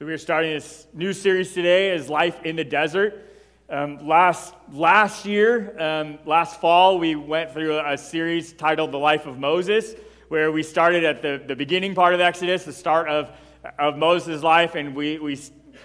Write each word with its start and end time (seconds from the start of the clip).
So 0.00 0.06
we 0.06 0.14
are 0.14 0.18
starting 0.18 0.54
this 0.54 0.86
new 0.94 1.12
series 1.12 1.52
today 1.52 1.90
as 1.90 2.08
Life 2.08 2.42
in 2.44 2.56
the 2.56 2.64
Desert. 2.64 3.22
Um, 3.68 4.08
last, 4.08 4.54
last 4.72 5.26
year, 5.26 5.78
um, 5.78 6.18
last 6.24 6.58
fall, 6.58 6.98
we 6.98 7.16
went 7.16 7.52
through 7.52 7.78
a 7.78 7.98
series 7.98 8.54
titled 8.54 8.92
The 8.92 8.96
Life 8.96 9.26
of 9.26 9.38
Moses, 9.38 9.94
where 10.28 10.52
we 10.52 10.62
started 10.62 11.04
at 11.04 11.20
the, 11.20 11.42
the 11.46 11.54
beginning 11.54 11.94
part 11.94 12.14
of 12.14 12.20
Exodus, 12.20 12.64
the 12.64 12.72
start 12.72 13.08
of, 13.08 13.30
of 13.78 13.98
Moses' 13.98 14.42
life, 14.42 14.74
and 14.74 14.94
we, 14.94 15.18
we 15.18 15.38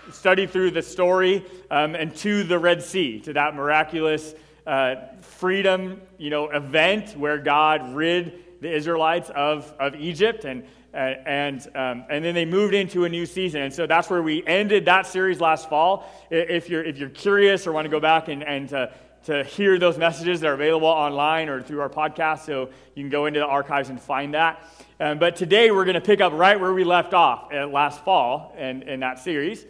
studied 0.09 0.49
through 0.49 0.71
the 0.71 0.81
story 0.81 1.45
um, 1.69 1.93
and 1.93 2.15
to 2.15 2.43
the 2.45 2.57
Red 2.57 2.81
Sea, 2.81 3.19
to 3.19 3.33
that 3.33 3.53
miraculous 3.53 4.33
uh, 4.65 4.95
freedom 5.19 5.99
you 6.17 6.29
know, 6.29 6.49
event 6.51 7.17
where 7.17 7.37
God 7.37 7.93
rid 7.93 8.61
the 8.61 8.73
Israelites 8.73 9.29
of, 9.31 9.73
of 9.77 9.93
Egypt. 9.95 10.45
And, 10.45 10.63
and, 10.95 11.67
um, 11.75 12.05
and 12.09 12.23
then 12.23 12.33
they 12.33 12.45
moved 12.45 12.73
into 12.73 13.03
a 13.03 13.09
new 13.09 13.25
season. 13.25 13.61
And 13.61 13.73
so 13.73 13.85
that's 13.85 14.09
where 14.09 14.21
we 14.21 14.45
ended 14.47 14.85
that 14.85 15.05
series 15.05 15.41
last 15.41 15.69
fall. 15.69 16.09
If 16.29 16.69
you're, 16.69 16.83
if 16.83 16.97
you're 16.97 17.09
curious 17.09 17.67
or 17.67 17.73
want 17.73 17.85
to 17.85 17.89
go 17.89 17.99
back 17.99 18.29
and, 18.29 18.43
and 18.43 18.69
to, 18.69 18.93
to 19.25 19.43
hear 19.43 19.77
those 19.77 19.97
messages, 19.97 20.39
they're 20.39 20.53
available 20.53 20.87
online 20.87 21.49
or 21.49 21.61
through 21.61 21.81
our 21.81 21.89
podcast, 21.89 22.45
so 22.45 22.69
you 22.95 23.03
can 23.03 23.09
go 23.09 23.25
into 23.25 23.39
the 23.39 23.45
archives 23.45 23.89
and 23.89 23.99
find 23.99 24.33
that. 24.33 24.63
Um, 24.99 25.19
but 25.19 25.35
today 25.35 25.71
we're 25.71 25.83
going 25.85 25.95
to 25.95 26.01
pick 26.01 26.21
up 26.21 26.31
right 26.31 26.59
where 26.59 26.73
we 26.73 26.83
left 26.83 27.13
off 27.13 27.51
last 27.51 28.03
fall 28.05 28.53
in, 28.57 28.83
in 28.83 29.01
that 29.01 29.19
series 29.19 29.65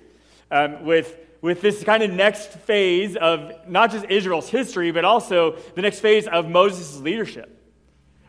um, 0.52 0.85
with, 0.85 1.17
with 1.41 1.61
this 1.61 1.83
kind 1.83 2.03
of 2.03 2.11
next 2.11 2.52
phase 2.52 3.16
of 3.16 3.52
not 3.67 3.91
just 3.91 4.05
Israel's 4.05 4.49
history, 4.49 4.91
but 4.91 5.05
also 5.05 5.55
the 5.73 5.81
next 5.81 6.02
phase 6.02 6.27
of 6.27 6.47
Moses' 6.47 6.99
leadership. 6.99 7.55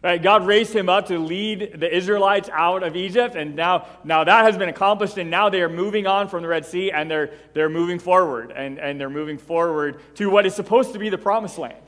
Right? 0.06 0.22
God 0.22 0.46
raised 0.46 0.72
him 0.72 0.88
up 0.88 1.08
to 1.08 1.18
lead 1.18 1.80
the 1.80 1.92
Israelites 1.92 2.48
out 2.52 2.84
of 2.84 2.94
Egypt, 2.94 3.34
and 3.34 3.56
now, 3.56 3.88
now 4.04 4.22
that 4.22 4.44
has 4.44 4.56
been 4.56 4.68
accomplished, 4.68 5.18
and 5.18 5.28
now 5.28 5.48
they 5.48 5.60
are 5.62 5.68
moving 5.68 6.06
on 6.06 6.28
from 6.28 6.42
the 6.42 6.48
Red 6.48 6.64
Sea 6.64 6.92
and 6.92 7.10
they're, 7.10 7.32
they're 7.54 7.68
moving 7.68 7.98
forward, 7.98 8.52
and, 8.52 8.78
and 8.78 9.00
they're 9.00 9.10
moving 9.10 9.36
forward 9.36 10.00
to 10.14 10.30
what 10.30 10.46
is 10.46 10.54
supposed 10.54 10.92
to 10.92 11.00
be 11.00 11.08
the 11.08 11.18
promised 11.18 11.58
land. 11.58 11.82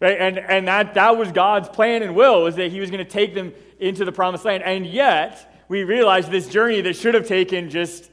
Right? 0.00 0.18
And, 0.18 0.38
and 0.38 0.66
that, 0.66 0.94
that 0.94 1.18
was 1.18 1.30
God's 1.32 1.68
plan 1.68 2.02
and 2.02 2.16
will, 2.16 2.44
was 2.44 2.56
that 2.56 2.72
he 2.72 2.80
was 2.80 2.90
going 2.90 3.04
to 3.04 3.10
take 3.10 3.34
them 3.34 3.52
into 3.78 4.06
the 4.06 4.12
promised 4.12 4.46
land. 4.46 4.62
And 4.62 4.86
yet, 4.86 5.66
we 5.68 5.84
realize 5.84 6.30
this 6.30 6.48
journey 6.48 6.80
that 6.80 6.96
should 6.96 7.12
have 7.12 7.28
taken 7.28 7.68
just 7.68 8.10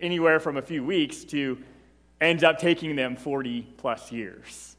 anywhere 0.00 0.38
from 0.38 0.56
a 0.56 0.62
few 0.62 0.84
weeks 0.84 1.24
to 1.24 1.58
ends 2.20 2.44
up 2.44 2.60
taking 2.60 2.94
them 2.94 3.16
40 3.16 3.62
plus 3.78 4.12
years. 4.12 4.76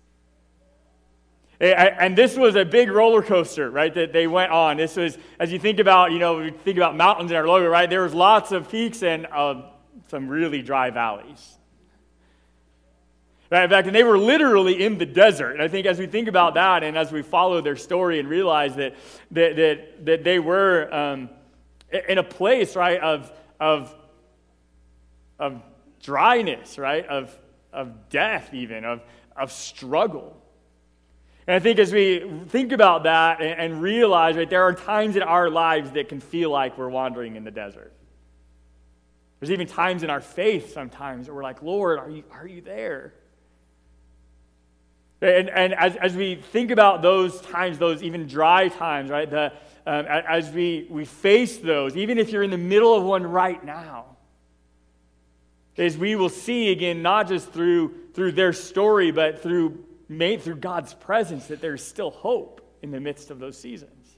And 1.61 2.17
this 2.17 2.35
was 2.35 2.55
a 2.55 2.65
big 2.65 2.89
roller 2.89 3.21
coaster, 3.21 3.69
right, 3.69 3.93
that 3.93 4.11
they 4.11 4.25
went 4.25 4.51
on. 4.51 4.77
This 4.77 4.95
was, 4.95 5.19
as 5.39 5.51
you 5.51 5.59
think 5.59 5.77
about, 5.77 6.11
you 6.11 6.17
know, 6.17 6.49
think 6.49 6.77
about 6.77 6.95
mountains 6.95 7.29
in 7.29 7.37
our 7.37 7.47
logo, 7.47 7.67
right, 7.67 7.87
there 7.87 8.01
was 8.01 8.15
lots 8.15 8.51
of 8.51 8.67
peaks 8.71 9.03
and 9.03 9.27
uh, 9.27 9.61
some 10.07 10.27
really 10.27 10.63
dry 10.63 10.89
valleys. 10.89 11.59
Right, 13.51 13.65
in 13.65 13.69
fact, 13.69 13.85
and 13.85 13.95
they 13.95 14.03
were 14.03 14.17
literally 14.17 14.83
in 14.83 14.97
the 14.97 15.05
desert. 15.05 15.51
And 15.51 15.61
I 15.61 15.67
think 15.67 15.85
as 15.85 15.99
we 15.99 16.07
think 16.07 16.27
about 16.27 16.55
that 16.55 16.83
and 16.83 16.97
as 16.97 17.11
we 17.11 17.21
follow 17.21 17.61
their 17.61 17.75
story 17.75 18.19
and 18.19 18.27
realize 18.27 18.75
that, 18.77 18.95
that, 19.29 19.55
that, 19.57 20.05
that 20.05 20.23
they 20.23 20.39
were 20.39 20.91
um, 20.91 21.29
in 22.09 22.17
a 22.17 22.23
place, 22.23 22.75
right, 22.75 22.99
of, 22.99 23.31
of, 23.59 23.93
of 25.37 25.61
dryness, 26.01 26.79
right, 26.79 27.05
of, 27.05 27.37
of 27.71 28.09
death 28.09 28.51
even, 28.51 28.83
of, 28.83 29.03
of 29.35 29.51
struggle. 29.51 30.40
And 31.51 31.57
I 31.57 31.59
think 31.59 31.79
as 31.79 31.91
we 31.91 32.23
think 32.47 32.71
about 32.71 33.03
that 33.03 33.41
and, 33.41 33.59
and 33.59 33.81
realize, 33.81 34.37
right, 34.37 34.49
there 34.49 34.63
are 34.63 34.71
times 34.71 35.17
in 35.17 35.21
our 35.21 35.49
lives 35.49 35.91
that 35.91 36.07
can 36.07 36.21
feel 36.21 36.49
like 36.49 36.77
we're 36.77 36.87
wandering 36.87 37.35
in 37.35 37.43
the 37.43 37.51
desert. 37.51 37.91
There's 39.37 39.51
even 39.51 39.67
times 39.67 40.03
in 40.03 40.09
our 40.09 40.21
faith 40.21 40.73
sometimes 40.73 41.27
where 41.27 41.35
we're 41.35 41.43
like, 41.43 41.61
Lord, 41.61 41.99
are 41.99 42.09
you, 42.09 42.23
are 42.31 42.47
you 42.47 42.61
there? 42.61 43.15
And, 45.19 45.49
and 45.49 45.73
as, 45.73 45.97
as 45.97 46.15
we 46.15 46.35
think 46.35 46.71
about 46.71 47.01
those 47.01 47.41
times, 47.41 47.77
those 47.77 48.01
even 48.01 48.27
dry 48.27 48.69
times, 48.69 49.09
right, 49.09 49.29
the, 49.29 49.51
um, 49.85 50.05
as 50.05 50.49
we, 50.51 50.87
we 50.89 51.03
face 51.03 51.57
those, 51.57 51.97
even 51.97 52.17
if 52.17 52.31
you're 52.31 52.43
in 52.43 52.51
the 52.51 52.57
middle 52.57 52.95
of 52.95 53.03
one 53.03 53.27
right 53.27 53.61
now, 53.61 54.05
as 55.77 55.97
we 55.97 56.15
will 56.15 56.29
see 56.29 56.71
again, 56.71 57.01
not 57.01 57.27
just 57.27 57.51
through, 57.51 57.93
through 58.13 58.31
their 58.31 58.53
story, 58.53 59.11
but 59.11 59.43
through 59.43 59.83
made 60.11 60.41
through 60.41 60.57
God's 60.57 60.93
presence 60.93 61.47
that 61.47 61.61
there's 61.61 61.83
still 61.83 62.11
hope 62.11 62.61
in 62.81 62.91
the 62.91 62.99
midst 62.99 63.31
of 63.31 63.39
those 63.39 63.57
seasons. 63.57 64.17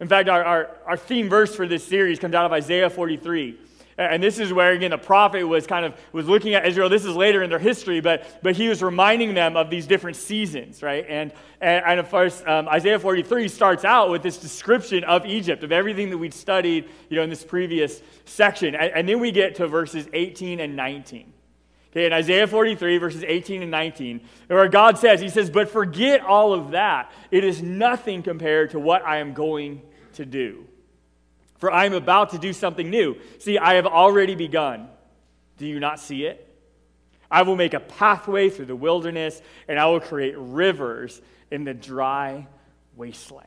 In 0.00 0.08
fact, 0.08 0.28
our, 0.28 0.44
our, 0.44 0.70
our 0.86 0.96
theme 0.96 1.28
verse 1.28 1.54
for 1.54 1.66
this 1.66 1.84
series 1.84 2.18
comes 2.18 2.34
out 2.34 2.44
of 2.44 2.52
Isaiah 2.52 2.90
43. 2.90 3.58
And 3.96 4.20
this 4.20 4.40
is 4.40 4.52
where, 4.52 4.72
again, 4.72 4.90
the 4.90 4.98
prophet 4.98 5.44
was 5.44 5.68
kind 5.68 5.86
of 5.86 5.94
was 6.12 6.26
looking 6.26 6.54
at 6.54 6.66
Israel. 6.66 6.88
This 6.88 7.04
is 7.04 7.14
later 7.14 7.44
in 7.44 7.50
their 7.50 7.60
history, 7.60 8.00
but, 8.00 8.42
but 8.42 8.56
he 8.56 8.68
was 8.68 8.82
reminding 8.82 9.34
them 9.34 9.56
of 9.56 9.70
these 9.70 9.86
different 9.86 10.16
seasons, 10.16 10.82
right? 10.82 11.06
And, 11.08 11.32
and, 11.60 11.84
and 11.86 12.00
of 12.00 12.10
course, 12.10 12.42
um, 12.44 12.68
Isaiah 12.68 12.98
43 12.98 13.46
starts 13.46 13.84
out 13.84 14.10
with 14.10 14.22
this 14.22 14.36
description 14.38 15.04
of 15.04 15.24
Egypt, 15.24 15.62
of 15.62 15.70
everything 15.70 16.10
that 16.10 16.18
we'd 16.18 16.34
studied, 16.34 16.88
you 17.08 17.16
know, 17.16 17.22
in 17.22 17.30
this 17.30 17.44
previous 17.44 18.02
section. 18.24 18.74
And, 18.74 18.92
and 18.92 19.08
then 19.08 19.20
we 19.20 19.30
get 19.30 19.54
to 19.56 19.68
verses 19.68 20.08
18 20.12 20.58
and 20.58 20.74
19. 20.74 21.33
Okay, 21.94 22.06
in 22.06 22.12
Isaiah 22.12 22.48
43, 22.48 22.98
verses 22.98 23.22
18 23.24 23.62
and 23.62 23.70
19, 23.70 24.20
where 24.48 24.66
God 24.68 24.98
says, 24.98 25.20
He 25.20 25.28
says, 25.28 25.48
But 25.48 25.68
forget 25.68 26.22
all 26.22 26.52
of 26.52 26.72
that. 26.72 27.12
It 27.30 27.44
is 27.44 27.62
nothing 27.62 28.24
compared 28.24 28.72
to 28.72 28.80
what 28.80 29.06
I 29.06 29.18
am 29.18 29.32
going 29.32 29.80
to 30.14 30.26
do. 30.26 30.66
For 31.58 31.70
I 31.70 31.84
am 31.84 31.92
about 31.94 32.30
to 32.30 32.38
do 32.38 32.52
something 32.52 32.90
new. 32.90 33.16
See, 33.38 33.58
I 33.58 33.74
have 33.74 33.86
already 33.86 34.34
begun. 34.34 34.88
Do 35.56 35.66
you 35.66 35.78
not 35.78 36.00
see 36.00 36.24
it? 36.24 36.40
I 37.30 37.42
will 37.42 37.54
make 37.54 37.74
a 37.74 37.80
pathway 37.80 38.50
through 38.50 38.66
the 38.66 38.76
wilderness, 38.76 39.40
and 39.68 39.78
I 39.78 39.86
will 39.86 40.00
create 40.00 40.34
rivers 40.36 41.22
in 41.52 41.62
the 41.62 41.74
dry 41.74 42.48
wasteland. 42.96 43.46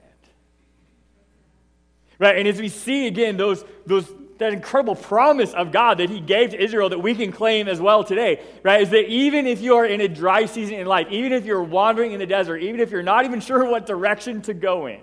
Right? 2.18 2.38
And 2.38 2.48
as 2.48 2.62
we 2.62 2.70
see 2.70 3.08
again 3.08 3.36
those, 3.36 3.66
those 3.86 4.10
that 4.40 4.54
incredible 4.54 4.96
promise 4.96 5.54
of 5.54 5.72
God 5.72 5.98
that 6.00 6.10
He 6.10 6.20
gave 6.20 6.52
to 6.52 6.62
Israel 6.64 6.90
that 6.90 7.00
we 7.00 7.16
can 7.16 7.32
claim 7.32 7.68
as 7.68 7.82
well 7.82 8.04
today, 8.04 8.42
right? 8.64 8.82
Is 8.82 8.90
that 8.92 9.08
even 9.08 9.48
if 9.48 9.62
you 9.62 9.76
are 9.76 9.86
in 9.86 10.02
a 10.02 10.08
dry 10.08 10.46
season 10.46 10.76
in 10.76 10.88
life, 10.88 11.08
even 11.10 11.34
if 11.34 11.46
you're 11.46 11.64
wandering 11.64 12.12
in 12.12 12.20
the 12.20 12.26
desert, 12.26 12.58
even 12.58 12.80
if 12.80 12.92
you're 12.92 13.04
not 13.04 13.26
even 13.26 13.40
sure 13.48 13.66
what 13.66 13.86
direction 13.86 14.42
to 14.44 14.54
go 14.54 14.88
in, 14.88 15.00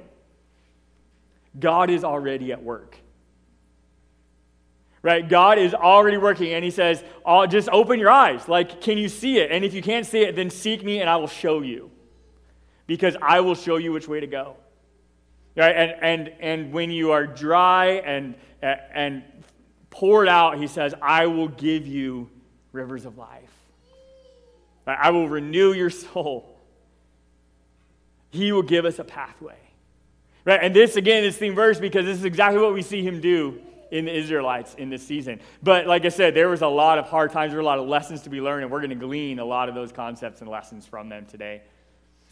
God 1.59 1.91
is 1.91 2.05
already 2.05 2.53
at 2.53 2.63
work. 2.63 2.97
Right? 5.03 5.29
God 5.29 5.59
is 5.59 5.75
already 5.75 6.17
working, 6.17 6.55
and 6.55 6.65
He 6.65 6.71
says, 6.71 7.05
oh, 7.25 7.47
just 7.47 7.69
open 7.69 8.01
your 8.01 8.11
eyes. 8.11 8.49
Like, 8.49 8.81
can 8.81 8.97
you 8.97 9.09
see 9.09 9.39
it? 9.39 9.51
And 9.51 9.65
if 9.65 9.75
you 9.75 9.83
can't 9.83 10.07
see 10.07 10.23
it, 10.23 10.35
then 10.35 10.49
seek 10.49 10.83
me 10.83 11.01
and 11.01 11.11
I 11.11 11.17
will 11.17 11.29
show 11.29 11.61
you. 11.61 11.91
Because 12.87 13.17
I 13.21 13.41
will 13.41 13.55
show 13.55 13.77
you 13.77 13.93
which 13.93 14.09
way 14.09 14.21
to 14.21 14.27
go. 14.27 14.57
Right? 15.57 15.75
And, 15.75 15.95
and, 16.01 16.33
and 16.41 16.73
when 16.73 16.91
you 16.91 17.13
are 17.13 17.27
dry 17.27 17.87
and, 18.05 18.35
and 18.61 19.23
poured 19.91 20.29
out, 20.29 20.59
he 20.59 20.67
says, 20.67 20.95
I 21.01 21.27
will 21.27 21.49
give 21.49 21.87
you 21.87 22.29
rivers 22.73 23.05
of 23.05 23.17
life. 23.17 23.53
I 24.87 25.11
will 25.11 25.29
renew 25.29 25.73
your 25.73 25.91
soul. 25.91 26.59
He 28.31 28.53
will 28.53 28.63
give 28.63 28.85
us 28.85 28.99
a 28.99 29.05
pathway. 29.05 29.57
Right? 30.45 30.61
And 30.63 30.75
this, 30.75 30.97
again, 30.97 31.25
is 31.25 31.37
theme 31.37 31.55
verse 31.55 31.79
because 31.79 32.05
this 32.05 32.19
is 32.19 32.25
exactly 32.25 32.61
what 32.61 32.75
we 32.75 32.83
see 32.83 33.03
him 33.03 33.21
do 33.21 33.61
in 33.91 34.07
the 34.07 34.15
Israelites 34.15 34.75
in 34.75 34.91
this 34.91 35.07
season. 35.07 35.41
But 35.63 35.87
like 35.87 36.05
I 36.05 36.09
said, 36.09 36.35
there 36.35 36.49
was 36.49 36.63
a 36.63 36.69
lot 36.69 36.99
of 36.99 37.07
hard 37.07 37.31
times, 37.31 37.53
there 37.53 37.59
were 37.59 37.63
a 37.63 37.67
lot 37.67 37.79
of 37.79 37.87
lessons 37.87 38.23
to 38.23 38.31
be 38.31 38.41
learned, 38.41 38.65
and 38.65 38.73
we're 38.73 38.81
going 38.81 38.91
to 38.91 38.97
glean 38.97 39.39
a 39.39 39.45
lot 39.45 39.69
of 39.69 39.75
those 39.75 39.93
concepts 39.93 40.41
and 40.41 40.51
lessons 40.51 40.85
from 40.85 41.09
them 41.09 41.27
today. 41.27 41.63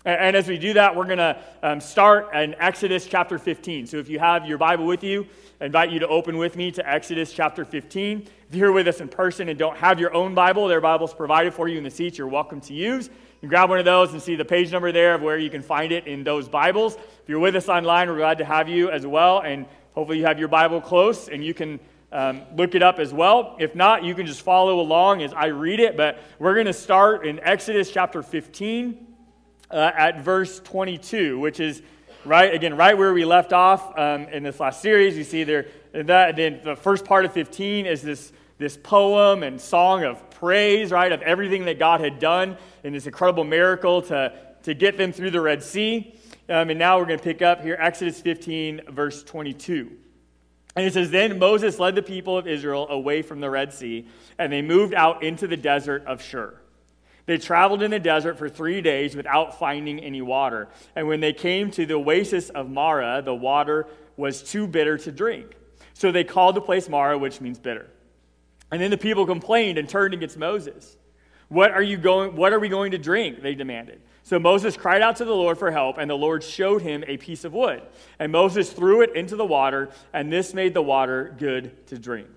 And 0.04 0.34
as 0.34 0.48
we 0.48 0.58
do 0.58 0.72
that, 0.72 0.96
we're 0.96 1.06
going 1.06 1.18
to 1.18 1.38
um, 1.62 1.80
start 1.80 2.34
in 2.34 2.56
Exodus 2.58 3.06
chapter 3.06 3.38
15. 3.38 3.86
So 3.86 3.98
if 3.98 4.08
you 4.08 4.18
have 4.18 4.48
your 4.48 4.58
Bible 4.58 4.84
with 4.84 5.04
you, 5.04 5.28
I 5.60 5.66
invite 5.66 5.92
you 5.92 6.00
to 6.00 6.08
open 6.08 6.38
with 6.38 6.56
me 6.56 6.72
to 6.72 6.88
Exodus 6.88 7.32
chapter 7.32 7.64
15. 7.64 8.26
If 8.48 8.54
you're 8.56 8.72
with 8.72 8.88
us 8.88 9.00
in 9.00 9.06
person 9.06 9.48
and 9.48 9.56
don't 9.56 9.76
have 9.76 10.00
your 10.00 10.12
own 10.12 10.34
Bible, 10.34 10.66
there 10.66 10.78
are 10.78 10.80
Bibles 10.80 11.14
provided 11.14 11.54
for 11.54 11.68
you 11.68 11.78
in 11.78 11.84
the 11.84 11.90
seats 11.90 12.18
you're 12.18 12.26
welcome 12.26 12.60
to 12.62 12.74
use. 12.74 13.06
You 13.06 13.12
can 13.42 13.48
grab 13.48 13.68
one 13.68 13.78
of 13.78 13.84
those 13.84 14.12
and 14.12 14.20
see 14.20 14.34
the 14.34 14.44
page 14.44 14.72
number 14.72 14.90
there 14.90 15.14
of 15.14 15.22
where 15.22 15.38
you 15.38 15.50
can 15.50 15.62
find 15.62 15.92
it 15.92 16.08
in 16.08 16.24
those 16.24 16.48
Bibles. 16.48 16.96
If 16.96 17.28
you're 17.28 17.38
with 17.38 17.54
us 17.54 17.68
online, 17.68 18.08
we're 18.08 18.16
glad 18.16 18.38
to 18.38 18.44
have 18.44 18.68
you 18.68 18.90
as 18.90 19.06
well. 19.06 19.38
And 19.38 19.66
hopefully 19.94 20.18
you 20.18 20.26
have 20.26 20.38
your 20.38 20.48
Bible 20.48 20.80
close 20.80 21.28
and 21.28 21.44
you 21.44 21.54
can 21.54 21.78
um, 22.10 22.42
look 22.56 22.74
it 22.74 22.82
up 22.82 22.98
as 22.98 23.12
well. 23.12 23.54
If 23.60 23.76
not, 23.76 24.02
you 24.02 24.16
can 24.16 24.26
just 24.26 24.42
follow 24.42 24.80
along 24.80 25.22
as 25.22 25.32
I 25.32 25.46
read 25.46 25.78
it. 25.78 25.96
But 25.96 26.18
we're 26.40 26.54
going 26.54 26.66
to 26.66 26.72
start 26.72 27.24
in 27.24 27.38
Exodus 27.38 27.88
chapter 27.88 28.20
15 28.20 29.11
uh, 29.72 29.90
at 29.96 30.20
verse 30.20 30.60
22, 30.60 31.38
which 31.38 31.60
is 31.60 31.82
right 32.24 32.54
again 32.54 32.76
right 32.76 32.96
where 32.96 33.12
we 33.12 33.24
left 33.24 33.52
off 33.52 33.98
um, 33.98 34.22
in 34.24 34.42
this 34.42 34.60
last 34.60 34.80
series. 34.80 35.16
You 35.16 35.24
see 35.24 35.44
there 35.44 35.66
that 35.92 36.36
then 36.36 36.60
the 36.62 36.76
first 36.76 37.04
part 37.04 37.24
of 37.24 37.32
15 37.32 37.86
is 37.86 38.02
this 38.02 38.32
this 38.58 38.76
poem 38.76 39.42
and 39.42 39.60
song 39.60 40.04
of 40.04 40.30
praise, 40.30 40.92
right, 40.92 41.10
of 41.10 41.20
everything 41.22 41.64
that 41.64 41.78
God 41.78 42.00
had 42.00 42.18
done 42.18 42.56
in 42.84 42.92
this 42.92 43.06
incredible 43.06 43.44
miracle 43.44 44.02
to 44.02 44.32
to 44.64 44.74
get 44.74 44.96
them 44.96 45.12
through 45.12 45.30
the 45.30 45.40
Red 45.40 45.62
Sea. 45.62 46.14
Um, 46.48 46.70
and 46.70 46.78
now 46.78 46.98
we're 46.98 47.06
going 47.06 47.18
to 47.18 47.24
pick 47.24 47.40
up 47.40 47.62
here 47.62 47.76
Exodus 47.78 48.20
15, 48.20 48.82
verse 48.90 49.22
22. 49.22 49.90
And 50.74 50.86
it 50.86 50.92
says, 50.92 51.10
Then 51.10 51.38
Moses 51.38 51.78
led 51.78 51.94
the 51.94 52.02
people 52.02 52.36
of 52.36 52.46
Israel 52.46 52.88
away 52.88 53.22
from 53.22 53.40
the 53.40 53.50
Red 53.50 53.72
Sea, 53.72 54.06
and 54.38 54.52
they 54.52 54.62
moved 54.62 54.94
out 54.94 55.22
into 55.22 55.46
the 55.46 55.56
desert 55.56 56.04
of 56.06 56.22
Shur. 56.22 56.61
They 57.26 57.38
traveled 57.38 57.82
in 57.82 57.90
the 57.90 58.00
desert 58.00 58.38
for 58.38 58.48
three 58.48 58.80
days 58.80 59.14
without 59.14 59.58
finding 59.58 60.00
any 60.00 60.22
water. 60.22 60.68
And 60.96 61.06
when 61.06 61.20
they 61.20 61.32
came 61.32 61.70
to 61.72 61.86
the 61.86 61.94
oasis 61.94 62.50
of 62.50 62.68
Marah, 62.68 63.22
the 63.22 63.34
water 63.34 63.86
was 64.16 64.42
too 64.42 64.66
bitter 64.66 64.98
to 64.98 65.12
drink. 65.12 65.56
So 65.94 66.10
they 66.10 66.24
called 66.24 66.56
the 66.56 66.60
place 66.60 66.88
Marah, 66.88 67.18
which 67.18 67.40
means 67.40 67.58
bitter. 67.58 67.88
And 68.70 68.80
then 68.80 68.90
the 68.90 68.98
people 68.98 69.26
complained 69.26 69.78
and 69.78 69.88
turned 69.88 70.14
against 70.14 70.36
Moses. 70.36 70.96
What 71.48 71.70
are, 71.70 71.82
you 71.82 71.98
going, 71.98 72.34
what 72.34 72.52
are 72.52 72.58
we 72.58 72.68
going 72.68 72.92
to 72.92 72.98
drink? 72.98 73.42
They 73.42 73.54
demanded. 73.54 74.00
So 74.22 74.38
Moses 74.38 74.76
cried 74.76 75.02
out 75.02 75.16
to 75.16 75.24
the 75.24 75.34
Lord 75.34 75.58
for 75.58 75.70
help, 75.70 75.98
and 75.98 76.08
the 76.08 76.16
Lord 76.16 76.42
showed 76.42 76.80
him 76.80 77.04
a 77.06 77.18
piece 77.18 77.44
of 77.44 77.52
wood. 77.52 77.82
And 78.18 78.32
Moses 78.32 78.72
threw 78.72 79.02
it 79.02 79.14
into 79.14 79.36
the 79.36 79.44
water, 79.44 79.90
and 80.12 80.32
this 80.32 80.54
made 80.54 80.74
the 80.74 80.82
water 80.82 81.34
good 81.38 81.86
to 81.88 81.98
drink. 81.98 82.30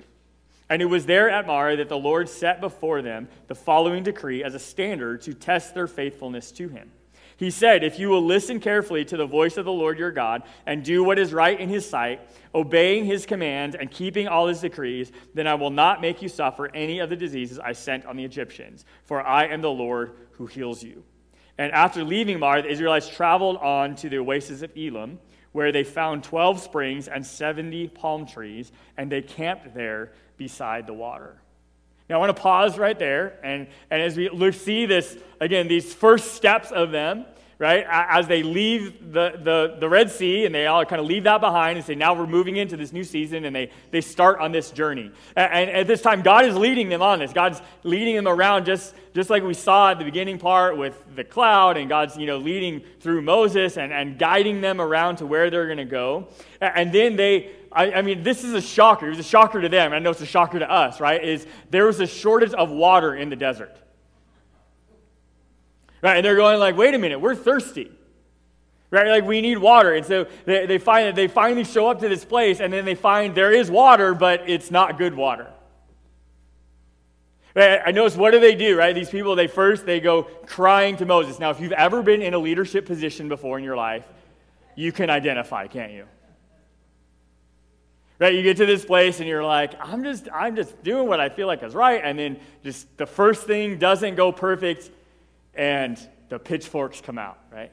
And 0.70 0.82
it 0.82 0.86
was 0.86 1.06
there 1.06 1.30
at 1.30 1.46
Marah 1.46 1.78
that 1.78 1.90
the 1.90 1.98
Lord 1.98 2.28
set 2.28 2.60
before 2.60 3.02
them 3.02 3.28
the 3.48 3.56
following 3.56 4.04
decree 4.04 4.44
as 4.44 4.56
a 4.56 4.60
standard 4.60 5.22
to 5.22 5.34
test 5.34 5.76
their 5.76 5.88
faithfulness 5.88 6.52
to 6.54 6.68
him. 6.68 6.92
He 7.38 7.52
said, 7.52 7.84
If 7.84 8.00
you 8.00 8.10
will 8.10 8.24
listen 8.24 8.60
carefully 8.60 9.04
to 9.06 9.18
the 9.18 9.26
voice 9.26 9.58
of 9.58 9.66
the 9.66 9.72
Lord 9.72 10.00
your 10.00 10.12
God 10.12 10.44
and 10.66 10.84
do 10.84 11.04
what 11.04 11.20
is 11.20 11.34
right 11.34 11.60
in 11.60 11.70
his 11.70 11.88
sight, 11.88 12.22
obeying 12.54 13.06
his 13.06 13.26
commands 13.26 13.76
and 13.76 13.92
keeping 13.92 14.28
all 14.28 14.48
his 14.48 14.62
decrees, 14.62 15.12
then 15.34 15.46
I 15.46 15.56
will 15.56 15.70
not 15.70 16.02
make 16.02 16.22
you 16.22 16.30
suffer 16.30 16.74
any 16.74 17.00
of 17.00 17.10
the 17.10 17.16
diseases 17.16 17.60
I 17.60 17.74
sent 17.74 18.06
on 18.06 18.16
the 18.16 18.24
Egyptians, 18.24 18.86
for 19.04 19.22
I 19.22 19.48
am 19.48 19.62
the 19.62 19.72
Lord 19.72 20.14
who 20.32 20.46
heals 20.46 20.82
you. 20.82 21.04
And 21.58 21.72
after 21.74 22.04
leaving 22.04 22.40
Marah, 22.40 22.64
the 22.64 22.70
Israelites 22.70 23.10
traveled 23.10 23.58
on 23.58 23.96
to 23.98 24.10
the 24.10 24.18
oasis 24.18 24.62
of 24.62 24.76
Elim, 24.76 25.20
where 25.52 25.72
they 25.72 25.84
found 25.84 26.24
12 26.24 26.60
springs 26.60 27.08
and 27.08 27.26
70 27.26 27.88
palm 27.90 28.26
trees, 28.26 28.72
and 28.98 29.10
they 29.12 29.22
camped 29.22 29.74
there 29.74 30.12
beside 30.38 30.88
the 30.88 30.94
water. 30.94 31.36
Now, 32.10 32.18
I 32.18 32.20
want 32.20 32.36
to 32.36 32.42
pause 32.42 32.78
right 32.78 32.98
there. 32.98 33.40
And, 33.44 33.68
and 33.90 34.02
as 34.02 34.16
we 34.16 34.52
see 34.52 34.86
this, 34.86 35.18
again, 35.40 35.68
these 35.68 35.94
first 35.94 36.34
steps 36.34 36.72
of 36.72 36.92
them, 36.92 37.26
right, 37.58 37.86
as 37.90 38.28
they 38.28 38.44
leave 38.44 39.14
the, 39.14 39.40
the, 39.42 39.78
the 39.80 39.88
Red 39.88 40.12
Sea 40.12 40.46
and 40.46 40.54
they 40.54 40.68
all 40.68 40.84
kind 40.86 41.00
of 41.00 41.08
leave 41.08 41.24
that 41.24 41.40
behind 41.40 41.78
and 41.78 41.86
say, 41.86 41.96
now 41.96 42.14
we're 42.14 42.28
moving 42.28 42.58
into 42.58 42.76
this 42.76 42.92
new 42.92 43.04
season, 43.04 43.46
and 43.46 43.56
they, 43.56 43.72
they 43.92 44.02
start 44.02 44.40
on 44.40 44.52
this 44.52 44.72
journey. 44.72 45.12
And, 45.36 45.54
and 45.54 45.70
at 45.70 45.88
this 45.88 46.02
time, 46.02 46.22
God 46.22 46.46
is 46.46 46.56
leading 46.56 46.90
them 46.90 47.02
on 47.02 47.20
this. 47.20 47.32
God's 47.32 47.62
leading 47.84 48.16
them 48.16 48.28
around 48.28 48.66
just, 48.66 48.94
just 49.14 49.30
like 49.30 49.44
we 49.44 49.54
saw 49.54 49.92
at 49.92 50.00
the 50.00 50.06
beginning 50.06 50.38
part 50.38 50.78
with 50.78 51.02
the 51.16 51.24
cloud, 51.24 51.78
and 51.78 51.88
God's 51.88 52.18
you 52.18 52.26
know, 52.26 52.38
leading 52.38 52.84
through 53.00 53.22
Moses 53.22 53.78
and, 53.78 53.94
and 53.94 54.20
guiding 54.20 54.62
them 54.62 54.82
around 54.82 55.18
to 55.18 55.26
where 55.26 55.50
they're 55.50 55.68
going 55.68 55.78
to 55.78 55.86
go. 55.86 56.28
And 56.60 56.92
then 56.92 57.16
they 57.16 57.52
I, 57.72 57.92
I, 57.92 58.02
mean, 58.02 58.24
this 58.24 58.46
is 58.46 58.54
a 58.54 58.62
shocker. 58.62 59.08
It 59.08 59.10
was 59.10 59.20
a 59.20 59.24
shocker 59.24 59.60
to 59.60 59.68
them. 59.68 59.92
I 59.92 60.00
know 60.00 60.12
it's 60.12 60.22
a 60.22 60.26
shocker 60.26 60.60
to 60.60 60.72
us, 60.72 61.02
right? 61.02 61.22
Is 61.22 61.46
there 61.70 61.86
was 61.86 62.00
a 62.00 62.08
shortage 62.08 62.54
of 62.54 62.72
water 62.72 63.14
in 63.16 63.30
the 63.30 63.36
desert. 63.36 63.76
Right? 66.02 66.18
And 66.18 66.26
they're 66.26 66.36
going 66.36 66.60
like, 66.60 66.78
wait 66.78 66.94
a 66.94 66.98
minute, 66.98 67.20
we're 67.20 67.36
thirsty. 67.36 67.92
Right? 68.92 69.08
Like 69.08 69.26
we 69.26 69.42
need 69.42 69.58
water. 69.58 69.94
And 69.94 70.06
so 70.06 70.28
they, 70.46 70.66
they 70.66 70.78
find 70.78 71.08
that 71.08 71.16
they 71.16 71.28
finally 71.28 71.64
show 71.64 71.90
up 71.90 72.00
to 72.02 72.10
this 72.10 72.24
place 72.24 72.60
and 72.60 72.72
then 72.72 72.86
they 72.86 72.96
find 72.96 73.36
there 73.36 73.52
is 73.52 73.70
water, 73.72 74.14
but 74.14 74.50
it's 74.50 74.72
not 74.72 74.98
good 74.98 75.16
water. 75.16 75.52
Right? 77.56 77.82
I 77.86 77.92
notice 77.92 78.18
what 78.18 78.32
do 78.32 78.40
they 78.40 78.56
do, 78.56 78.78
right? 78.78 78.94
These 78.94 79.10
people, 79.10 79.36
they 79.36 79.48
first 79.48 79.86
they 79.86 80.00
go 80.00 80.24
crying 80.46 80.98
to 80.98 81.06
Moses. 81.06 81.40
Now, 81.40 81.50
if 81.50 81.60
you've 81.60 81.72
ever 81.72 82.04
been 82.04 82.22
in 82.22 82.34
a 82.34 82.40
leadership 82.40 82.86
position 82.86 83.30
before 83.30 83.58
in 83.58 83.64
your 83.64 83.78
life, 83.78 84.04
you 84.76 84.92
can 84.92 85.10
identify, 85.10 85.68
can't 85.68 85.94
you? 85.94 86.06
Right? 88.20 88.34
You 88.34 88.44
get 88.44 88.58
to 88.58 88.66
this 88.66 88.86
place 88.86 89.20
and 89.20 89.28
you're 89.28 89.44
like, 89.44 89.74
I'm 89.82 90.04
just, 90.04 90.28
I'm 90.34 90.56
just 90.56 90.84
doing 90.84 91.08
what 91.08 91.20
I 91.20 91.30
feel 91.30 91.48
like 91.48 91.64
is 91.64 91.74
right. 91.74 92.02
And 92.04 92.18
then 92.18 92.40
just 92.64 92.98
the 92.98 93.06
first 93.06 93.46
thing 93.46 93.78
doesn't 93.78 94.16
go 94.16 94.32
perfect 94.32 94.90
and 95.56 96.00
the 96.30 96.40
pitchforks 96.40 97.02
come 97.02 97.18
out, 97.18 97.38
right? 97.52 97.72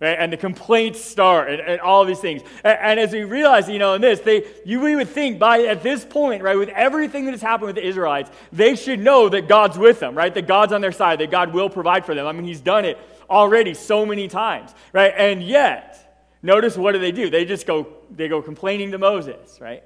Right? 0.00 0.16
And 0.18 0.32
the 0.32 0.36
complaints 0.36 1.02
start 1.02 1.50
and, 1.50 1.60
and 1.60 1.80
all 1.80 2.04
these 2.04 2.20
things. 2.20 2.42
And, 2.62 2.78
and, 2.80 3.00
as 3.00 3.12
we 3.12 3.24
realize, 3.24 3.68
you 3.68 3.78
know, 3.78 3.94
in 3.94 4.02
this, 4.02 4.20
they, 4.20 4.44
you 4.64 4.80
we 4.80 4.94
would 4.94 5.08
think 5.08 5.38
by 5.38 5.62
at 5.62 5.82
this 5.82 6.04
point, 6.04 6.42
right, 6.42 6.56
with 6.56 6.68
everything 6.68 7.24
that 7.24 7.30
has 7.30 7.40
happened 7.40 7.68
with 7.68 7.76
the 7.76 7.86
Israelites, 7.86 8.30
they 8.52 8.76
should 8.76 9.00
know 9.00 9.28
that 9.30 9.48
God's 9.48 9.78
with 9.78 10.00
them, 10.00 10.14
right? 10.14 10.34
That 10.34 10.46
God's 10.46 10.72
on 10.72 10.82
their 10.82 10.92
side, 10.92 11.20
that 11.20 11.30
God 11.30 11.54
will 11.54 11.70
provide 11.70 12.04
for 12.04 12.14
them. 12.14 12.26
I 12.26 12.32
mean, 12.32 12.44
He's 12.44 12.60
done 12.60 12.84
it 12.84 12.98
already 13.30 13.72
so 13.72 14.04
many 14.04 14.28
times, 14.28 14.74
right? 14.92 15.14
And 15.16 15.42
yet, 15.42 16.06
Notice 16.46 16.76
what 16.76 16.92
do 16.92 17.00
they 17.00 17.10
do? 17.10 17.28
They 17.28 17.44
just 17.44 17.66
go, 17.66 17.88
they 18.08 18.28
go 18.28 18.40
complaining 18.40 18.92
to 18.92 18.98
Moses, 18.98 19.58
right? 19.60 19.82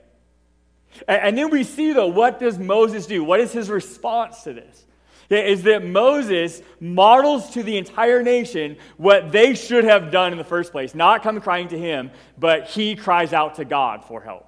And, 1.08 1.22
and 1.22 1.38
then 1.38 1.48
we 1.48 1.64
see, 1.64 1.94
though, 1.94 2.08
what 2.08 2.38
does 2.38 2.58
Moses 2.58 3.06
do? 3.06 3.24
What 3.24 3.40
is 3.40 3.50
his 3.50 3.70
response 3.70 4.42
to 4.42 4.52
this? 4.52 4.84
Is 5.30 5.62
that 5.62 5.84
Moses 5.84 6.60
models 6.80 7.50
to 7.50 7.62
the 7.62 7.76
entire 7.76 8.20
nation 8.20 8.76
what 8.96 9.30
they 9.30 9.54
should 9.54 9.84
have 9.84 10.10
done 10.10 10.32
in 10.32 10.38
the 10.38 10.44
first 10.44 10.72
place. 10.72 10.92
Not 10.94 11.22
come 11.22 11.40
crying 11.40 11.68
to 11.68 11.78
him, 11.78 12.10
but 12.36 12.66
he 12.66 12.96
cries 12.96 13.32
out 13.32 13.54
to 13.56 13.64
God 13.64 14.04
for 14.04 14.20
help. 14.20 14.46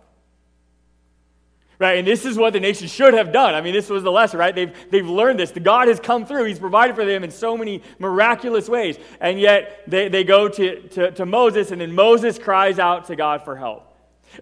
Right? 1.79 1.99
And 1.99 2.07
this 2.07 2.25
is 2.25 2.37
what 2.37 2.53
the 2.53 2.61
nation 2.61 2.89
should 2.89 3.15
have 3.15 3.33
done. 3.33 3.55
I 3.55 3.61
mean, 3.61 3.73
this 3.73 3.91
was 3.91 4.03
the 4.03 4.11
lesson, 4.11 4.39
right? 4.39 4.55
They've, 4.55 4.73
they've 4.91 5.09
learned 5.09 5.39
this. 5.39 5.51
The 5.53 5.61
God 5.61 5.89
has 5.89 5.99
come 6.01 6.27
through. 6.27 6.45
He's 6.45 6.59
provided 6.59 6.97
for 6.97 7.05
them 7.05 7.25
in 7.25 7.31
so 7.31 7.57
many 7.57 7.83
miraculous 7.99 8.69
ways. 8.69 8.99
And 9.21 9.39
yet 9.39 9.83
they, 9.89 10.09
they 10.09 10.25
go 10.25 10.49
to, 10.49 10.89
to, 10.89 11.11
to 11.13 11.27
Moses, 11.27 11.71
and 11.71 11.81
then 11.81 11.93
Moses 11.93 12.39
cries 12.39 12.79
out 12.79 13.07
to 13.07 13.17
God 13.17 13.45
for 13.45 13.57
help. 13.57 13.92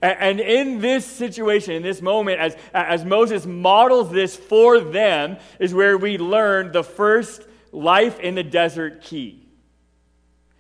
And, 0.02 0.40
in 0.40 0.80
this 0.80 1.04
situation, 1.04 1.74
in 1.74 1.82
this 1.82 2.00
moment, 2.00 2.40
as, 2.40 2.56
as 2.72 3.04
Moses 3.04 3.46
models 3.46 4.10
this 4.10 4.36
for 4.36 4.80
them, 4.80 5.38
is 5.58 5.74
where 5.74 5.98
we 5.98 6.18
learn 6.18 6.72
the 6.72 6.84
first 6.84 7.42
life 7.72 8.18
in 8.20 8.34
the 8.34 8.42
desert 8.42 9.02
key. 9.02 9.46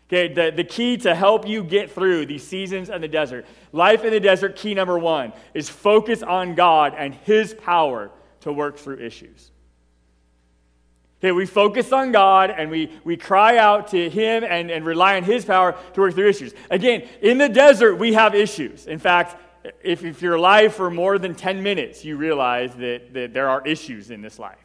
Okay, 0.08 0.32
the, 0.32 0.50
the 0.50 0.64
key 0.64 0.96
to 0.98 1.14
help 1.14 1.46
you 1.46 1.62
get 1.62 1.92
through 1.92 2.26
these 2.26 2.44
seasons 2.44 2.90
in 2.90 3.00
the 3.00 3.08
desert. 3.08 3.46
Life 3.72 4.04
in 4.04 4.10
the 4.10 4.18
desert, 4.18 4.56
key 4.56 4.74
number 4.74 4.98
one, 4.98 5.32
is 5.54 5.68
focus 5.68 6.24
on 6.24 6.56
God 6.56 6.94
and 6.98 7.14
His 7.14 7.54
power 7.54 8.10
to 8.40 8.52
work 8.52 8.76
through 8.76 8.98
issues. 8.98 9.52
Okay, 11.20 11.32
we 11.32 11.44
focus 11.44 11.92
on 11.92 12.12
God 12.12 12.50
and 12.50 12.70
we, 12.70 12.90
we 13.04 13.14
cry 13.14 13.58
out 13.58 13.88
to 13.88 14.08
Him 14.08 14.42
and, 14.42 14.70
and 14.70 14.86
rely 14.86 15.16
on 15.16 15.22
His 15.22 15.44
power 15.44 15.76
to 15.92 16.00
work 16.00 16.14
through 16.14 16.28
issues. 16.28 16.54
Again, 16.70 17.06
in 17.20 17.36
the 17.36 17.48
desert, 17.48 17.96
we 17.96 18.14
have 18.14 18.34
issues. 18.34 18.86
In 18.86 18.98
fact, 18.98 19.36
if, 19.82 20.02
if 20.02 20.22
you're 20.22 20.36
alive 20.36 20.74
for 20.74 20.90
more 20.90 21.18
than 21.18 21.34
10 21.34 21.62
minutes, 21.62 22.06
you 22.06 22.16
realize 22.16 22.74
that, 22.76 23.12
that 23.12 23.34
there 23.34 23.50
are 23.50 23.66
issues 23.66 24.10
in 24.10 24.22
this 24.22 24.38
life. 24.38 24.56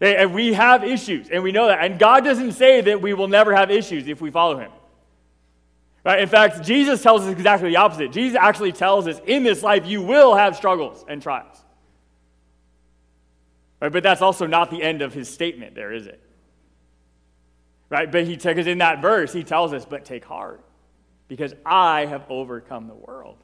And 0.00 0.34
we 0.34 0.52
have 0.52 0.82
issues, 0.82 1.28
and 1.28 1.42
we 1.42 1.52
know 1.52 1.66
that. 1.68 1.84
And 1.84 1.98
God 1.98 2.24
doesn't 2.24 2.52
say 2.52 2.80
that 2.82 3.00
we 3.00 3.14
will 3.14 3.28
never 3.28 3.54
have 3.54 3.70
issues 3.70 4.08
if 4.08 4.20
we 4.20 4.32
follow 4.32 4.58
Him. 4.58 4.70
Right? 6.04 6.20
In 6.20 6.28
fact, 6.28 6.64
Jesus 6.64 7.02
tells 7.02 7.22
us 7.22 7.28
exactly 7.28 7.70
the 7.70 7.76
opposite. 7.76 8.10
Jesus 8.12 8.36
actually 8.36 8.72
tells 8.72 9.06
us 9.06 9.20
in 9.26 9.44
this 9.44 9.62
life 9.62 9.86
you 9.86 10.02
will 10.02 10.34
have 10.34 10.56
struggles 10.56 11.04
and 11.06 11.22
trials. 11.22 11.64
Right? 13.80 13.92
But 13.92 14.02
that's 14.02 14.22
also 14.22 14.46
not 14.46 14.70
the 14.70 14.82
end 14.82 15.02
of 15.02 15.14
his 15.14 15.28
statement 15.28 15.74
there, 15.74 15.92
is 15.92 16.06
it? 16.06 16.20
Right? 17.90 18.10
But 18.10 18.24
he 18.24 18.36
because 18.36 18.66
in 18.66 18.78
that 18.78 19.00
verse 19.00 19.32
he 19.32 19.44
tells 19.44 19.72
us, 19.72 19.84
but 19.84 20.04
take 20.04 20.24
heart, 20.24 20.62
because 21.28 21.54
I 21.64 22.06
have 22.06 22.24
overcome 22.28 22.88
the 22.88 22.94
world. 22.94 23.36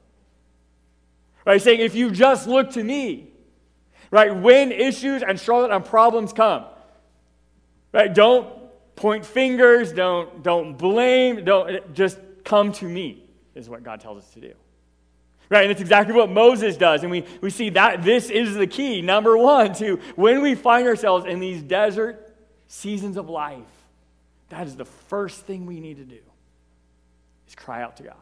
Right? 1.47 1.61
Saying, 1.61 1.81
if 1.81 1.95
you 1.95 2.11
just 2.11 2.47
look 2.47 2.71
to 2.71 2.83
me, 2.83 3.29
right? 4.11 4.35
When 4.35 4.73
issues 4.73 5.23
and 5.23 5.39
struggles 5.39 5.71
and 5.73 5.85
problems 5.85 6.33
come, 6.33 6.65
right? 7.93 8.13
Don't 8.13 8.49
point 8.97 9.25
fingers, 9.27 9.93
don't, 9.93 10.43
don't 10.43 10.77
blame, 10.77 11.45
don't 11.45 11.93
just 11.95 12.19
come 12.45 12.73
to 12.73 12.85
me, 12.87 13.25
is 13.55 13.69
what 13.69 13.83
God 13.83 14.01
tells 14.01 14.19
us 14.19 14.31
to 14.35 14.41
do. 14.41 14.55
Right, 15.51 15.63
and 15.63 15.71
it's 15.71 15.81
exactly 15.81 16.15
what 16.15 16.31
Moses 16.31 16.77
does. 16.77 17.03
And 17.03 17.11
we, 17.11 17.25
we 17.41 17.51
see 17.51 17.71
that 17.71 18.03
this 18.03 18.31
is 18.31 18.55
the 18.55 18.67
key, 18.67 19.03
number 19.03 19.37
one, 19.37 19.75
to 19.75 19.97
when 20.17 20.41
we 20.41 20.55
find 20.55 20.89
ourselves 20.89 21.27
in 21.27 21.39
these 21.39 21.63
desert 21.63 22.35
seasons 22.67 23.17
of 23.17 23.29
life, 23.29 23.63
that 24.49 24.67
is 24.67 24.77
the 24.77 24.85
first 24.85 25.43
thing 25.43 25.67
we 25.67 25.81
need 25.81 25.99
to 25.99 26.05
do 26.05 26.21
is 27.47 27.55
cry 27.55 27.83
out 27.83 27.97
to 27.99 28.03
God. 28.05 28.17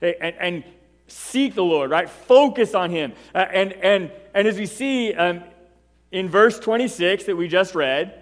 And, 0.00 0.34
and 0.40 0.64
seek 1.06 1.54
the 1.54 1.62
Lord, 1.62 1.90
right? 1.90 2.10
Focus 2.10 2.74
on 2.74 2.90
Him. 2.90 3.12
Uh, 3.34 3.46
and, 3.52 3.72
and, 3.74 4.10
and 4.34 4.48
as 4.48 4.58
we 4.58 4.66
see 4.66 5.14
um, 5.14 5.44
in 6.10 6.28
verse 6.28 6.58
26 6.58 7.24
that 7.24 7.36
we 7.36 7.46
just 7.46 7.74
read, 7.74 8.21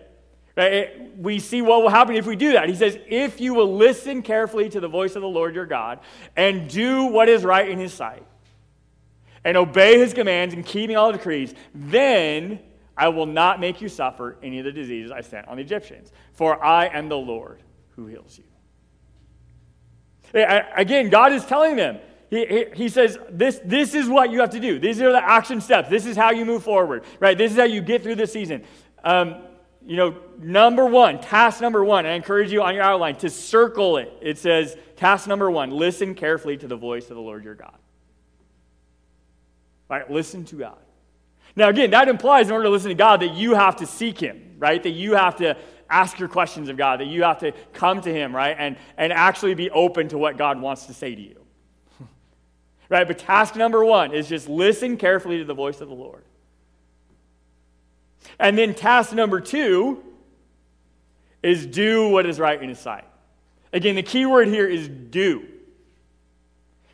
we 1.16 1.38
see 1.38 1.62
what 1.62 1.82
will 1.82 1.90
happen 1.90 2.16
if 2.16 2.26
we 2.26 2.36
do 2.36 2.52
that. 2.52 2.68
He 2.68 2.74
says, 2.74 2.98
If 3.06 3.40
you 3.40 3.54
will 3.54 3.76
listen 3.76 4.22
carefully 4.22 4.68
to 4.70 4.80
the 4.80 4.88
voice 4.88 5.16
of 5.16 5.22
the 5.22 5.28
Lord 5.28 5.54
your 5.54 5.66
God 5.66 6.00
and 6.36 6.68
do 6.68 7.04
what 7.04 7.28
is 7.28 7.44
right 7.44 7.68
in 7.68 7.78
His 7.78 7.92
sight, 7.92 8.24
and 9.44 9.56
obey 9.56 9.98
His 9.98 10.12
commands 10.12 10.54
and 10.54 10.64
keeping 10.64 10.96
all 10.96 11.12
the 11.12 11.18
decrees, 11.18 11.54
then 11.74 12.60
I 12.96 13.08
will 13.08 13.26
not 13.26 13.60
make 13.60 13.80
you 13.80 13.88
suffer 13.88 14.36
any 14.42 14.58
of 14.58 14.64
the 14.64 14.72
diseases 14.72 15.10
I 15.10 15.22
sent 15.22 15.48
on 15.48 15.56
the 15.56 15.62
Egyptians, 15.62 16.12
for 16.32 16.62
I 16.62 16.86
am 16.86 17.08
the 17.08 17.16
Lord 17.16 17.62
who 17.96 18.06
heals 18.06 18.38
you. 18.38 18.44
Again, 20.32 21.08
God 21.10 21.32
is 21.32 21.44
telling 21.44 21.76
them. 21.76 21.98
He, 22.28 22.66
he, 22.74 22.88
says, 22.88 23.18
this, 23.28 23.60
this 23.64 23.92
is 23.92 24.08
what 24.08 24.30
you 24.30 24.38
have 24.38 24.50
to 24.50 24.60
do. 24.60 24.78
These 24.78 25.00
are 25.00 25.10
the 25.10 25.24
action 25.24 25.60
steps. 25.60 25.88
This 25.88 26.06
is 26.06 26.16
how 26.16 26.30
you 26.30 26.44
move 26.44 26.62
forward, 26.62 27.02
right? 27.18 27.36
This 27.36 27.50
is 27.50 27.58
how 27.58 27.64
you 27.64 27.80
get 27.80 28.04
through 28.04 28.14
this 28.14 28.32
season. 28.32 28.62
Um, 29.02 29.42
you 29.86 29.96
know, 29.96 30.16
number 30.38 30.84
one, 30.84 31.20
task 31.20 31.60
number 31.60 31.84
one, 31.84 32.04
I 32.06 32.12
encourage 32.12 32.52
you 32.52 32.62
on 32.62 32.74
your 32.74 32.84
outline 32.84 33.16
to 33.16 33.30
circle 33.30 33.96
it. 33.96 34.12
It 34.20 34.38
says, 34.38 34.76
task 34.96 35.26
number 35.26 35.50
one, 35.50 35.70
listen 35.70 36.14
carefully 36.14 36.56
to 36.58 36.68
the 36.68 36.76
voice 36.76 37.08
of 37.10 37.16
the 37.16 37.22
Lord 37.22 37.44
your 37.44 37.54
God. 37.54 37.78
Right? 39.88 40.08
Listen 40.10 40.44
to 40.46 40.56
God. 40.56 40.78
Now, 41.56 41.68
again, 41.68 41.90
that 41.90 42.08
implies 42.08 42.46
in 42.46 42.52
order 42.52 42.64
to 42.64 42.70
listen 42.70 42.90
to 42.90 42.94
God 42.94 43.20
that 43.20 43.34
you 43.34 43.54
have 43.54 43.76
to 43.76 43.86
seek 43.86 44.20
Him, 44.20 44.54
right? 44.58 44.82
That 44.82 44.90
you 44.90 45.14
have 45.14 45.36
to 45.36 45.56
ask 45.88 46.18
your 46.18 46.28
questions 46.28 46.68
of 46.68 46.76
God, 46.76 47.00
that 47.00 47.08
you 47.08 47.24
have 47.24 47.38
to 47.40 47.52
come 47.72 48.00
to 48.02 48.12
Him, 48.12 48.36
right? 48.36 48.54
And, 48.56 48.76
and 48.96 49.12
actually 49.12 49.54
be 49.54 49.70
open 49.70 50.08
to 50.08 50.18
what 50.18 50.36
God 50.36 50.60
wants 50.60 50.86
to 50.86 50.94
say 50.94 51.14
to 51.14 51.20
you. 51.20 51.40
right? 52.88 53.06
But 53.06 53.18
task 53.18 53.56
number 53.56 53.84
one 53.84 54.14
is 54.14 54.28
just 54.28 54.48
listen 54.48 54.96
carefully 54.96 55.38
to 55.38 55.44
the 55.44 55.54
voice 55.54 55.80
of 55.80 55.88
the 55.88 55.94
Lord. 55.94 56.24
And 58.38 58.56
then 58.56 58.74
task 58.74 59.12
number 59.12 59.40
two 59.40 60.02
is 61.42 61.66
do 61.66 62.08
what 62.08 62.26
is 62.26 62.38
right 62.38 62.60
in 62.60 62.68
His 62.68 62.78
sight. 62.78 63.04
Again, 63.72 63.94
the 63.94 64.02
key 64.02 64.26
word 64.26 64.48
here 64.48 64.66
is 64.66 64.88
do. 64.88 65.46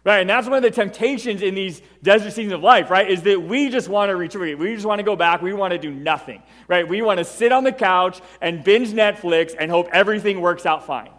Right? 0.04 0.21
And 0.21 0.30
that's 0.30 0.47
one 0.47 0.59
of 0.59 0.62
the 0.62 0.71
temptations 0.71 1.42
in 1.42 1.56
these 1.56 1.83
desert 2.00 2.30
seasons 2.30 2.52
of 2.52 2.62
life, 2.62 2.90
right? 2.90 3.11
Is 3.11 3.23
that 3.23 3.42
we 3.42 3.71
just 3.71 3.88
want 3.88 4.11
to 4.11 4.16
retreat. 4.16 4.56
We 4.56 4.73
just 4.73 4.87
want 4.87 5.00
to 5.00 5.02
go 5.02 5.16
back. 5.16 5.42
We 5.42 5.52
want 5.52 5.73
to 5.73 5.78
do 5.78 5.90
nothing, 5.90 6.45
right? 6.68 6.87
We 6.87 7.02
want 7.02 7.18
to 7.18 7.25
sit 7.25 7.50
on 7.50 7.64
the 7.64 7.73
couch 7.73 8.21
and 8.40 8.62
binge 8.62 8.90
Netflix 8.90 9.56
and 9.59 9.68
hope 9.68 9.88
everything 9.92 10.40
works 10.40 10.64
out 10.64 10.87
fine. 10.87 11.11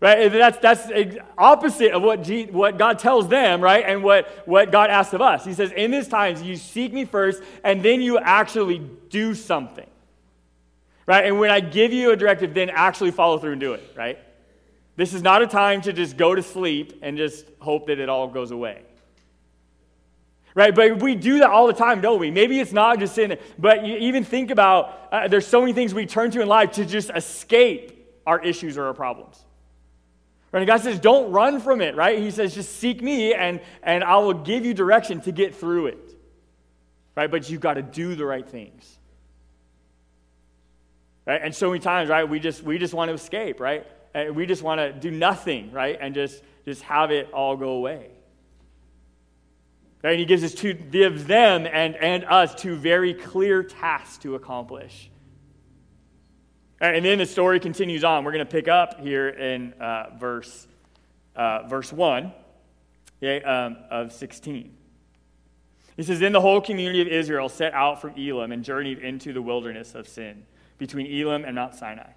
Right? 0.00 0.28
That's, 0.30 0.58
that's 0.58 1.16
opposite 1.38 1.92
of 1.92 2.02
what, 2.02 2.22
G, 2.22 2.44
what 2.46 2.76
God 2.76 2.98
tells 2.98 3.28
them, 3.28 3.62
right? 3.62 3.84
And 3.86 4.02
what, 4.02 4.28
what 4.46 4.70
God 4.70 4.90
asks 4.90 5.14
of 5.14 5.22
us. 5.22 5.44
He 5.44 5.54
says, 5.54 5.72
In 5.72 5.90
these 5.90 6.08
times, 6.08 6.42
you 6.42 6.56
seek 6.56 6.92
me 6.92 7.06
first, 7.06 7.42
and 7.64 7.82
then 7.82 8.02
you 8.02 8.18
actually 8.18 8.78
do 9.08 9.34
something. 9.34 9.88
Right? 11.06 11.24
And 11.24 11.38
when 11.38 11.50
I 11.50 11.60
give 11.60 11.92
you 11.92 12.10
a 12.10 12.16
directive, 12.16 12.52
then 12.52 12.68
actually 12.68 13.12
follow 13.12 13.38
through 13.38 13.52
and 13.52 13.60
do 13.60 13.72
it, 13.72 13.92
right? 13.96 14.18
This 14.96 15.14
is 15.14 15.22
not 15.22 15.42
a 15.42 15.46
time 15.46 15.82
to 15.82 15.92
just 15.92 16.16
go 16.16 16.34
to 16.34 16.42
sleep 16.42 16.98
and 17.02 17.16
just 17.16 17.46
hope 17.60 17.86
that 17.86 17.98
it 17.98 18.08
all 18.08 18.28
goes 18.28 18.50
away. 18.50 18.82
Right? 20.54 20.74
But 20.74 21.02
we 21.02 21.14
do 21.14 21.40
that 21.40 21.50
all 21.50 21.66
the 21.66 21.74
time, 21.74 22.00
don't 22.00 22.18
we? 22.18 22.30
Maybe 22.30 22.58
it's 22.60 22.72
not 22.72 22.98
just 22.98 23.16
in 23.18 23.38
but 23.58 23.84
you 23.84 23.96
even 23.98 24.24
think 24.24 24.50
about 24.50 25.08
uh, 25.12 25.28
there's 25.28 25.46
so 25.46 25.60
many 25.60 25.74
things 25.74 25.92
we 25.92 26.06
turn 26.06 26.30
to 26.30 26.40
in 26.40 26.48
life 26.48 26.72
to 26.72 26.86
just 26.86 27.10
escape 27.14 27.92
our 28.26 28.42
issues 28.42 28.78
or 28.78 28.86
our 28.86 28.94
problems. 28.94 29.44
Right? 30.56 30.62
And 30.62 30.68
God 30.68 30.80
says, 30.80 30.98
don't 30.98 31.32
run 31.32 31.60
from 31.60 31.82
it, 31.82 31.96
right? 31.96 32.18
He 32.18 32.30
says, 32.30 32.54
just 32.54 32.78
seek 32.78 33.02
me 33.02 33.34
and, 33.34 33.60
and 33.82 34.02
I 34.02 34.16
will 34.16 34.32
give 34.32 34.64
you 34.64 34.72
direction 34.72 35.20
to 35.20 35.30
get 35.30 35.54
through 35.54 35.88
it. 35.88 36.16
Right? 37.14 37.30
But 37.30 37.50
you've 37.50 37.60
got 37.60 37.74
to 37.74 37.82
do 37.82 38.14
the 38.14 38.24
right 38.24 38.48
things. 38.48 38.90
Right? 41.26 41.42
And 41.44 41.54
so 41.54 41.68
many 41.68 41.80
times, 41.80 42.08
right, 42.08 42.26
we 42.26 42.40
just 42.40 42.62
we 42.62 42.78
just 42.78 42.94
want 42.94 43.10
to 43.10 43.12
escape, 43.12 43.60
right? 43.60 43.86
And 44.14 44.34
we 44.34 44.46
just 44.46 44.62
want 44.62 44.78
to 44.78 44.94
do 44.94 45.10
nothing, 45.10 45.72
right? 45.72 45.98
And 46.00 46.14
just, 46.14 46.42
just 46.64 46.80
have 46.84 47.10
it 47.10 47.30
all 47.34 47.58
go 47.58 47.72
away. 47.72 48.08
Right? 50.02 50.12
And 50.12 50.18
he 50.18 50.24
gives 50.24 50.42
us 50.42 50.54
two, 50.54 50.72
gives 50.72 51.26
them 51.26 51.66
and, 51.70 51.96
and 51.96 52.24
us 52.24 52.54
two 52.54 52.76
very 52.76 53.12
clear 53.12 53.62
tasks 53.62 54.16
to 54.22 54.36
accomplish. 54.36 55.10
And 56.80 57.04
then 57.04 57.18
the 57.18 57.26
story 57.26 57.58
continues 57.58 58.04
on. 58.04 58.24
We're 58.24 58.32
going 58.32 58.44
to 58.44 58.50
pick 58.50 58.68
up 58.68 59.00
here 59.00 59.28
in 59.28 59.72
uh, 59.74 60.10
verse, 60.18 60.66
uh, 61.34 61.66
verse 61.66 61.92
1 61.92 62.32
okay, 63.22 63.42
um, 63.44 63.78
of 63.90 64.12
16. 64.12 64.76
He 65.96 66.02
says, 66.02 66.20
Then 66.20 66.32
the 66.32 66.40
whole 66.40 66.60
community 66.60 67.00
of 67.00 67.08
Israel 67.08 67.48
set 67.48 67.72
out 67.72 68.00
from 68.00 68.14
Elim 68.16 68.52
and 68.52 68.62
journeyed 68.62 68.98
into 68.98 69.32
the 69.32 69.42
wilderness 69.42 69.94
of 69.94 70.06
Sin, 70.06 70.44
between 70.78 71.06
Elim 71.06 71.44
and 71.44 71.54
Mount 71.54 71.74
Sinai. 71.74 72.10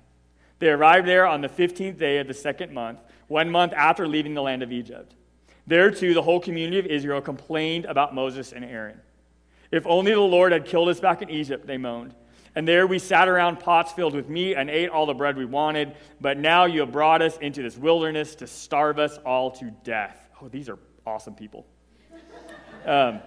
They 0.60 0.70
arrived 0.70 1.08
there 1.08 1.26
on 1.26 1.40
the 1.40 1.48
15th 1.48 1.98
day 1.98 2.18
of 2.18 2.28
the 2.28 2.34
second 2.34 2.74
month, 2.74 3.00
one 3.28 3.50
month 3.50 3.72
after 3.74 4.08
leaving 4.08 4.34
the 4.34 4.42
land 4.42 4.62
of 4.62 4.74
Egypt. 4.74 5.16
There, 5.66 5.90
too, 5.92 6.14
the 6.14 6.22
whole 6.22 6.42
community 6.42 6.80
of 6.80 6.86
Israel 6.86 7.22
complained 7.22 7.86
about 7.86 8.14
Moses 8.14 8.52
and 8.52 8.66
Aaron. 8.66 9.00
If 9.72 9.86
only 9.86 10.12
the 10.12 10.20
Lord 10.20 10.52
had 10.52 10.66
killed 10.66 10.90
us 10.90 11.00
back 11.00 11.22
in 11.22 11.30
Egypt, 11.30 11.66
they 11.66 11.78
moaned. 11.78 12.14
And 12.56 12.68
there 12.68 12.88
we 12.88 13.00
sat 13.00 13.28
around 13.28 13.60
pots 13.60 13.92
filled 13.92 14.16
with 14.16 14.30
meat 14.30 14.56
and 14.56 14.70
ate 14.70 14.90
all 14.90 15.06
the 15.06 15.14
bread 15.14 15.38
we 15.38 15.46
wanted. 15.46 15.96
But 16.20 16.38
now 16.38 16.66
you 16.66 16.82
have 16.82 16.92
brought 16.92 17.22
us 17.22 17.38
into 17.38 17.62
this 17.62 17.78
wilderness 17.78 18.36
to 18.36 18.48
starve 18.48 19.00
us 19.00 19.18
all 19.26 19.52
to 19.52 19.72
death. 19.84 20.18
Oh, 20.42 20.48
these 20.48 20.70
are 20.70 20.80
awesome 21.06 21.36
people. 21.36 21.66
Um, 22.86 23.20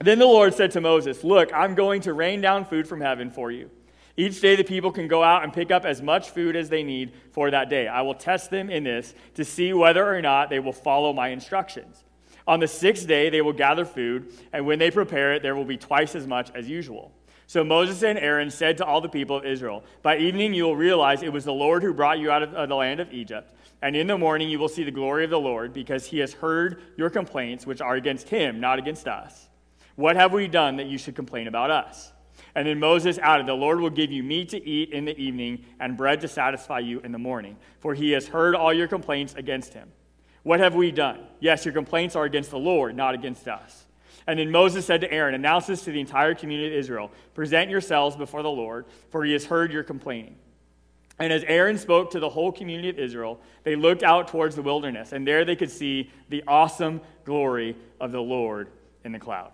then 0.00 0.18
the 0.18 0.26
Lord 0.26 0.54
said 0.54 0.72
to 0.72 0.80
Moses, 0.80 1.22
Look, 1.22 1.52
I'm 1.54 1.74
going 1.74 2.02
to 2.02 2.12
rain 2.12 2.40
down 2.40 2.64
food 2.64 2.88
from 2.88 3.00
heaven 3.00 3.30
for 3.30 3.50
you. 3.50 3.70
Each 4.16 4.40
day, 4.40 4.54
the 4.54 4.64
people 4.64 4.92
can 4.92 5.08
go 5.08 5.24
out 5.24 5.42
and 5.42 5.52
pick 5.52 5.72
up 5.72 5.84
as 5.84 6.00
much 6.00 6.30
food 6.30 6.54
as 6.54 6.68
they 6.68 6.84
need 6.84 7.14
for 7.32 7.50
that 7.50 7.68
day. 7.68 7.88
I 7.88 8.02
will 8.02 8.14
test 8.14 8.50
them 8.50 8.70
in 8.70 8.84
this 8.84 9.12
to 9.34 9.44
see 9.44 9.72
whether 9.72 10.06
or 10.06 10.22
not 10.22 10.50
they 10.50 10.60
will 10.60 10.72
follow 10.72 11.12
my 11.12 11.28
instructions. 11.28 12.04
On 12.46 12.60
the 12.60 12.68
sixth 12.68 13.08
day, 13.08 13.28
they 13.30 13.40
will 13.40 13.52
gather 13.52 13.84
food, 13.84 14.32
and 14.52 14.66
when 14.66 14.78
they 14.78 14.90
prepare 14.90 15.32
it, 15.32 15.42
there 15.42 15.56
will 15.56 15.64
be 15.64 15.76
twice 15.76 16.14
as 16.14 16.26
much 16.26 16.50
as 16.54 16.68
usual. 16.68 17.12
So 17.46 17.62
Moses 17.62 18.02
and 18.02 18.18
Aaron 18.18 18.50
said 18.50 18.78
to 18.78 18.84
all 18.84 19.00
the 19.00 19.08
people 19.08 19.36
of 19.36 19.44
Israel, 19.44 19.84
By 20.02 20.16
evening 20.18 20.54
you 20.54 20.64
will 20.64 20.76
realize 20.76 21.22
it 21.22 21.32
was 21.32 21.44
the 21.44 21.52
Lord 21.52 21.82
who 21.82 21.92
brought 21.92 22.18
you 22.18 22.30
out 22.30 22.42
of 22.42 22.68
the 22.68 22.74
land 22.74 23.00
of 23.00 23.12
Egypt. 23.12 23.54
And 23.82 23.94
in 23.94 24.06
the 24.06 24.16
morning 24.16 24.48
you 24.48 24.58
will 24.58 24.68
see 24.68 24.84
the 24.84 24.90
glory 24.90 25.24
of 25.24 25.30
the 25.30 25.38
Lord, 25.38 25.72
because 25.74 26.06
he 26.06 26.18
has 26.20 26.32
heard 26.32 26.82
your 26.96 27.10
complaints, 27.10 27.66
which 27.66 27.82
are 27.82 27.96
against 27.96 28.28
him, 28.28 28.60
not 28.60 28.78
against 28.78 29.06
us. 29.06 29.48
What 29.96 30.16
have 30.16 30.32
we 30.32 30.48
done 30.48 30.76
that 30.76 30.86
you 30.86 30.96
should 30.96 31.14
complain 31.14 31.46
about 31.46 31.70
us? 31.70 32.12
And 32.54 32.66
then 32.66 32.78
Moses 32.78 33.18
added, 33.18 33.46
The 33.46 33.54
Lord 33.54 33.80
will 33.80 33.90
give 33.90 34.10
you 34.10 34.22
meat 34.22 34.48
to 34.50 34.66
eat 34.66 34.90
in 34.90 35.04
the 35.04 35.16
evening 35.18 35.64
and 35.80 35.96
bread 35.96 36.20
to 36.22 36.28
satisfy 36.28 36.78
you 36.78 37.00
in 37.00 37.12
the 37.12 37.18
morning, 37.18 37.56
for 37.80 37.94
he 37.94 38.12
has 38.12 38.28
heard 38.28 38.54
all 38.54 38.72
your 38.72 38.88
complaints 38.88 39.34
against 39.34 39.74
him. 39.74 39.90
What 40.44 40.60
have 40.60 40.74
we 40.74 40.90
done? 40.90 41.20
Yes, 41.40 41.64
your 41.64 41.74
complaints 41.74 42.16
are 42.16 42.24
against 42.24 42.50
the 42.50 42.58
Lord, 42.58 42.96
not 42.96 43.14
against 43.14 43.48
us. 43.48 43.83
And 44.26 44.38
then 44.38 44.50
Moses 44.50 44.86
said 44.86 45.02
to 45.02 45.12
Aaron, 45.12 45.34
Announce 45.34 45.66
this 45.66 45.82
to 45.82 45.92
the 45.92 46.00
entire 46.00 46.34
community 46.34 46.68
of 46.68 46.78
Israel 46.78 47.10
Present 47.34 47.70
yourselves 47.70 48.16
before 48.16 48.42
the 48.42 48.50
Lord, 48.50 48.86
for 49.10 49.24
he 49.24 49.32
has 49.32 49.44
heard 49.44 49.72
your 49.72 49.82
complaining. 49.82 50.36
And 51.18 51.32
as 51.32 51.44
Aaron 51.44 51.78
spoke 51.78 52.10
to 52.12 52.20
the 52.20 52.28
whole 52.28 52.50
community 52.50 52.88
of 52.88 52.98
Israel, 52.98 53.40
they 53.62 53.76
looked 53.76 54.02
out 54.02 54.28
towards 54.28 54.56
the 54.56 54.62
wilderness, 54.62 55.12
and 55.12 55.26
there 55.26 55.44
they 55.44 55.54
could 55.54 55.70
see 55.70 56.10
the 56.28 56.42
awesome 56.48 57.00
glory 57.24 57.76
of 58.00 58.10
the 58.10 58.20
Lord 58.20 58.68
in 59.04 59.12
the 59.12 59.20
cloud. 59.20 59.52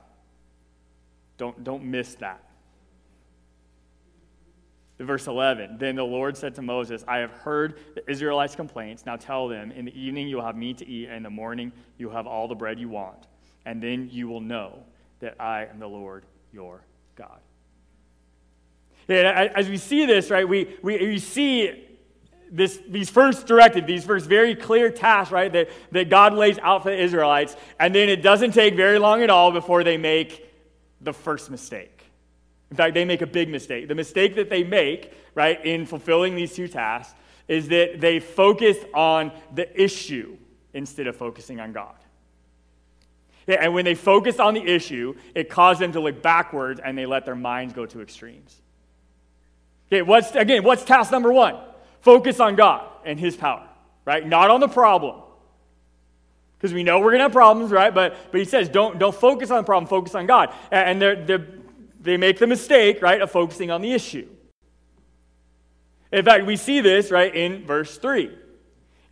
Don't, 1.37 1.63
don't 1.63 1.85
miss 1.85 2.15
that 2.17 2.43
verse 5.05 5.27
11 5.27 5.77
Then 5.79 5.97
the 5.97 6.05
Lord 6.05 6.37
said 6.37 6.55
to 6.57 6.63
Moses, 6.63 7.05
I 7.09 7.19
have 7.19 7.31
heard 7.31 7.79
the 7.95 8.09
Israelites' 8.11 8.55
complaints. 8.55 9.07
Now 9.07 9.17
tell 9.17 9.49
them, 9.49 9.73
in 9.73 9.87
the 9.87 10.01
evening 10.01 10.29
you 10.29 10.37
will 10.37 10.45
have 10.45 10.57
meat 10.57 10.79
to 10.79 10.89
eat, 10.89 11.07
and 11.07 11.19
in 11.19 11.23
the 11.23 11.31
morning 11.31 11.73
you 11.99 12.09
will 12.09 12.15
have 12.15 12.27
all 12.27 12.49
the 12.49 12.55
bread 12.55 12.79
you 12.79 12.89
want. 12.89 13.27
And 13.65 13.83
then 13.83 14.09
you 14.11 14.29
will 14.29 14.41
know 14.41 14.85
that 15.21 15.41
I 15.41 15.67
am 15.67 15.79
the 15.79 15.89
Lord 15.89 16.25
your 16.53 16.83
God. 17.17 17.41
Yeah, 19.09 19.51
as 19.55 19.69
we 19.69 19.77
see 19.77 20.07
this, 20.07 20.31
right, 20.31 20.49
we, 20.49 20.77
we, 20.83 20.99
we 20.99 21.19
see 21.19 21.89
this, 22.51 22.81
these 22.89 23.11
first 23.11 23.47
directive, 23.47 23.87
these 23.87 24.05
first 24.05 24.27
very 24.27 24.55
clear 24.55 24.91
tasks, 24.91 25.33
right, 25.33 25.53
that, 25.53 25.69
that 25.93 26.09
God 26.09 26.35
lays 26.35 26.59
out 26.59 26.83
for 26.83 26.91
the 26.91 27.01
Israelites. 27.01 27.57
And 27.79 27.95
then 27.95 28.09
it 28.09 28.23
doesn't 28.23 28.53
take 28.53 28.77
very 28.77 28.99
long 28.99 29.23
at 29.23 29.31
all 29.31 29.53
before 29.53 29.85
they 29.85 29.97
make 29.97 30.49
the 31.01 31.13
first 31.13 31.51
mistake. 31.51 32.05
In 32.71 32.77
fact, 32.77 32.95
they 32.95 33.05
make 33.05 33.23
a 33.23 33.27
big 33.27 33.49
mistake. 33.49 33.89
The 33.89 33.95
mistake 33.95 34.37
that 34.37 34.49
they 34.49 34.63
make, 34.63 35.13
right, 35.35 35.65
in 35.65 35.87
fulfilling 35.87 36.37
these 36.37 36.55
two 36.55 36.69
tasks 36.69 37.15
is 37.49 37.69
that 37.69 38.01
they 38.01 38.21
focus 38.21 38.77
on 38.95 39.33
the 39.55 39.81
issue 39.81 40.37
instead 40.73 41.09
of 41.09 41.17
focusing 41.17 41.59
on 41.59 41.73
God. 41.73 41.97
And 43.59 43.75
when 43.75 43.85
they 43.85 43.95
focus 43.95 44.39
on 44.39 44.55
the 44.55 44.63
issue, 44.63 45.15
it 45.35 45.49
caused 45.49 45.81
them 45.81 45.93
to 45.93 46.01
look 46.01 46.23
backwards 46.23 46.81
and 46.83 46.97
they 46.97 47.07
let 47.07 47.25
their 47.25 47.35
minds 47.35 47.75
go 47.75 47.87
to 47.87 48.01
extremes. 48.01 48.61
Okay, 49.89 50.03
what's, 50.03 50.35
again, 50.35 50.63
what's 50.63 50.85
task 50.85 51.11
number 51.11 51.33
one? 51.33 51.57
Focus 52.01 52.41
on 52.41 52.57
God 52.57 52.87
and 53.05 53.19
His 53.19 53.37
power, 53.37 53.67
right? 54.05 54.27
Not 54.27 54.51
on 54.51 54.61
the 54.61 54.69
problem. 54.69 55.23
Because 56.57 56.75
we 56.75 56.83
know 56.83 56.99
we're 56.99 57.11
going 57.11 57.19
to 57.19 57.25
have 57.25 57.33
problems, 57.33 57.71
right? 57.71 57.95
But, 57.95 58.17
but 58.31 58.39
he 58.39 58.45
says, 58.45 58.69
don't, 58.69 58.99
don't 58.99 59.15
focus 59.15 59.51
on 59.51 59.57
the 59.59 59.63
problem, 59.63 59.89
focus 59.89 60.15
on 60.15 60.27
God. 60.27 60.55
And 60.71 61.01
they're, 61.01 61.25
they're 61.25 61.47
they 62.01 62.17
make 62.17 62.39
the 62.39 62.47
mistake, 62.47 63.03
right, 63.03 63.21
of 63.21 63.31
focusing 63.31 63.71
on 63.71 63.83
the 63.83 63.93
issue. 63.93 64.27
In 66.13 66.25
fact, 66.25 66.47
we 66.47 66.57
see 66.57 66.81
this, 66.81 67.11
right, 67.11 67.35
in 67.35 67.65
verse 67.67 67.99
3. 67.99 68.37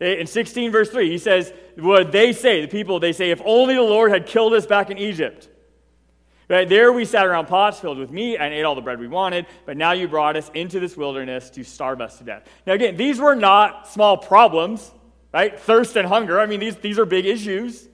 Eh, 0.01 0.13
in 0.13 0.27
16, 0.27 0.71
verse 0.71 0.89
3, 0.89 1.09
he 1.09 1.17
says, 1.17 1.51
What 1.75 2.11
they 2.11 2.33
say, 2.33 2.61
the 2.61 2.67
people, 2.67 2.99
they 2.99 3.13
say, 3.13 3.31
if 3.31 3.41
only 3.45 3.75
the 3.75 3.81
Lord 3.81 4.11
had 4.11 4.25
killed 4.25 4.53
us 4.53 4.65
back 4.65 4.89
in 4.89 4.97
Egypt. 4.97 5.49
Right 6.49 6.67
there 6.67 6.91
we 6.91 7.05
sat 7.05 7.27
around 7.27 7.45
pots 7.45 7.79
filled 7.79 7.99
with 7.99 8.09
meat 8.09 8.37
and 8.37 8.51
ate 8.51 8.63
all 8.63 8.73
the 8.73 8.81
bread 8.81 8.99
we 8.99 9.07
wanted, 9.07 9.45
but 9.67 9.77
now 9.77 9.91
you 9.91 10.07
brought 10.07 10.35
us 10.35 10.49
into 10.55 10.79
this 10.79 10.97
wilderness 10.97 11.51
to 11.51 11.63
starve 11.63 12.01
us 12.01 12.17
to 12.17 12.23
death. 12.23 12.47
Now 12.65 12.73
again, 12.73 12.97
these 12.97 13.19
were 13.19 13.35
not 13.35 13.87
small 13.87 14.17
problems, 14.17 14.91
right? 15.31 15.59
Thirst 15.59 15.95
and 15.95 16.07
hunger. 16.07 16.39
I 16.39 16.47
mean, 16.47 16.59
these, 16.59 16.75
these 16.77 16.97
are 16.97 17.05
big 17.05 17.27
issues. 17.27 17.87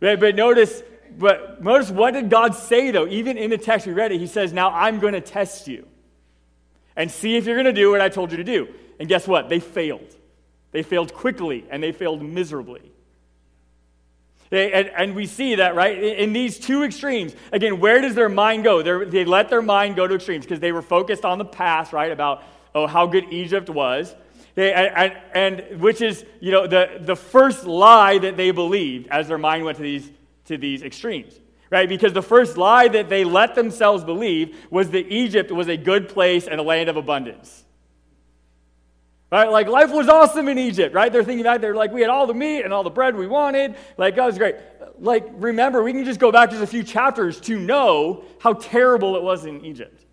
Right? 0.00 0.18
But 0.18 0.34
notice, 0.34 0.82
but 1.18 1.62
notice 1.62 1.90
what 1.90 2.14
did 2.14 2.30
God 2.30 2.54
say 2.54 2.90
though? 2.90 3.06
Even 3.06 3.36
in 3.36 3.50
the 3.50 3.58
text 3.58 3.86
we 3.86 3.92
read 3.92 4.10
it, 4.12 4.18
he 4.18 4.26
says, 4.26 4.50
Now 4.54 4.70
I'm 4.70 5.00
going 5.00 5.12
to 5.12 5.20
test 5.20 5.68
you 5.68 5.86
and 6.96 7.10
see 7.10 7.36
if 7.36 7.44
you're 7.44 7.56
going 7.56 7.66
to 7.66 7.74
do 7.74 7.90
what 7.90 8.00
I 8.00 8.08
told 8.08 8.30
you 8.30 8.38
to 8.38 8.44
do. 8.44 8.68
And 8.98 9.06
guess 9.06 9.28
what? 9.28 9.50
They 9.50 9.60
failed. 9.60 10.16
They 10.72 10.82
failed 10.82 11.12
quickly 11.12 11.64
and 11.70 11.82
they 11.82 11.92
failed 11.92 12.22
miserably. 12.22 12.92
They, 14.50 14.72
and, 14.72 14.88
and, 14.96 15.14
we 15.14 15.26
see 15.26 15.56
that, 15.56 15.76
right? 15.76 15.96
In, 15.96 16.32
these 16.32 16.58
two 16.58 16.82
extremes, 16.82 17.36
again, 17.52 17.78
where 17.78 18.00
does 18.00 18.16
their 18.16 18.28
mind 18.28 18.64
go? 18.64 18.82
They're, 18.82 19.04
they 19.04 19.24
let 19.24 19.48
their 19.48 19.62
mind 19.62 19.94
go 19.94 20.08
to 20.08 20.16
extremes 20.16 20.44
because 20.44 20.58
they 20.58 20.72
were 20.72 20.82
focused 20.82 21.24
on 21.24 21.38
the 21.38 21.44
past, 21.44 21.92
right? 21.92 22.10
About, 22.10 22.42
oh, 22.74 22.88
how 22.88 23.06
good 23.06 23.32
Egypt 23.32 23.70
was. 23.70 24.12
They, 24.56 24.72
and, 24.72 25.14
and, 25.34 25.60
and, 25.60 25.80
which 25.80 26.00
is, 26.00 26.24
you 26.40 26.50
know, 26.50 26.66
the, 26.66 26.98
the 27.00 27.14
first 27.14 27.64
lie 27.64 28.18
that 28.18 28.36
they 28.36 28.50
believed 28.50 29.06
as 29.08 29.28
their 29.28 29.38
mind 29.38 29.64
went 29.64 29.76
to 29.76 29.84
these, 29.84 30.10
to 30.46 30.58
these 30.58 30.82
extremes, 30.82 31.38
right? 31.70 31.88
Because 31.88 32.12
the 32.12 32.22
first 32.22 32.56
lie 32.56 32.88
that 32.88 33.08
they 33.08 33.22
let 33.22 33.54
themselves 33.54 34.02
believe 34.02 34.56
was 34.68 34.90
that 34.90 35.12
Egypt 35.12 35.52
was 35.52 35.68
a 35.68 35.76
good 35.76 36.08
place 36.08 36.48
and 36.48 36.58
a 36.58 36.64
land 36.64 36.88
of 36.88 36.96
abundance. 36.96 37.64
Right? 39.30 39.48
Like 39.48 39.68
life 39.68 39.92
was 39.92 40.08
awesome 40.08 40.48
in 40.48 40.58
Egypt, 40.58 40.94
right? 40.94 41.12
They're 41.12 41.22
thinking 41.22 41.44
back, 41.44 41.60
they're 41.60 41.74
like, 41.74 41.92
we 41.92 42.00
had 42.00 42.10
all 42.10 42.26
the 42.26 42.34
meat 42.34 42.62
and 42.62 42.72
all 42.72 42.82
the 42.82 42.90
bread 42.90 43.14
we 43.14 43.28
wanted. 43.28 43.76
Like, 43.96 44.16
God 44.16 44.26
was 44.26 44.38
great. 44.38 44.56
Like, 44.98 45.24
remember, 45.34 45.82
we 45.82 45.92
can 45.92 46.04
just 46.04 46.18
go 46.18 46.32
back 46.32 46.50
just 46.50 46.62
a 46.62 46.66
few 46.66 46.82
chapters 46.82 47.40
to 47.42 47.58
know 47.58 48.24
how 48.40 48.54
terrible 48.54 49.16
it 49.16 49.22
was 49.22 49.46
in 49.46 49.64
Egypt. 49.64 50.04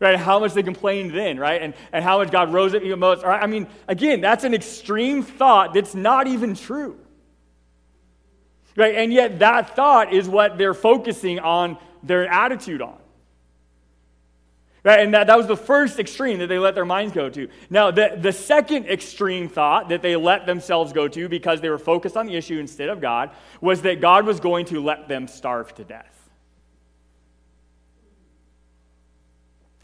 Right? 0.00 0.18
How 0.18 0.40
much 0.40 0.54
they 0.54 0.62
complained 0.62 1.12
then, 1.14 1.38
right? 1.38 1.62
And, 1.62 1.74
and 1.92 2.02
how 2.02 2.18
much 2.18 2.32
God 2.32 2.52
rose 2.52 2.74
up 2.74 2.82
even 2.82 2.98
most. 2.98 3.22
Right? 3.22 3.40
I 3.40 3.46
mean, 3.46 3.68
again, 3.86 4.20
that's 4.20 4.44
an 4.44 4.54
extreme 4.54 5.22
thought 5.22 5.72
that's 5.74 5.94
not 5.94 6.26
even 6.26 6.56
true. 6.56 6.98
Right? 8.76 8.96
And 8.96 9.12
yet 9.12 9.38
that 9.38 9.76
thought 9.76 10.12
is 10.12 10.28
what 10.28 10.58
they're 10.58 10.74
focusing 10.74 11.38
on 11.38 11.78
their 12.02 12.26
attitude 12.26 12.82
on. 12.82 12.99
Right? 14.82 15.00
And 15.00 15.12
that, 15.12 15.26
that 15.26 15.36
was 15.36 15.46
the 15.46 15.56
first 15.56 15.98
extreme 15.98 16.38
that 16.38 16.46
they 16.46 16.58
let 16.58 16.74
their 16.74 16.86
minds 16.86 17.12
go 17.12 17.28
to. 17.28 17.48
Now, 17.68 17.90
the, 17.90 18.16
the 18.18 18.32
second 18.32 18.86
extreme 18.86 19.48
thought 19.48 19.90
that 19.90 20.00
they 20.00 20.16
let 20.16 20.46
themselves 20.46 20.92
go 20.92 21.06
to 21.06 21.28
because 21.28 21.60
they 21.60 21.68
were 21.68 21.78
focused 21.78 22.16
on 22.16 22.26
the 22.26 22.34
issue 22.34 22.58
instead 22.58 22.88
of 22.88 23.00
God 23.00 23.30
was 23.60 23.82
that 23.82 24.00
God 24.00 24.24
was 24.24 24.40
going 24.40 24.64
to 24.66 24.80
let 24.80 25.06
them 25.06 25.28
starve 25.28 25.74
to 25.74 25.84
death. 25.84 26.16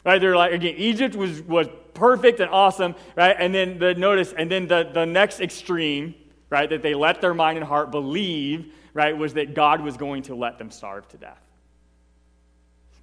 Right? 0.03 0.19
They're 0.19 0.35
like, 0.35 0.53
again, 0.53 0.75
Egypt 0.77 1.15
was, 1.15 1.41
was 1.41 1.67
perfect 1.93 2.39
and 2.39 2.49
awesome, 2.49 2.95
right? 3.15 3.35
And 3.37 3.53
then 3.53 3.77
the 3.77 3.93
notice, 3.93 4.33
and 4.33 4.49
then 4.49 4.67
the, 4.67 4.89
the 4.91 5.05
next 5.05 5.41
extreme, 5.41 6.15
right, 6.49 6.69
that 6.69 6.81
they 6.81 6.93
let 6.95 7.21
their 7.21 7.33
mind 7.33 7.57
and 7.57 7.67
heart 7.67 7.91
believe, 7.91 8.73
right, 8.93 9.15
was 9.15 9.33
that 9.33 9.53
God 9.53 9.81
was 9.81 9.97
going 9.97 10.23
to 10.23 10.35
let 10.35 10.57
them 10.57 10.71
starve 10.71 11.07
to 11.09 11.17
death. 11.17 11.46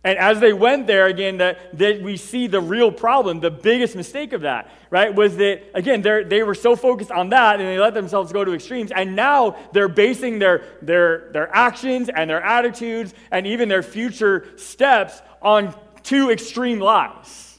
And 0.05 0.19
as 0.19 0.39
they 0.39 0.53
went 0.53 0.87
there, 0.87 1.07
again, 1.07 1.39
that, 1.39 1.79
that 1.79 2.03
we 2.03 2.19
see 2.19 2.47
the 2.47 2.61
real 2.61 2.93
problem, 2.93 3.41
the 3.41 3.51
biggest 3.51 3.97
mistake 3.97 4.35
of 4.35 4.43
that, 4.43 4.71
right, 4.91 5.13
was 5.15 5.39
that, 5.39 5.63
again, 5.73 6.03
they 6.03 6.43
were 6.43 6.55
so 6.55 6.77
focused 6.77 7.11
on 7.11 7.31
that 7.31 7.59
and 7.59 7.67
they 7.67 7.79
let 7.79 7.95
themselves 7.95 8.31
go 8.31 8.45
to 8.45 8.53
extremes. 8.53 8.91
And 8.91 9.17
now 9.17 9.57
they're 9.73 9.89
basing 9.89 10.39
their, 10.39 10.63
their, 10.83 11.31
their 11.33 11.55
actions 11.57 12.11
and 12.11 12.29
their 12.29 12.43
attitudes 12.43 13.15
and 13.31 13.47
even 13.47 13.71
their 13.71 13.83
future 13.83 14.47
steps 14.57 15.23
on 15.41 15.75
two 16.03 16.31
extreme 16.31 16.81
lies. 16.81 17.59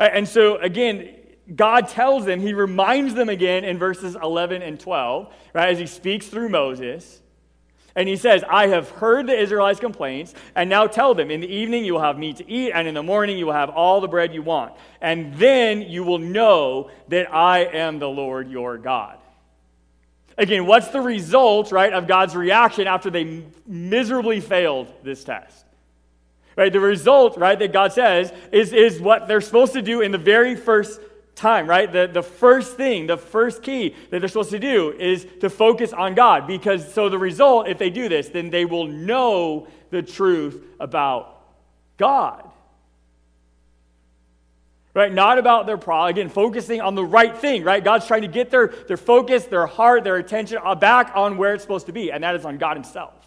And 0.00 0.26
so, 0.26 0.56
again, 0.56 1.14
God 1.54 1.88
tells 1.88 2.24
them, 2.24 2.40
He 2.40 2.54
reminds 2.54 3.14
them 3.14 3.28
again 3.28 3.64
in 3.64 3.78
verses 3.78 4.16
11 4.20 4.62
and 4.62 4.80
12, 4.80 5.32
right, 5.54 5.68
as 5.68 5.78
He 5.78 5.86
speaks 5.86 6.26
through 6.26 6.48
Moses 6.48 7.20
and 7.96 8.08
he 8.08 8.16
says, 8.16 8.44
I 8.48 8.68
have 8.68 8.88
heard 8.90 9.26
the 9.26 9.38
Israelites' 9.38 9.80
complaints, 9.80 10.34
and 10.54 10.70
now 10.70 10.86
tell 10.86 11.14
them, 11.14 11.30
in 11.30 11.40
the 11.40 11.52
evening 11.52 11.84
you 11.84 11.94
will 11.94 12.02
have 12.02 12.18
meat 12.18 12.36
to 12.36 12.50
eat, 12.50 12.72
and 12.72 12.86
in 12.86 12.94
the 12.94 13.02
morning 13.02 13.36
you 13.36 13.46
will 13.46 13.52
have 13.52 13.70
all 13.70 14.00
the 14.00 14.08
bread 14.08 14.32
you 14.32 14.42
want. 14.42 14.74
And 15.00 15.34
then 15.34 15.82
you 15.82 16.04
will 16.04 16.18
know 16.18 16.90
that 17.08 17.34
I 17.34 17.60
am 17.64 17.98
the 17.98 18.08
Lord 18.08 18.50
your 18.50 18.78
God. 18.78 19.18
Again, 20.38 20.66
what's 20.66 20.88
the 20.88 21.00
result, 21.00 21.72
right, 21.72 21.92
of 21.92 22.06
God's 22.06 22.34
reaction 22.34 22.86
after 22.86 23.10
they 23.10 23.42
miserably 23.66 24.40
failed 24.40 24.92
this 25.02 25.24
test? 25.24 25.66
Right, 26.56 26.72
the 26.72 26.80
result, 26.80 27.38
right, 27.38 27.58
that 27.58 27.72
God 27.72 27.92
says 27.92 28.32
is, 28.52 28.72
is 28.72 29.00
what 29.00 29.28
they're 29.28 29.40
supposed 29.40 29.72
to 29.74 29.82
do 29.82 30.00
in 30.00 30.12
the 30.12 30.18
very 30.18 30.56
first 30.56 31.00
time, 31.40 31.66
right? 31.66 31.90
The, 31.90 32.08
the 32.12 32.22
first 32.22 32.76
thing, 32.76 33.06
the 33.06 33.16
first 33.16 33.62
key 33.62 33.94
that 34.10 34.20
they're 34.20 34.28
supposed 34.28 34.50
to 34.50 34.58
do 34.58 34.92
is 34.92 35.26
to 35.40 35.50
focus 35.50 35.92
on 35.92 36.14
God. 36.14 36.46
Because 36.46 36.92
so 36.92 37.08
the 37.08 37.18
result, 37.18 37.68
if 37.68 37.78
they 37.78 37.90
do 37.90 38.08
this, 38.08 38.28
then 38.28 38.50
they 38.50 38.64
will 38.64 38.86
know 38.86 39.66
the 39.90 40.02
truth 40.02 40.62
about 40.78 41.40
God. 41.96 42.48
Right? 44.92 45.12
Not 45.12 45.38
about 45.38 45.66
their 45.66 45.78
problem. 45.78 46.10
Again, 46.10 46.28
focusing 46.28 46.80
on 46.80 46.94
the 46.94 47.04
right 47.04 47.36
thing, 47.36 47.62
right? 47.62 47.82
God's 47.82 48.06
trying 48.06 48.22
to 48.22 48.28
get 48.28 48.50
their, 48.50 48.68
their 48.88 48.96
focus, 48.96 49.44
their 49.44 49.66
heart, 49.66 50.04
their 50.04 50.16
attention 50.16 50.58
uh, 50.62 50.74
back 50.74 51.12
on 51.14 51.36
where 51.36 51.54
it's 51.54 51.62
supposed 51.62 51.86
to 51.86 51.92
be, 51.92 52.10
and 52.10 52.24
that 52.24 52.34
is 52.34 52.44
on 52.44 52.58
God 52.58 52.76
Himself. 52.76 53.19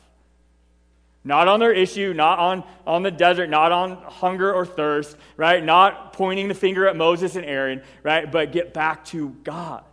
Not 1.25 1.47
on 1.47 1.59
their 1.59 1.71
issue, 1.71 2.13
not 2.13 2.39
on, 2.39 2.63
on 2.86 3.03
the 3.03 3.12
desert, 3.12 3.49
not 3.49 3.71
on 3.71 3.95
hunger 4.03 4.53
or 4.53 4.65
thirst, 4.65 5.15
right? 5.38 5.63
Not 5.63 6.13
pointing 6.13 6.49
the 6.49 6.53
finger 6.53 6.86
at 6.88 6.97
Moses 6.97 7.36
and 7.36 7.45
Aaron, 7.45 7.81
right? 8.03 8.29
But 8.29 8.51
get 8.51 8.73
back 8.73 9.05
to 9.05 9.29
God. 9.43 9.83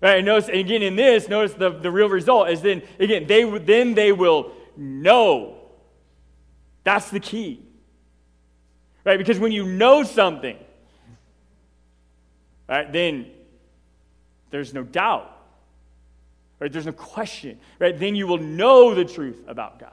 Right, 0.00 0.16
and 0.16 0.26
notice, 0.26 0.48
and 0.48 0.56
again, 0.56 0.82
in 0.82 0.96
this, 0.96 1.28
notice 1.28 1.52
the, 1.52 1.68
the 1.68 1.90
real 1.90 2.08
result 2.08 2.48
is 2.48 2.62
then, 2.62 2.80
again, 2.98 3.26
they, 3.26 3.44
then 3.58 3.92
they 3.92 4.12
will 4.12 4.52
know. 4.74 5.58
That's 6.84 7.10
the 7.10 7.20
key. 7.20 7.62
Right? 9.04 9.18
Because 9.18 9.38
when 9.38 9.52
you 9.52 9.66
know 9.66 10.02
something, 10.02 10.56
right, 12.66 12.90
then 12.90 13.26
there's 14.50 14.72
no 14.72 14.84
doubt. 14.84 15.29
Right? 16.60 16.72
There's 16.72 16.86
no 16.86 16.92
question. 16.92 17.58
Right? 17.78 17.98
Then 17.98 18.14
you 18.14 18.26
will 18.26 18.38
know 18.38 18.94
the 18.94 19.04
truth 19.04 19.42
about 19.48 19.80
God. 19.80 19.92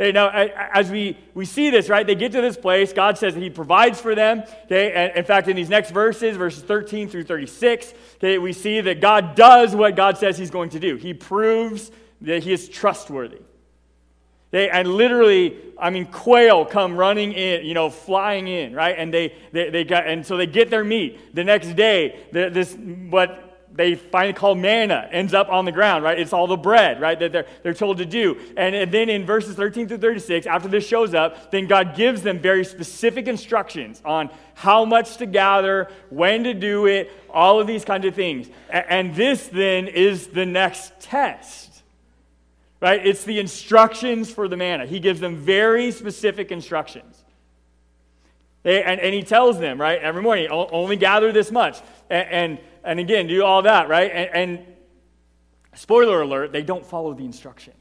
Hey, 0.00 0.12
now, 0.12 0.30
as 0.30 0.90
we, 0.90 1.18
we 1.34 1.44
see 1.44 1.68
this, 1.68 1.90
right, 1.90 2.06
they 2.06 2.14
get 2.14 2.32
to 2.32 2.40
this 2.40 2.56
place. 2.56 2.90
God 2.90 3.18
says 3.18 3.34
that 3.34 3.40
He 3.40 3.50
provides 3.50 4.00
for 4.00 4.14
them. 4.14 4.44
Okay, 4.64 4.92
and 4.92 5.14
in 5.14 5.26
fact, 5.26 5.46
in 5.46 5.56
these 5.56 5.68
next 5.68 5.90
verses, 5.90 6.38
verses 6.38 6.62
13 6.62 7.06
through 7.10 7.24
36, 7.24 7.92
okay, 8.16 8.38
we 8.38 8.54
see 8.54 8.80
that 8.80 9.02
God 9.02 9.34
does 9.34 9.76
what 9.76 9.96
God 9.96 10.16
says 10.16 10.38
He's 10.38 10.50
going 10.50 10.70
to 10.70 10.80
do. 10.80 10.96
He 10.96 11.12
proves 11.12 11.90
that 12.22 12.42
He 12.42 12.54
is 12.54 12.66
trustworthy. 12.66 13.42
They, 14.52 14.70
and 14.70 14.88
literally, 14.88 15.58
I 15.78 15.90
mean, 15.90 16.06
quail 16.06 16.64
come 16.64 16.96
running 16.96 17.32
in, 17.32 17.66
you 17.66 17.74
know, 17.74 17.90
flying 17.90 18.48
in, 18.48 18.72
right? 18.72 18.96
And 18.96 19.12
they, 19.12 19.34
they, 19.52 19.68
they 19.68 19.84
got, 19.84 20.06
and 20.06 20.24
so 20.24 20.38
they 20.38 20.46
get 20.46 20.70
their 20.70 20.82
meat. 20.82 21.34
The 21.34 21.44
next 21.44 21.76
day, 21.76 22.20
this 22.32 22.74
what 22.74 23.49
they 23.72 23.94
finally 23.94 24.32
call 24.32 24.54
manna 24.54 25.08
ends 25.12 25.32
up 25.32 25.48
on 25.48 25.64
the 25.64 25.72
ground, 25.72 26.02
right? 26.02 26.18
It's 26.18 26.32
all 26.32 26.46
the 26.46 26.56
bread, 26.56 27.00
right, 27.00 27.18
that 27.18 27.32
they're, 27.32 27.46
they're 27.62 27.74
told 27.74 27.98
to 27.98 28.06
do. 28.06 28.38
And, 28.56 28.74
and 28.74 28.92
then 28.92 29.08
in 29.08 29.24
verses 29.24 29.54
13 29.54 29.88
through 29.88 29.98
36, 29.98 30.46
after 30.46 30.68
this 30.68 30.86
shows 30.86 31.14
up, 31.14 31.50
then 31.50 31.66
God 31.66 31.94
gives 31.94 32.22
them 32.22 32.40
very 32.40 32.64
specific 32.64 33.28
instructions 33.28 34.02
on 34.04 34.30
how 34.54 34.84
much 34.84 35.18
to 35.18 35.26
gather, 35.26 35.88
when 36.10 36.44
to 36.44 36.54
do 36.54 36.86
it, 36.86 37.10
all 37.30 37.60
of 37.60 37.66
these 37.66 37.84
kinds 37.84 38.04
of 38.06 38.14
things. 38.14 38.48
And, 38.68 39.14
this 39.14 39.48
then 39.48 39.88
is 39.88 40.28
the 40.28 40.46
next 40.46 40.92
test. 41.00 41.82
Right? 42.80 43.04
It's 43.06 43.24
the 43.24 43.38
instructions 43.38 44.30
for 44.30 44.48
the 44.48 44.56
manna. 44.56 44.86
He 44.86 45.00
gives 45.00 45.20
them 45.20 45.36
very 45.36 45.90
specific 45.90 46.50
instructions. 46.50 47.16
And, 48.64 49.00
and 49.00 49.14
he 49.14 49.22
tells 49.22 49.58
them, 49.58 49.80
right, 49.80 50.00
every 50.00 50.22
morning, 50.22 50.48
only 50.50 50.96
gather 50.96 51.32
this 51.32 51.50
much. 51.50 51.80
And, 52.10 52.28
and 52.28 52.58
and 52.84 52.98
again, 52.98 53.26
do 53.26 53.44
all 53.44 53.62
that, 53.62 53.88
right? 53.88 54.10
And, 54.10 54.58
and 54.58 54.66
spoiler 55.74 56.22
alert, 56.22 56.52
they 56.52 56.62
don't 56.62 56.86
follow 56.86 57.14
the 57.14 57.24
instructions. 57.24 57.76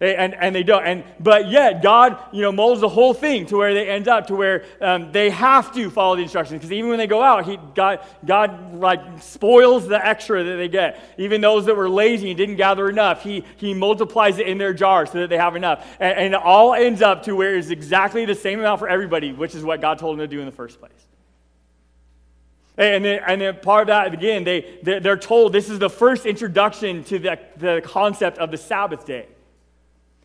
And, 0.00 0.32
and 0.34 0.54
they 0.54 0.62
don't. 0.62 0.84
And, 0.84 1.04
but 1.18 1.48
yet, 1.48 1.82
God, 1.82 2.18
you 2.32 2.40
know, 2.40 2.52
molds 2.52 2.80
the 2.80 2.88
whole 2.88 3.12
thing 3.12 3.46
to 3.46 3.56
where 3.56 3.74
they 3.74 3.88
end 3.88 4.06
up 4.06 4.28
to 4.28 4.36
where 4.36 4.64
um, 4.80 5.10
they 5.10 5.28
have 5.30 5.74
to 5.74 5.90
follow 5.90 6.14
the 6.14 6.22
instructions. 6.22 6.60
Because 6.60 6.70
even 6.70 6.88
when 6.88 6.98
they 6.98 7.08
go 7.08 7.20
out, 7.20 7.46
he, 7.46 7.58
God, 7.74 7.98
God 8.24 8.74
like 8.74 9.00
spoils 9.20 9.88
the 9.88 10.04
extra 10.06 10.44
that 10.44 10.54
they 10.54 10.68
get. 10.68 11.00
Even 11.18 11.40
those 11.40 11.66
that 11.66 11.76
were 11.76 11.88
lazy 11.88 12.30
and 12.30 12.38
didn't 12.38 12.56
gather 12.56 12.88
enough, 12.88 13.24
he, 13.24 13.44
he 13.56 13.74
multiplies 13.74 14.38
it 14.38 14.46
in 14.46 14.56
their 14.56 14.72
jars 14.72 15.10
so 15.10 15.18
that 15.18 15.30
they 15.30 15.36
have 15.36 15.56
enough. 15.56 15.84
And, 15.98 16.16
and 16.16 16.34
it 16.34 16.40
all 16.40 16.74
ends 16.74 17.02
up 17.02 17.24
to 17.24 17.34
where 17.34 17.56
it's 17.56 17.70
exactly 17.70 18.24
the 18.24 18.36
same 18.36 18.60
amount 18.60 18.78
for 18.78 18.88
everybody, 18.88 19.32
which 19.32 19.56
is 19.56 19.64
what 19.64 19.80
God 19.80 19.98
told 19.98 20.16
them 20.16 20.28
to 20.28 20.28
do 20.28 20.38
in 20.38 20.46
the 20.46 20.52
first 20.52 20.78
place. 20.78 20.92
And 22.78 23.04
then, 23.04 23.20
and 23.26 23.40
then 23.40 23.56
part 23.56 23.82
of 23.82 23.86
that, 23.88 24.14
again, 24.14 24.44
they, 24.44 24.78
they're 24.82 25.16
told 25.16 25.52
this 25.52 25.68
is 25.68 25.80
the 25.80 25.90
first 25.90 26.26
introduction 26.26 27.02
to 27.04 27.18
the, 27.18 27.38
the 27.56 27.82
concept 27.84 28.38
of 28.38 28.52
the 28.52 28.56
Sabbath 28.56 29.04
day. 29.04 29.26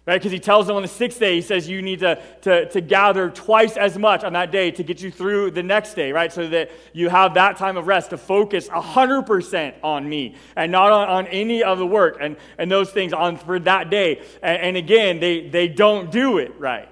Right? 0.06 0.20
Because 0.20 0.34
he 0.34 0.40
tells 0.40 0.68
them 0.68 0.76
on 0.76 0.82
the 0.82 0.88
sixth 0.90 1.18
day, 1.18 1.36
he 1.36 1.42
says 1.42 1.68
you 1.68 1.82
need 1.82 2.02
to, 2.02 2.22
to, 2.42 2.70
to 2.70 2.82
gather 2.82 3.30
twice 3.30 3.78
as 3.78 3.98
much 3.98 4.26
on 4.26 4.34
that 4.34 4.52
day 4.52 4.70
to 4.70 4.84
get 4.84 5.02
you 5.02 5.10
through 5.10 5.52
the 5.52 5.64
next 5.64 5.94
day, 5.94 6.12
right? 6.12 6.32
So 6.32 6.48
that 6.50 6.72
you 6.92 7.08
have 7.08 7.34
that 7.36 7.58
time 7.58 7.78
of 7.78 7.88
rest 7.88 8.10
to 8.10 8.18
focus 8.18 8.68
100% 8.68 9.74
on 9.82 10.08
me 10.08 10.36
and 10.58 10.74
not 10.74 10.92
on, 10.92 11.08
on 11.08 11.28
any 11.28 11.64
of 11.64 11.80
the 11.80 11.88
work 11.88 12.18
and, 12.20 12.36
and 12.58 12.70
those 12.70 12.92
things 12.92 13.14
on 13.14 13.38
for 13.38 13.60
that 13.60 13.90
day. 13.90 14.22
And, 14.44 14.62
and 14.62 14.78
again, 14.78 15.22
they, 15.22 15.48
they 15.48 15.70
don't 15.70 16.12
do 16.12 16.38
it 16.38 16.52
right. 16.60 16.90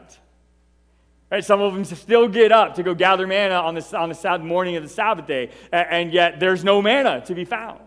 Right, 1.32 1.46
some 1.46 1.62
of 1.62 1.74
them 1.74 1.86
still 1.86 2.28
get 2.28 2.52
up 2.52 2.76
to 2.76 2.84
go 2.84 2.94
gather 2.94 3.26
manna 3.26 3.56
on 3.56 3.74
the, 3.74 3.98
on 3.98 4.10
the 4.10 4.40
morning 4.46 4.76
of 4.76 4.84
the 4.84 4.90
Sabbath 4.90 5.28
day, 5.28 5.50
and 5.72 6.12
yet 6.12 6.42
there's 6.42 6.66
no 6.66 6.82
manna 6.82 7.24
to 7.26 7.34
be 7.34 7.46
found. 7.46 7.80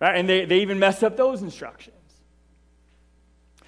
Right? 0.00 0.16
And 0.16 0.28
they, 0.28 0.46
they 0.46 0.62
even 0.62 0.80
mess 0.80 1.04
up 1.04 1.16
those 1.16 1.42
instructions. 1.42 1.94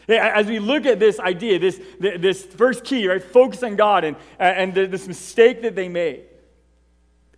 As 0.08 0.46
we 0.46 0.58
look 0.58 0.84
at 0.84 0.98
this 0.98 1.20
idea, 1.20 1.60
this, 1.60 1.80
this 2.00 2.44
first 2.44 2.84
key, 2.84 3.06
right, 3.06 3.22
focus 3.22 3.62
on 3.62 3.76
God 3.76 4.02
and, 4.02 4.16
and 4.40 4.74
this 4.74 5.06
mistake 5.06 5.62
that 5.62 5.76
they 5.76 5.88
made. 5.88 6.24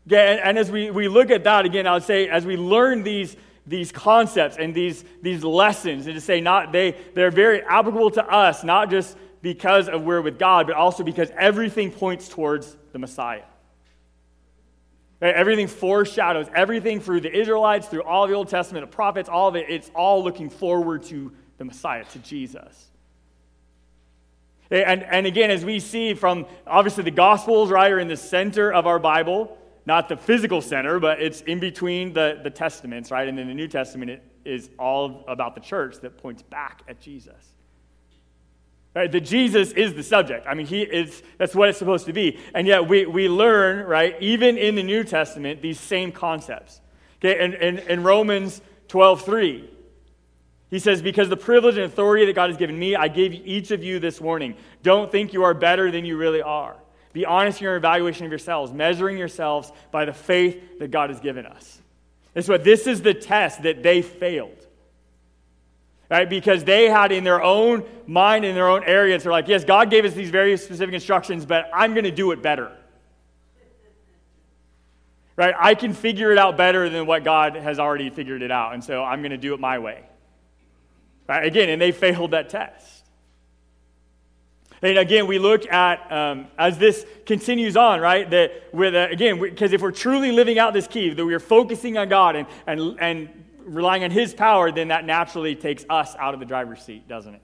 Yeah, 0.06 0.40
and, 0.42 0.56
as 0.56 0.70
we, 0.70 0.90
we 0.90 1.08
look 1.08 1.30
at 1.30 1.44
that, 1.44 1.66
again, 1.66 1.86
I 1.86 1.92
would 1.92 2.02
say, 2.02 2.28
as 2.28 2.46
we 2.46 2.56
learn 2.56 3.02
these, 3.02 3.36
these 3.66 3.92
concepts 3.92 4.56
and 4.56 4.74
these, 4.74 5.04
these 5.20 5.44
lessons, 5.44 6.06
and 6.06 6.14
to 6.14 6.20
say 6.22 6.40
not 6.40 6.72
they, 6.72 6.96
they're 7.14 7.30
very 7.30 7.62
applicable 7.62 8.12
to 8.12 8.26
us, 8.26 8.64
not 8.64 8.88
just 8.88 9.16
because 9.40 9.88
of 9.88 10.02
where 10.02 10.18
we're 10.18 10.22
with 10.22 10.38
God, 10.38 10.66
but 10.66 10.76
also 10.76 11.04
because 11.04 11.30
everything 11.36 11.90
points 11.90 12.28
towards 12.28 12.76
the 12.92 12.98
Messiah. 12.98 13.44
Everything 15.20 15.66
foreshadows 15.66 16.46
everything 16.54 17.00
through 17.00 17.20
the 17.20 17.36
Israelites, 17.36 17.88
through 17.88 18.02
all 18.02 18.28
the 18.28 18.34
Old 18.34 18.48
Testament, 18.48 18.88
the 18.88 18.94
prophets, 18.94 19.28
all 19.28 19.48
of 19.48 19.56
it, 19.56 19.66
it's 19.68 19.90
all 19.94 20.22
looking 20.22 20.48
forward 20.48 21.02
to 21.04 21.32
the 21.58 21.64
Messiah, 21.64 22.04
to 22.04 22.18
Jesus. 22.20 22.86
And, 24.70 25.02
and 25.02 25.26
again, 25.26 25.50
as 25.50 25.64
we 25.64 25.80
see 25.80 26.14
from 26.14 26.46
obviously 26.66 27.02
the 27.02 27.10
Gospels, 27.10 27.70
right, 27.70 27.90
are 27.90 27.98
in 27.98 28.06
the 28.06 28.16
center 28.16 28.72
of 28.72 28.86
our 28.86 28.98
Bible, 28.98 29.58
not 29.86 30.08
the 30.08 30.16
physical 30.16 30.60
center, 30.60 31.00
but 31.00 31.20
it's 31.20 31.40
in 31.42 31.58
between 31.58 32.12
the, 32.12 32.38
the 32.42 32.50
Testaments, 32.50 33.10
right? 33.10 33.26
And 33.26 33.36
then 33.36 33.48
the 33.48 33.54
New 33.54 33.68
Testament 33.68 34.10
it 34.10 34.22
is 34.44 34.70
all 34.78 35.24
about 35.26 35.54
the 35.54 35.60
church 35.60 35.96
that 36.00 36.18
points 36.18 36.42
back 36.42 36.82
at 36.86 37.00
Jesus. 37.00 37.54
Right? 38.94 39.10
That 39.10 39.20
Jesus 39.20 39.72
is 39.72 39.94
the 39.94 40.02
subject. 40.02 40.46
I 40.46 40.54
mean, 40.54 40.66
he 40.66 40.82
is, 40.82 41.22
that's 41.36 41.54
what 41.54 41.68
it's 41.68 41.78
supposed 41.78 42.06
to 42.06 42.12
be. 42.12 42.38
And 42.54 42.66
yet 42.66 42.88
we, 42.88 43.06
we 43.06 43.28
learn, 43.28 43.86
right, 43.86 44.16
even 44.20 44.56
in 44.58 44.74
the 44.74 44.82
New 44.82 45.04
Testament, 45.04 45.62
these 45.62 45.78
same 45.78 46.10
concepts. 46.10 46.80
Okay, 47.18 47.38
and 47.38 47.54
in, 47.54 48.02
Romans 48.02 48.60
12, 48.88 49.22
3, 49.22 49.70
he 50.70 50.78
says, 50.78 51.02
Because 51.02 51.28
the 51.28 51.36
privilege 51.36 51.76
and 51.76 51.84
authority 51.84 52.26
that 52.26 52.34
God 52.34 52.50
has 52.50 52.56
given 52.56 52.78
me, 52.78 52.94
I 52.94 53.08
give 53.08 53.32
each 53.32 53.70
of 53.70 53.82
you 53.82 53.98
this 53.98 54.20
warning. 54.20 54.54
Don't 54.82 55.10
think 55.10 55.32
you 55.32 55.42
are 55.42 55.54
better 55.54 55.90
than 55.90 56.04
you 56.04 56.16
really 56.16 56.42
are. 56.42 56.76
Be 57.12 57.26
honest 57.26 57.60
in 57.60 57.64
your 57.64 57.76
evaluation 57.76 58.26
of 58.26 58.32
yourselves, 58.32 58.72
measuring 58.72 59.18
yourselves 59.18 59.72
by 59.90 60.04
the 60.04 60.12
faith 60.12 60.78
that 60.78 60.90
God 60.90 61.10
has 61.10 61.20
given 61.20 61.46
us. 61.46 61.80
And 62.34 62.44
so, 62.44 62.56
this 62.56 62.86
is 62.86 63.02
the 63.02 63.14
test 63.14 63.62
that 63.62 63.82
they 63.82 64.02
failed. 64.02 64.67
Right? 66.10 66.28
Because 66.28 66.64
they 66.64 66.88
had 66.88 67.12
in 67.12 67.22
their 67.22 67.42
own 67.42 67.84
mind, 68.06 68.46
in 68.46 68.54
their 68.54 68.68
own 68.68 68.82
areas, 68.84 69.22
they're 69.22 69.32
like, 69.32 69.48
yes, 69.48 69.64
God 69.64 69.90
gave 69.90 70.06
us 70.06 70.14
these 70.14 70.30
very 70.30 70.56
specific 70.56 70.94
instructions, 70.94 71.44
but 71.44 71.70
I'm 71.74 71.92
going 71.92 72.04
to 72.04 72.10
do 72.10 72.30
it 72.32 72.40
better. 72.40 72.72
Right? 75.36 75.54
I 75.58 75.74
can 75.74 75.92
figure 75.92 76.32
it 76.32 76.38
out 76.38 76.56
better 76.56 76.88
than 76.88 77.06
what 77.06 77.24
God 77.24 77.56
has 77.56 77.78
already 77.78 78.08
figured 78.10 78.42
it 78.42 78.50
out, 78.50 78.72
and 78.74 78.82
so 78.82 79.04
I'm 79.04 79.20
going 79.20 79.32
to 79.32 79.36
do 79.36 79.52
it 79.54 79.60
my 79.60 79.78
way. 79.78 80.02
Right? 81.28 81.46
Again, 81.46 81.68
and 81.68 81.80
they 81.80 81.92
failed 81.92 82.30
that 82.30 82.48
test. 82.48 83.04
And 84.80 84.96
again, 84.96 85.26
we 85.26 85.38
look 85.38 85.70
at, 85.70 86.10
um, 86.12 86.46
as 86.56 86.78
this 86.78 87.04
continues 87.26 87.76
on, 87.76 88.00
right, 88.00 88.28
that 88.30 88.72
with, 88.72 88.94
uh, 88.94 89.08
again, 89.10 89.40
because 89.40 89.72
if 89.72 89.82
we're 89.82 89.90
truly 89.90 90.30
living 90.30 90.58
out 90.58 90.72
this 90.72 90.86
key, 90.86 91.10
that 91.10 91.26
we're 91.26 91.40
focusing 91.40 91.98
on 91.98 92.08
God 92.08 92.36
and, 92.36 92.46
and, 92.66 92.96
and 93.00 93.44
relying 93.68 94.04
on 94.04 94.10
His 94.10 94.34
power, 94.34 94.72
then 94.72 94.88
that 94.88 95.04
naturally 95.04 95.54
takes 95.54 95.84
us 95.88 96.14
out 96.16 96.34
of 96.34 96.40
the 96.40 96.46
driver's 96.46 96.82
seat, 96.82 97.08
doesn't 97.08 97.34
it? 97.34 97.42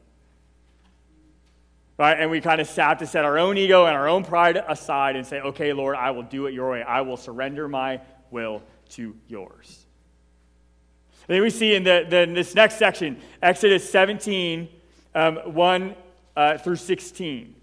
Right? 1.96 2.18
And 2.18 2.30
we 2.30 2.40
kind 2.40 2.60
of 2.60 2.68
have 2.76 2.98
to 2.98 3.06
set 3.06 3.24
our 3.24 3.38
own 3.38 3.56
ego 3.56 3.86
and 3.86 3.94
our 3.94 4.08
own 4.08 4.24
pride 4.24 4.56
aside 4.56 5.16
and 5.16 5.26
say, 5.26 5.40
okay, 5.40 5.72
Lord, 5.72 5.96
I 5.96 6.10
will 6.10 6.24
do 6.24 6.46
it 6.46 6.54
your 6.54 6.70
way. 6.70 6.82
I 6.82 7.02
will 7.02 7.16
surrender 7.16 7.68
my 7.68 8.00
will 8.30 8.62
to 8.90 9.16
yours. 9.28 9.86
And 11.28 11.36
then 11.36 11.42
we 11.42 11.50
see 11.50 11.74
in, 11.74 11.84
the, 11.84 12.06
the, 12.08 12.22
in 12.22 12.34
this 12.34 12.54
next 12.54 12.76
section, 12.76 13.20
Exodus 13.40 13.88
17, 13.88 14.68
um, 15.14 15.36
1 15.36 15.94
uh, 16.36 16.58
through 16.58 16.76
16. 16.76 17.54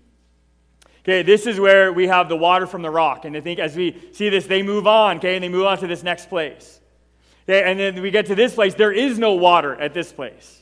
Okay, 1.04 1.24
this 1.24 1.48
is 1.48 1.60
where 1.60 1.92
we 1.92 2.08
have 2.08 2.30
the 2.30 2.36
water 2.36 2.68
from 2.68 2.82
the 2.82 2.90
rock. 2.90 3.26
And 3.26 3.36
I 3.36 3.42
think 3.42 3.60
as 3.60 3.76
we 3.76 4.10
see 4.14 4.30
this, 4.30 4.46
they 4.46 4.62
move 4.62 4.88
on, 4.88 5.18
okay, 5.18 5.36
and 5.36 5.44
they 5.44 5.50
move 5.50 5.66
on 5.66 5.78
to 5.80 5.88
this 5.88 6.04
next 6.04 6.30
place. 6.30 6.81
And 7.52 7.80
then 7.80 8.02
we 8.02 8.12
get 8.12 8.28
to 8.28 8.36
this 8.36 8.56
place, 8.56 8.74
there 8.76 8.92
is 8.92 9.20
no 9.20 9.34
water 9.34 9.76
at 9.76 9.94
this 9.94 10.12
place. 10.12 10.62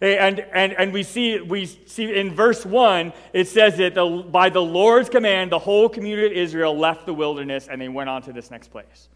And, 0.00 0.38
and, 0.38 0.72
and 0.74 0.92
we, 0.92 1.02
see, 1.02 1.40
we 1.40 1.66
see 1.66 2.14
in 2.14 2.32
verse 2.32 2.64
1, 2.64 3.12
it 3.32 3.48
says 3.48 3.78
that 3.78 3.94
the, 3.94 4.06
by 4.06 4.48
the 4.48 4.62
Lord's 4.62 5.08
command, 5.08 5.50
the 5.50 5.58
whole 5.58 5.88
community 5.88 6.26
of 6.26 6.32
Israel 6.32 6.78
left 6.78 7.04
the 7.04 7.14
wilderness 7.14 7.66
and 7.66 7.80
they 7.80 7.88
went 7.88 8.08
on 8.08 8.22
to 8.22 8.32
this 8.32 8.50
next 8.50 8.68
place. 8.68 9.08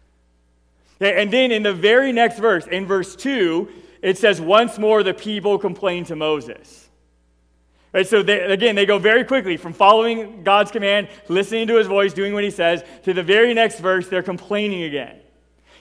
And 0.99 1.31
then 1.31 1.51
in 1.51 1.63
the 1.63 1.73
very 1.73 2.11
next 2.11 2.39
verse, 2.39 2.67
in 2.67 2.85
verse 2.85 3.15
2, 3.15 3.69
it 4.01 4.17
says, 4.17 4.41
Once 4.41 4.77
more 4.77 5.03
the 5.03 5.13
people 5.13 5.57
complained 5.57 6.07
to 6.07 6.15
Moses. 6.15 6.89
Right, 7.93 8.07
so 8.07 8.23
they, 8.23 8.39
again, 8.41 8.75
they 8.75 8.85
go 8.85 8.97
very 8.97 9.23
quickly 9.23 9.55
from 9.55 9.71
following 9.71 10.43
God's 10.43 10.71
command, 10.71 11.07
listening 11.29 11.67
to 11.67 11.77
his 11.77 11.87
voice, 11.87 12.11
doing 12.11 12.33
what 12.33 12.43
he 12.43 12.49
says, 12.49 12.83
to 13.03 13.13
the 13.13 13.23
very 13.23 13.53
next 13.53 13.79
verse, 13.79 14.09
they're 14.09 14.23
complaining 14.23 14.83
again. 14.83 15.19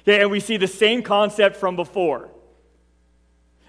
Okay, 0.03 0.21
and 0.21 0.31
we 0.31 0.41
see 0.41 0.57
the 0.57 0.67
same 0.67 1.03
concept 1.03 1.57
from 1.57 1.77
before. 1.77 2.29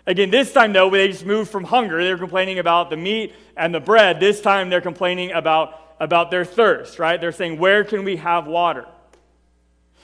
Again, 0.05 0.31
this 0.31 0.51
time, 0.51 0.73
though, 0.73 0.89
they 0.89 1.07
just 1.07 1.25
moved 1.25 1.49
from 1.49 1.63
hunger. 1.63 2.03
They're 2.03 2.17
complaining 2.17 2.59
about 2.59 2.89
the 2.89 2.97
meat 2.97 3.33
and 3.55 3.73
the 3.73 3.79
bread. 3.79 4.19
This 4.19 4.41
time, 4.41 4.69
they're 4.69 4.81
complaining 4.81 5.31
about, 5.31 5.79
about 5.99 6.31
their 6.31 6.43
thirst, 6.43 6.99
right? 6.99 7.21
They're 7.21 7.31
saying, 7.31 7.57
Where 7.57 7.83
can 7.83 8.03
we 8.03 8.17
have 8.17 8.47
water? 8.47 8.85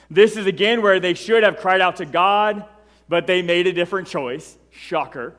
This 0.10 0.38
is 0.38 0.46
again 0.46 0.82
where 0.82 1.00
they 1.00 1.13
should 1.13 1.44
have 1.44 1.58
cried 1.58 1.82
out 1.82 1.98
to 1.98 2.06
God, 2.06 2.65
but 3.08 3.28
they 3.28 3.42
made 3.42 3.68
a 3.68 3.74
different 3.74 4.08
choice. 4.08 4.58
Shocker. 4.72 5.36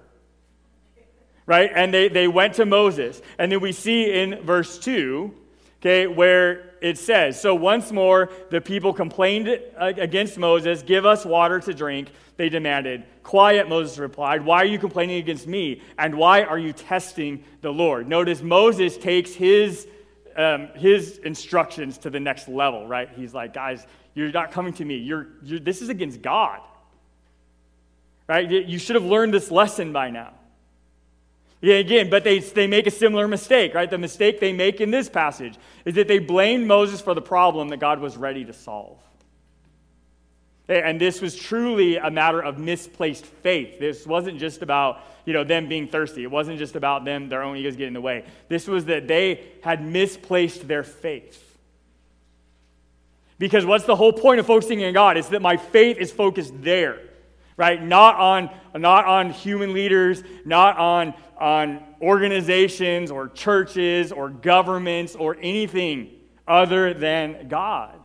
Right? 1.46 1.70
And 1.74 1.92
they, 1.92 2.08
they 2.08 2.28
went 2.28 2.54
to 2.54 2.66
Moses. 2.66 3.20
And 3.38 3.50
then 3.50 3.60
we 3.60 3.72
see 3.72 4.12
in 4.12 4.42
verse 4.42 4.78
2, 4.78 5.34
okay, 5.80 6.06
where 6.06 6.74
it 6.80 6.98
says, 6.98 7.40
So 7.40 7.54
once 7.54 7.90
more 7.92 8.30
the 8.50 8.60
people 8.60 8.92
complained 8.92 9.48
against 9.76 10.38
Moses, 10.38 10.82
Give 10.82 11.06
us 11.06 11.24
water 11.24 11.60
to 11.60 11.74
drink. 11.74 12.10
They 12.36 12.48
demanded. 12.48 13.04
Quiet, 13.22 13.68
Moses 13.68 13.98
replied. 13.98 14.44
Why 14.44 14.58
are 14.58 14.66
you 14.66 14.78
complaining 14.78 15.18
against 15.18 15.46
me? 15.46 15.82
And 15.98 16.14
why 16.14 16.42
are 16.42 16.58
you 16.58 16.72
testing 16.72 17.44
the 17.60 17.70
Lord? 17.70 18.08
Notice 18.08 18.40
Moses 18.42 18.96
takes 18.96 19.34
his, 19.34 19.86
um, 20.36 20.68
his 20.74 21.18
instructions 21.18 21.98
to 21.98 22.10
the 22.10 22.20
next 22.20 22.48
level, 22.48 22.86
right? 22.86 23.10
He's 23.14 23.34
like, 23.34 23.52
Guys, 23.52 23.86
you're 24.14 24.32
not 24.32 24.52
coming 24.52 24.72
to 24.74 24.84
me. 24.84 24.96
You're, 24.96 25.28
you're, 25.42 25.60
this 25.60 25.82
is 25.82 25.88
against 25.88 26.22
God. 26.22 26.60
Right? 28.26 28.48
You 28.48 28.78
should 28.78 28.94
have 28.94 29.04
learned 29.04 29.34
this 29.34 29.50
lesson 29.50 29.92
by 29.92 30.10
now. 30.10 30.34
Yeah, 31.60 31.74
again, 31.74 32.08
but 32.08 32.24
they, 32.24 32.38
they 32.38 32.66
make 32.66 32.86
a 32.86 32.90
similar 32.90 33.28
mistake, 33.28 33.74
right? 33.74 33.90
The 33.90 33.98
mistake 33.98 34.40
they 34.40 34.52
make 34.52 34.80
in 34.80 34.90
this 34.90 35.08
passage 35.10 35.58
is 35.84 35.94
that 35.94 36.08
they 36.08 36.18
blame 36.18 36.66
Moses 36.66 37.00
for 37.00 37.14
the 37.14 37.22
problem 37.22 37.68
that 37.68 37.78
God 37.78 38.00
was 38.00 38.16
ready 38.16 38.44
to 38.46 38.52
solve. 38.52 38.98
And 40.68 41.00
this 41.00 41.20
was 41.20 41.36
truly 41.36 41.96
a 41.96 42.10
matter 42.10 42.40
of 42.40 42.58
misplaced 42.58 43.26
faith. 43.26 43.78
This 43.78 44.06
wasn't 44.06 44.38
just 44.38 44.62
about 44.62 45.02
you 45.24 45.32
know, 45.32 45.44
them 45.44 45.68
being 45.68 45.86
thirsty. 45.86 46.22
It 46.22 46.30
wasn't 46.30 46.58
just 46.58 46.76
about 46.76 47.04
them, 47.04 47.28
their 47.28 47.42
own 47.42 47.56
egos 47.56 47.76
getting 47.76 47.88
in 47.88 47.94
the 47.94 48.00
way. 48.00 48.24
This 48.48 48.66
was 48.66 48.86
that 48.86 49.06
they 49.06 49.44
had 49.62 49.84
misplaced 49.84 50.66
their 50.66 50.82
faith. 50.82 51.46
Because 53.38 53.64
what's 53.64 53.84
the 53.84 53.96
whole 53.96 54.12
point 54.12 54.40
of 54.40 54.46
focusing 54.46 54.84
on 54.84 54.92
God? 54.92 55.16
Is 55.16 55.28
that 55.28 55.42
my 55.42 55.56
faith 55.56 55.98
is 55.98 56.12
focused 56.12 56.52
there, 56.62 57.00
right? 57.60 57.84
Not 57.84 58.16
on, 58.16 58.48
not 58.74 59.04
on 59.04 59.28
human 59.28 59.74
leaders, 59.74 60.22
not 60.46 60.78
on, 60.78 61.12
on 61.36 61.84
organizations 62.00 63.10
or 63.10 63.28
churches 63.28 64.12
or 64.12 64.30
governments 64.30 65.14
or 65.14 65.36
anything 65.42 66.08
other 66.48 66.94
than 66.94 67.48
God. 67.48 68.00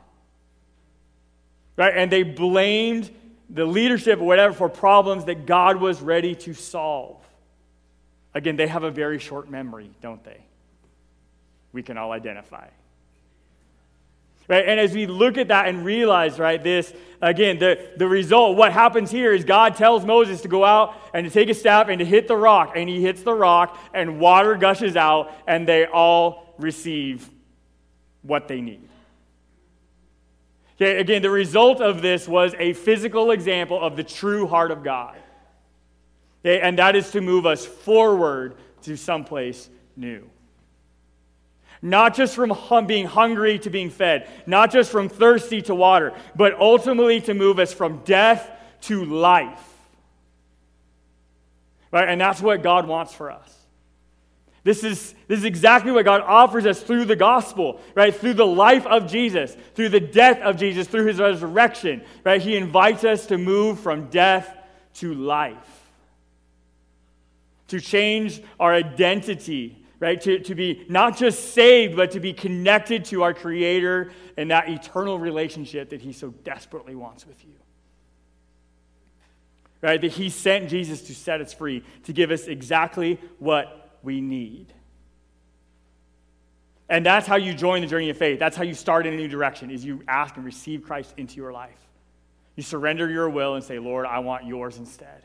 Right? 1.78 1.94
And 1.96 2.12
they 2.12 2.24
blamed 2.24 3.10
the 3.50 3.64
leadership 3.64 4.20
or 4.20 4.26
whatever 4.26 4.54
for 4.54 4.68
problems 4.68 5.24
that 5.26 5.46
God 5.46 5.78
was 5.78 6.02
ready 6.02 6.36
to 6.36 6.54
solve. 6.54 7.24
Again, 8.34 8.58
they 8.58 8.68
have 8.68 8.84
a 8.84 8.92
very 8.92 9.20
short 9.20 9.50
memory, 9.50 9.90
don't 10.02 10.22
they? 10.26 10.42
We 11.72 11.82
can 11.82 11.98
all 11.98 12.12
identify. 12.12 12.68
Right? 14.48 14.66
And 14.68 14.80
as 14.80 14.94
we 14.94 15.08
look 15.08 15.38
at 15.38 15.48
that 15.48 15.68
and 15.68 15.84
realize, 15.84 16.38
right, 16.38 16.64
this, 16.64 16.94
again, 17.22 17.58
the, 17.58 17.90
the 17.98 18.08
result, 18.08 18.58
what 18.58 18.72
happens 18.72 19.10
here 19.10 19.34
is 19.34 19.44
God 19.44 19.76
tells 19.76 20.06
Moses 20.06 20.42
to 20.42 20.48
go 20.48 20.64
out 20.64 20.96
and 21.14 21.26
to 21.26 21.32
take 21.32 21.50
a 21.50 21.54
staff 21.54 21.88
and 21.90 22.00
to 22.00 22.06
hit 22.06 22.28
the 22.28 22.38
rock. 22.38 22.74
And 22.76 22.88
he 22.88 23.02
hits 23.02 23.24
the 23.24 23.34
rock, 23.34 23.80
and 23.94 24.20
water 24.20 24.56
gushes 24.56 24.96
out, 24.96 25.32
and 25.48 25.68
they 25.68 25.86
all 25.86 26.54
receive 26.58 27.28
what 28.22 28.48
they 28.48 28.62
need. 28.62 28.88
Okay, 30.76 31.00
again, 31.00 31.22
the 31.22 31.30
result 31.30 31.80
of 31.80 32.02
this 32.02 32.28
was 32.28 32.54
a 32.60 32.74
physical 32.74 33.32
example 33.32 33.82
of 33.82 33.96
the 33.96 34.04
true 34.04 34.46
heart 34.46 34.72
of 34.72 34.84
God. 34.84 35.16
Okay, 36.44 36.60
and 36.60 36.78
that 36.78 36.96
is 36.96 37.12
to 37.12 37.22
move 37.22 37.46
us 37.46 37.66
forward 37.66 38.56
to 38.84 38.96
someplace 38.96 39.70
new. 39.96 40.30
Not 41.86 42.16
just 42.16 42.34
from 42.34 42.50
hum- 42.50 42.88
being 42.88 43.06
hungry 43.06 43.60
to 43.60 43.70
being 43.70 43.92
fed, 43.92 44.28
not 44.48 44.72
just 44.72 44.90
from 44.90 45.08
thirsty 45.08 45.62
to 45.62 45.76
water, 45.76 46.14
but 46.36 46.60
ultimately 46.60 47.22
to 47.22 47.36
move 47.36 47.60
us 47.60 47.72
from 47.72 48.00
death 48.00 48.50
to 48.82 49.06
life. 49.06 49.64
Right? 51.92 52.10
And 52.10 52.20
that's 52.20 52.42
what 52.42 52.64
God 52.64 52.88
wants 52.88 53.14
for 53.14 53.30
us. 53.30 53.56
This 54.64 54.84
is, 54.84 55.14
this 55.28 55.38
is 55.38 55.46
exactly 55.46 55.92
what 55.92 56.06
God 56.06 56.22
offers 56.22 56.66
us 56.66 56.82
through 56.82 57.06
the 57.06 57.16
gospel, 57.16 57.80
right? 57.94 58.16
Through 58.16 58.34
the 58.34 58.48
life 58.48 58.88
of 58.88 59.06
Jesus, 59.06 59.56
through 59.76 59.90
the 59.90 60.00
death 60.00 60.40
of 60.40 60.58
Jesus, 60.58 60.88
through 60.88 61.06
his 61.06 61.20
resurrection, 61.20 62.02
right? 62.24 62.42
He 62.42 62.58
invites 62.58 63.04
us 63.04 63.28
to 63.28 63.38
move 63.38 63.80
from 63.80 64.10
death 64.10 64.58
to 64.96 65.14
life, 65.14 65.84
to 67.68 67.80
change 67.80 68.42
our 68.60 68.74
identity, 68.74 69.85
right? 70.06 70.22
To, 70.22 70.38
to 70.38 70.54
be 70.54 70.86
not 70.88 71.18
just 71.18 71.56
saved, 71.56 71.96
but 71.96 72.12
to 72.12 72.20
be 72.20 72.32
connected 72.32 73.06
to 73.06 73.24
our 73.24 73.34
Creator 73.34 74.12
and 74.38 74.52
that 74.52 74.70
eternal 74.70 75.18
relationship 75.18 75.90
that 75.90 76.00
he 76.00 76.14
so 76.14 76.30
desperately 76.30 76.94
wants 76.94 77.26
with 77.26 77.44
you. 77.44 77.56
Right? 79.82 80.00
That 80.00 80.12
he 80.12 80.30
sent 80.30 80.70
Jesus 80.70 81.02
to 81.08 81.16
set 81.16 81.42
us 81.42 81.54
free, 81.54 81.84
to 82.04 82.14
give 82.14 82.30
us 82.30 82.46
exactly 82.46 83.20
what 83.40 83.98
we 84.04 84.22
need. 84.22 84.72
And 86.88 87.04
that's 87.04 87.26
how 87.26 87.38
you 87.38 87.56
join 87.56 87.82
the 87.82 87.88
journey 87.88 88.12
of 88.12 88.18
faith. 88.18 88.38
That's 88.38 88.56
how 88.56 88.64
you 88.64 88.76
start 88.76 89.08
in 89.08 89.14
a 89.16 89.18
new 89.18 89.28
direction 89.28 89.72
is 89.72 89.84
you 89.84 90.04
ask 90.08 90.36
and 90.36 90.46
receive 90.46 90.84
Christ 90.84 91.16
into 91.18 91.38
your 91.38 91.52
life. 91.52 91.80
You 92.56 92.62
surrender 92.62 93.10
your 93.10 93.28
will 93.28 93.56
and 93.56 93.64
say, 93.64 93.80
"Lord, 93.80 94.06
I 94.06 94.20
want 94.20 94.46
yours 94.46 94.78
instead." 94.78 95.24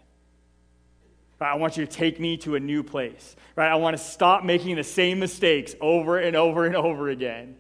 I 1.49 1.55
want 1.57 1.77
you 1.77 1.87
to 1.87 1.91
take 1.91 2.21
me 2.21 2.37
to 2.39 2.55
a 2.55 2.61
new 2.61 2.83
place. 2.83 3.37
Right? 3.57 3.71
I 3.71 3.77
want 3.77 3.97
to 3.97 4.03
stop 4.03 4.45
making 4.45 4.77
the 4.77 4.85
same 4.85 5.19
mistakes 5.19 5.75
over 5.81 6.19
and 6.19 6.37
over 6.37 6.67
and 6.67 6.77
over 6.77 7.09
again. 7.09 7.57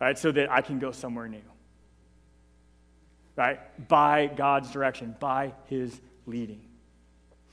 Right? 0.00 0.18
So 0.18 0.32
that 0.32 0.50
I 0.50 0.62
can 0.62 0.78
go 0.78 0.92
somewhere 0.92 1.28
new. 1.28 1.42
Right? 3.36 3.60
By 3.88 4.26
God's 4.26 4.70
direction, 4.70 5.14
by 5.20 5.52
his 5.68 6.00
leading. 6.26 6.62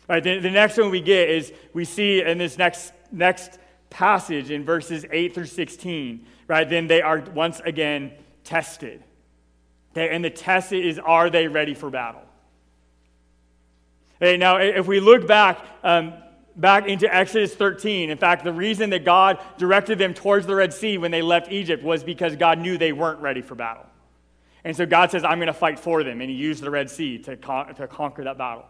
Right, 0.10 0.24
the, 0.24 0.39
the 0.39 0.50
next 0.50 0.76
one 0.78 0.89
we 0.89 1.02
get 1.02 1.30
is 1.30 1.54
we 1.72 1.86
see 1.86 2.24
in 2.24 2.39
this 2.39 2.58
next, 2.58 2.94
next 3.12 3.60
passage 3.92 4.50
in 4.50 4.65
verses 4.65 5.06
8 5.12 5.36
through 5.36 5.46
16, 5.46 6.26
right? 6.48 6.68
Then 6.68 6.88
they 6.88 7.04
are 7.04 7.20
once 7.20 7.60
again 7.60 8.13
tested. 8.44 9.04
Okay, 9.92 10.10
and 10.13 10.26
the 10.26 10.32
test 10.32 10.74
is 10.74 10.98
are 10.98 11.30
they 11.30 11.48
ready 11.48 11.76
for 11.76 11.92
battle? 11.92 12.24
Now, 14.22 14.58
if 14.58 14.88
we 14.88 15.00
look 15.00 15.28
back, 15.28 15.60
um, 15.84 16.14
back 16.56 16.88
into 16.88 17.14
Exodus 17.14 17.56
13, 17.56 18.10
in 18.10 18.18
fact, 18.18 18.44
the 18.44 18.52
reason 18.52 18.90
that 18.90 19.06
God 19.06 19.40
directed 19.58 19.98
them 19.98 20.14
towards 20.14 20.46
the 20.46 20.56
Red 20.56 20.74
Sea 20.74 20.98
when 20.98 21.12
they 21.12 21.22
left 21.22 21.52
Egypt 21.52 21.84
was 21.84 22.04
because 22.04 22.36
God 22.36 22.60
knew 22.60 22.78
they 22.78 22.92
weren't 22.92 23.20
ready 23.20 23.42
for 23.42 23.56
battle. 23.56 23.86
And 24.64 24.76
so 24.76 24.86
God 24.86 25.10
says, 25.10 25.24
I'm 25.24 25.38
going 25.38 25.48
to 25.48 25.54
fight 25.54 25.80
for 25.80 26.04
them. 26.04 26.20
And 26.20 26.30
he 26.30 26.36
used 26.36 26.62
the 26.62 26.70
Red 26.70 26.90
Sea 26.90 27.18
to, 27.20 27.38
con- 27.38 27.74
to 27.76 27.88
conquer 27.88 28.26
that 28.26 28.38
battle. 28.38 28.66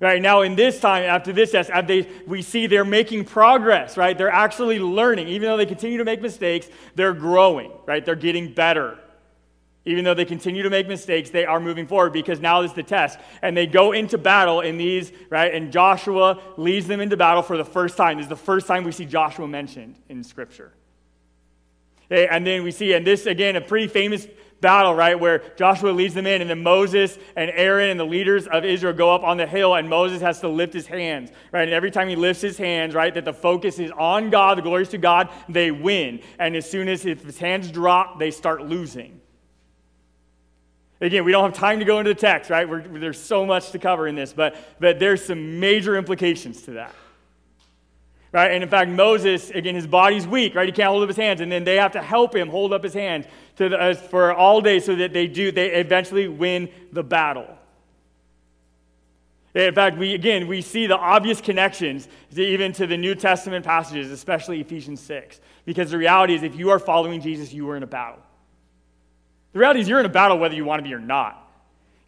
Right 0.00 0.20
now, 0.20 0.40
in 0.40 0.56
this 0.56 0.80
time, 0.80 1.04
after 1.04 1.32
this 1.32 1.52
test, 1.52 1.70
they, 1.86 2.08
we 2.26 2.42
see 2.42 2.66
they're 2.66 2.84
making 2.84 3.26
progress, 3.26 3.96
right? 3.96 4.18
They're 4.18 4.30
actually 4.30 4.80
learning. 4.80 5.28
Even 5.28 5.48
though 5.48 5.56
they 5.56 5.66
continue 5.66 5.98
to 5.98 6.04
make 6.04 6.20
mistakes, 6.20 6.68
they're 6.96 7.12
growing, 7.12 7.70
right? 7.86 8.04
They're 8.04 8.16
getting 8.16 8.52
better. 8.52 8.98
Even 9.84 10.04
though 10.04 10.14
they 10.14 10.24
continue 10.24 10.62
to 10.62 10.70
make 10.70 10.86
mistakes, 10.86 11.30
they 11.30 11.44
are 11.44 11.58
moving 11.58 11.88
forward 11.88 12.12
because 12.12 12.38
now 12.40 12.62
is 12.62 12.72
the 12.72 12.84
test. 12.84 13.18
And 13.42 13.56
they 13.56 13.66
go 13.66 13.92
into 13.92 14.16
battle 14.16 14.60
in 14.60 14.76
these, 14.76 15.10
right? 15.28 15.52
And 15.52 15.72
Joshua 15.72 16.40
leads 16.56 16.86
them 16.86 17.00
into 17.00 17.16
battle 17.16 17.42
for 17.42 17.56
the 17.56 17.64
first 17.64 17.96
time. 17.96 18.18
This 18.18 18.26
is 18.26 18.30
the 18.30 18.36
first 18.36 18.68
time 18.68 18.84
we 18.84 18.92
see 18.92 19.06
Joshua 19.06 19.48
mentioned 19.48 19.96
in 20.08 20.22
Scripture. 20.22 20.72
And 22.10 22.46
then 22.46 22.62
we 22.62 22.70
see, 22.70 22.92
and 22.92 23.04
this, 23.04 23.26
again, 23.26 23.56
a 23.56 23.60
pretty 23.60 23.88
famous 23.88 24.28
battle, 24.60 24.94
right, 24.94 25.18
where 25.18 25.42
Joshua 25.56 25.90
leads 25.90 26.14
them 26.14 26.26
in, 26.26 26.40
and 26.40 26.48
then 26.48 26.62
Moses 26.62 27.18
and 27.34 27.50
Aaron 27.52 27.90
and 27.90 27.98
the 27.98 28.04
leaders 28.04 28.46
of 28.46 28.64
Israel 28.64 28.92
go 28.92 29.12
up 29.12 29.24
on 29.24 29.36
the 29.36 29.46
hill, 29.46 29.74
and 29.74 29.88
Moses 29.88 30.20
has 30.20 30.38
to 30.40 30.48
lift 30.48 30.72
his 30.72 30.86
hands, 30.86 31.32
right? 31.50 31.64
And 31.64 31.72
every 31.72 31.90
time 31.90 32.08
he 32.08 32.14
lifts 32.14 32.40
his 32.40 32.56
hands, 32.56 32.94
right, 32.94 33.12
that 33.14 33.24
the 33.24 33.32
focus 33.32 33.80
is 33.80 33.90
on 33.98 34.30
God, 34.30 34.58
the 34.58 34.62
glory 34.62 34.82
is 34.82 34.90
to 34.90 34.98
God, 34.98 35.30
they 35.48 35.72
win. 35.72 36.20
And 36.38 36.54
as 36.54 36.70
soon 36.70 36.88
as 36.88 37.02
his 37.02 37.38
hands 37.38 37.72
drop, 37.72 38.20
they 38.20 38.30
start 38.30 38.62
losing. 38.62 39.20
Again, 41.02 41.24
we 41.24 41.32
don't 41.32 41.44
have 41.44 41.52
time 41.52 41.80
to 41.80 41.84
go 41.84 41.98
into 41.98 42.14
the 42.14 42.18
text, 42.18 42.48
right? 42.48 42.66
We're, 42.66 42.80
there's 42.80 43.20
so 43.20 43.44
much 43.44 43.72
to 43.72 43.78
cover 43.78 44.08
in 44.08 44.14
this, 44.14 44.32
but, 44.32 44.56
but 44.80 44.98
there's 44.98 45.22
some 45.22 45.60
major 45.60 45.96
implications 45.96 46.62
to 46.62 46.70
that 46.72 46.94
right? 48.32 48.52
And 48.52 48.62
in 48.62 48.68
fact, 48.68 48.90
Moses, 48.90 49.50
again, 49.50 49.74
his 49.74 49.86
body's 49.86 50.26
weak, 50.26 50.54
right? 50.54 50.66
He 50.66 50.72
can't 50.72 50.88
hold 50.88 51.02
up 51.02 51.08
his 51.08 51.16
hands, 51.16 51.40
and 51.40 51.52
then 51.52 51.64
they 51.64 51.76
have 51.76 51.92
to 51.92 52.02
help 52.02 52.34
him 52.34 52.48
hold 52.48 52.72
up 52.72 52.82
his 52.82 52.94
hands 52.94 53.26
to 53.56 53.68
the, 53.68 53.78
uh, 53.78 53.94
for 53.94 54.34
all 54.34 54.60
day 54.60 54.80
so 54.80 54.96
that 54.96 55.12
they 55.12 55.26
do, 55.26 55.52
they 55.52 55.72
eventually 55.72 56.28
win 56.28 56.68
the 56.92 57.02
battle. 57.02 57.46
In 59.54 59.74
fact, 59.74 59.98
we 59.98 60.14
again 60.14 60.48
we 60.48 60.62
see 60.62 60.86
the 60.86 60.96
obvious 60.96 61.42
connections 61.42 62.08
to 62.34 62.42
even 62.42 62.72
to 62.72 62.86
the 62.86 62.96
New 62.96 63.14
Testament 63.14 63.66
passages, 63.66 64.10
especially 64.10 64.62
Ephesians 64.62 64.98
6. 65.02 65.42
Because 65.66 65.90
the 65.90 65.98
reality 65.98 66.34
is 66.34 66.42
if 66.42 66.56
you 66.56 66.70
are 66.70 66.78
following 66.78 67.20
Jesus, 67.20 67.52
you 67.52 67.68
are 67.68 67.76
in 67.76 67.82
a 67.82 67.86
battle. 67.86 68.20
The 69.52 69.58
reality 69.58 69.80
is 69.80 69.88
you're 69.88 70.00
in 70.00 70.06
a 70.06 70.10
battle 70.10 70.38
whether 70.38 70.54
you 70.54 70.64
want 70.64 70.82
to 70.82 70.88
be 70.88 70.94
or 70.94 71.00
not. 71.00 71.38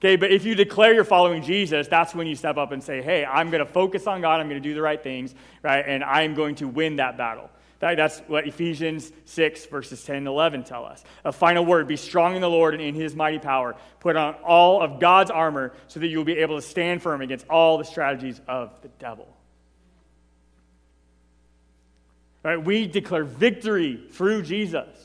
Okay, 0.01 0.17
but 0.17 0.31
if 0.31 0.45
you 0.45 0.55
declare 0.55 0.93
you're 0.93 1.05
following 1.05 1.43
Jesus, 1.43 1.89
that's 1.89 2.15
when 2.15 2.27
you 2.27 2.37
step 2.37 2.57
up 2.57 2.73
and 2.73 2.83
say, 2.83 3.01
hey, 3.01 3.25
I'm 3.25 3.51
going 3.51 3.65
to 3.65 3.71
focus 3.71 4.07
on 4.07 4.21
God, 4.21 4.41
I'm 4.41 4.49
going 4.49 4.63
to 4.63 4.69
do 4.69 4.75
the 4.75 4.83
right 4.83 5.03
things, 5.03 5.35
right? 5.63 5.85
And 5.87 6.05
I'm 6.05 6.35
going 6.35 6.57
to 6.57 6.69
win 6.69 6.97
that 6.97 7.17
battle. 7.17 7.51
That's 7.81 8.21
what 8.21 8.47
Ephesians 8.47 9.13
6, 9.27 9.67
verses 9.67 10.03
10 10.05 10.17
and 10.17 10.27
11 10.27 10.65
tell 10.65 10.87
us. 10.87 11.05
A 11.25 11.33
final 11.33 11.67
word 11.67 11.87
be 11.87 11.97
strong 11.97 12.35
in 12.35 12.41
the 12.41 12.49
Lord 12.49 12.73
and 12.73 12.83
in 12.83 12.95
his 12.95 13.15
mighty 13.15 13.39
power. 13.39 13.77
Put 14.01 14.17
on 14.17 14.35
all 14.37 14.81
of 14.81 15.01
God's 15.01 15.31
armor 15.31 15.75
so 15.87 16.01
that 16.01 16.07
you'll 16.07 16.25
be 16.25 16.39
able 16.39 16.57
to 16.57 16.63
stand 16.63 17.03
firm 17.03 17.21
against 17.21 17.47
all 17.49 17.77
the 17.77 17.85
strategies 17.85 18.41
of 18.49 18.71
the 18.81 18.89
devil. 18.99 19.29
Right? 22.43 22.63
We 22.63 22.87
declare 22.87 23.25
victory 23.25 24.07
through 24.13 24.43
Jesus. 24.43 25.04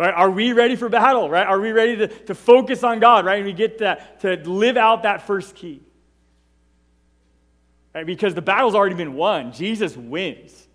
Right? 0.00 0.14
Are 0.14 0.30
we 0.30 0.54
ready 0.54 0.76
for 0.76 0.88
battle? 0.88 1.28
Right? 1.28 1.46
Are 1.46 1.60
we 1.60 1.72
ready 1.72 1.94
to, 1.98 2.06
to 2.06 2.34
focus 2.34 2.82
on 2.82 3.00
God? 3.00 3.26
Right? 3.26 3.36
And 3.36 3.44
we 3.44 3.52
get 3.52 3.80
that, 3.80 4.20
to 4.20 4.34
live 4.50 4.78
out 4.78 5.02
that 5.02 5.26
first 5.26 5.54
key. 5.54 5.82
Right? 7.94 8.06
Because 8.06 8.34
the 8.34 8.40
battle's 8.40 8.74
already 8.74 8.94
been 8.94 9.12
won. 9.12 9.52
Jesus 9.52 9.94
wins. 9.94 10.66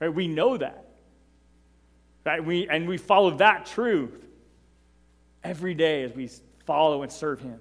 Right? 0.00 0.12
We 0.12 0.26
know 0.26 0.56
that. 0.56 0.88
Right? 2.26 2.44
We, 2.44 2.68
and 2.68 2.88
we 2.88 2.96
follow 2.96 3.30
that 3.36 3.66
truth 3.66 4.26
every 5.44 5.74
day 5.74 6.02
as 6.02 6.12
we 6.12 6.28
follow 6.66 7.02
and 7.02 7.12
serve 7.12 7.38
Him. 7.38 7.60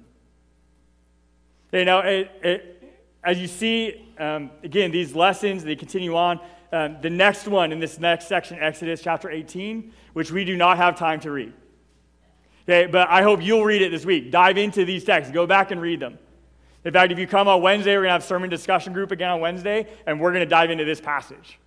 You 1.72 1.86
know, 1.86 2.00
it, 2.00 2.32
it, 2.42 2.94
as 3.24 3.38
you 3.38 3.48
see, 3.48 4.12
um, 4.18 4.50
again, 4.64 4.90
these 4.90 5.14
lessons, 5.14 5.64
they 5.64 5.76
continue 5.76 6.16
on. 6.16 6.40
Um, 6.72 6.98
the 7.02 7.10
next 7.10 7.48
one 7.48 7.72
in 7.72 7.80
this 7.80 8.00
next 8.00 8.28
section, 8.28 8.58
Exodus 8.60 9.02
chapter 9.02 9.30
18, 9.30 9.92
which 10.14 10.32
we 10.32 10.46
do 10.46 10.56
not 10.56 10.78
have 10.78 10.98
time 10.98 11.20
to 11.22 11.32
read. 11.32 11.54
Okay, 12.64 12.90
but 12.90 13.10
I 13.10 13.24
hope 13.24 13.42
you'll 13.42 13.66
read 13.66 13.82
it 13.82 13.92
this 13.92 14.06
week. 14.06 14.32
Dive 14.32 14.58
into 14.58 14.86
these 14.86 15.04
texts, 15.04 15.34
go 15.34 15.46
back 15.46 15.72
and 15.72 15.82
read 15.82 16.00
them. 16.00 16.18
In 16.86 16.94
fact, 16.94 17.12
if 17.12 17.20
you 17.20 17.28
come 17.28 17.48
on 17.48 17.62
Wednesday, 17.62 17.92
we're 17.96 18.04
going 18.04 18.10
to 18.10 18.14
have 18.14 18.24
sermon 18.24 18.50
discussion 18.50 18.94
group 18.94 19.12
again 19.12 19.30
on 19.30 19.40
Wednesday, 19.40 19.88
and 20.06 20.20
we're 20.20 20.32
going 20.32 20.42
to 20.42 20.50
dive 20.50 20.72
into 20.72 20.86
this 20.86 21.02
passage. 21.02 21.60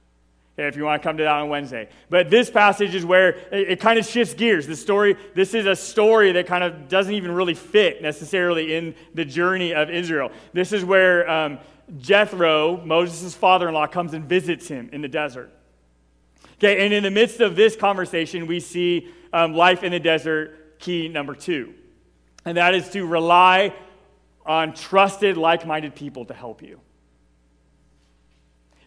Okay, 0.57 0.69
if 0.69 0.77
you 0.77 0.85
want 0.85 1.03
to 1.03 1.07
come 1.09 1.17
to 1.17 1.25
that 1.25 1.33
on 1.33 1.49
Wednesday. 1.49 1.89
But 2.11 2.31
this 2.31 2.49
passage 2.49 2.95
is 2.95 3.05
where 3.05 3.31
it, 3.31 3.71
it 3.71 3.81
kind 3.81 3.99
of 3.99 4.07
shifts 4.07 4.35
gears. 4.35 4.69
The 4.69 4.77
story, 4.77 5.17
this 5.35 5.53
is 5.53 5.67
a 5.67 5.75
story 5.75 6.31
that 6.33 6.47
kind 6.47 6.63
of 6.63 6.89
doesn't 6.89 7.13
even 7.13 7.33
really 7.33 7.55
fit 7.55 8.01
necessarily 8.01 8.75
in 8.75 8.95
the 9.15 9.25
journey 9.25 9.75
of 9.75 9.91
Israel. 9.91 10.31
This 10.53 10.73
is 10.73 10.85
where 10.85 11.29
um, 11.29 11.59
Jethro, 11.99 12.85
Moses' 12.85 13.35
father 13.35 13.69
in 13.69 13.75
law, 13.75 13.87
comes 13.87 14.15
and 14.15 14.25
visits 14.25 14.69
him 14.69 14.89
in 14.93 15.03
the 15.03 15.09
desert. 15.09 15.51
Okay, 16.55 16.85
and 16.85 16.93
in 16.95 17.03
the 17.03 17.11
midst 17.11 17.41
of 17.41 17.57
this 17.57 17.77
conversation, 17.77 18.47
we 18.47 18.61
see 18.61 19.09
um, 19.33 19.55
life 19.55 19.83
in 19.83 19.93
the 19.93 20.01
desert 20.01 20.79
key 20.79 21.09
number 21.09 21.35
two, 21.35 21.75
and 22.45 22.57
that 22.57 22.75
is 22.75 22.89
to 22.91 23.07
rely 23.07 23.75
on 24.47 24.75
trusted, 24.75 25.37
like 25.37 25.67
minded 25.67 25.95
people 25.95 26.25
to 26.27 26.35
help 26.35 26.63
you. 26.63 26.81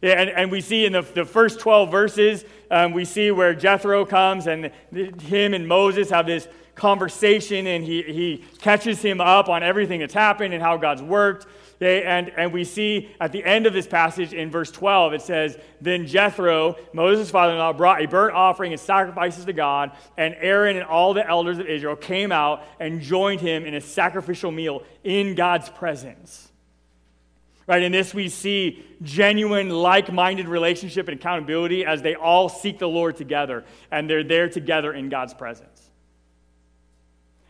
Yeah, 0.02 0.22
and, 0.22 0.30
and 0.30 0.52
we 0.52 0.62
see 0.62 0.86
in 0.86 0.94
the, 0.94 1.02
the 1.02 1.26
first 1.26 1.60
12 1.60 1.90
verses, 1.90 2.46
um, 2.70 2.94
we 2.94 3.04
see 3.04 3.32
where 3.32 3.56
Jethro 3.56 4.06
comes 4.06 4.46
and 4.46 4.72
him 4.94 5.54
and 5.56 5.68
Moses 5.68 6.12
have 6.12 6.28
this 6.28 6.48
conversation 6.76 7.66
and 7.66 7.84
he, 7.84 8.04
he 8.04 8.46
catches 8.62 9.02
him 9.02 9.20
up 9.20 9.50
on 9.50 9.64
everything 9.64 10.00
that's 10.00 10.14
happened 10.14 10.54
and 10.54 10.62
how 10.62 10.78
God's 10.78 11.02
worked. 11.02 11.48
Okay, 11.78 12.04
and, 12.04 12.30
and 12.30 12.52
we 12.52 12.64
see 12.64 13.16
at 13.22 13.32
the 13.32 13.44
end 13.44 13.68
of 13.68 13.74
this 13.74 13.86
passage 13.86 14.34
in 14.34 14.50
verse 14.50 14.72
12, 14.72 15.14
it 15.14 15.22
says, 15.22 15.60
Then 15.80 16.08
Jethro, 16.08 16.76
Moses' 16.92 17.30
father 17.30 17.54
in 17.54 17.60
law, 17.60 17.72
brought 17.72 18.02
a 18.02 18.08
burnt 18.08 18.34
offering 18.34 18.72
and 18.72 18.82
sacrifices 18.82 19.46
to 19.46 19.54
God, 19.54 19.92
and 20.18 20.36
Aaron 20.40 20.76
and 20.76 20.86
all 20.86 21.14
the 21.14 21.28
elders 21.28 21.60
of 21.60 21.68
Israel 21.68 21.96
came 21.96 22.32
out 22.32 22.64
and 22.80 23.00
joined 23.00 23.42
him 23.42 23.64
in 23.64 23.76
a 23.76 23.82
sacrificial 23.82 24.52
meal 24.52 24.82
in 25.04 25.36
God's 25.36 25.70
presence. 25.70 26.52
Right, 27.68 27.84
in 27.84 27.92
this 27.92 28.12
we 28.12 28.30
see 28.30 28.84
genuine, 29.04 29.70
like 29.70 30.12
minded 30.12 30.48
relationship 30.48 31.08
and 31.10 31.20
accountability 31.20 31.86
as 31.86 32.02
they 32.02 32.16
all 32.16 32.50
seek 32.50 32.80
the 32.80 32.88
Lord 32.88 33.18
together, 33.18 33.66
and 33.92 34.10
they're 34.10 34.24
there 34.24 34.50
together 34.50 34.94
in 34.94 35.10
God's 35.10 35.36
presence. 35.36 35.87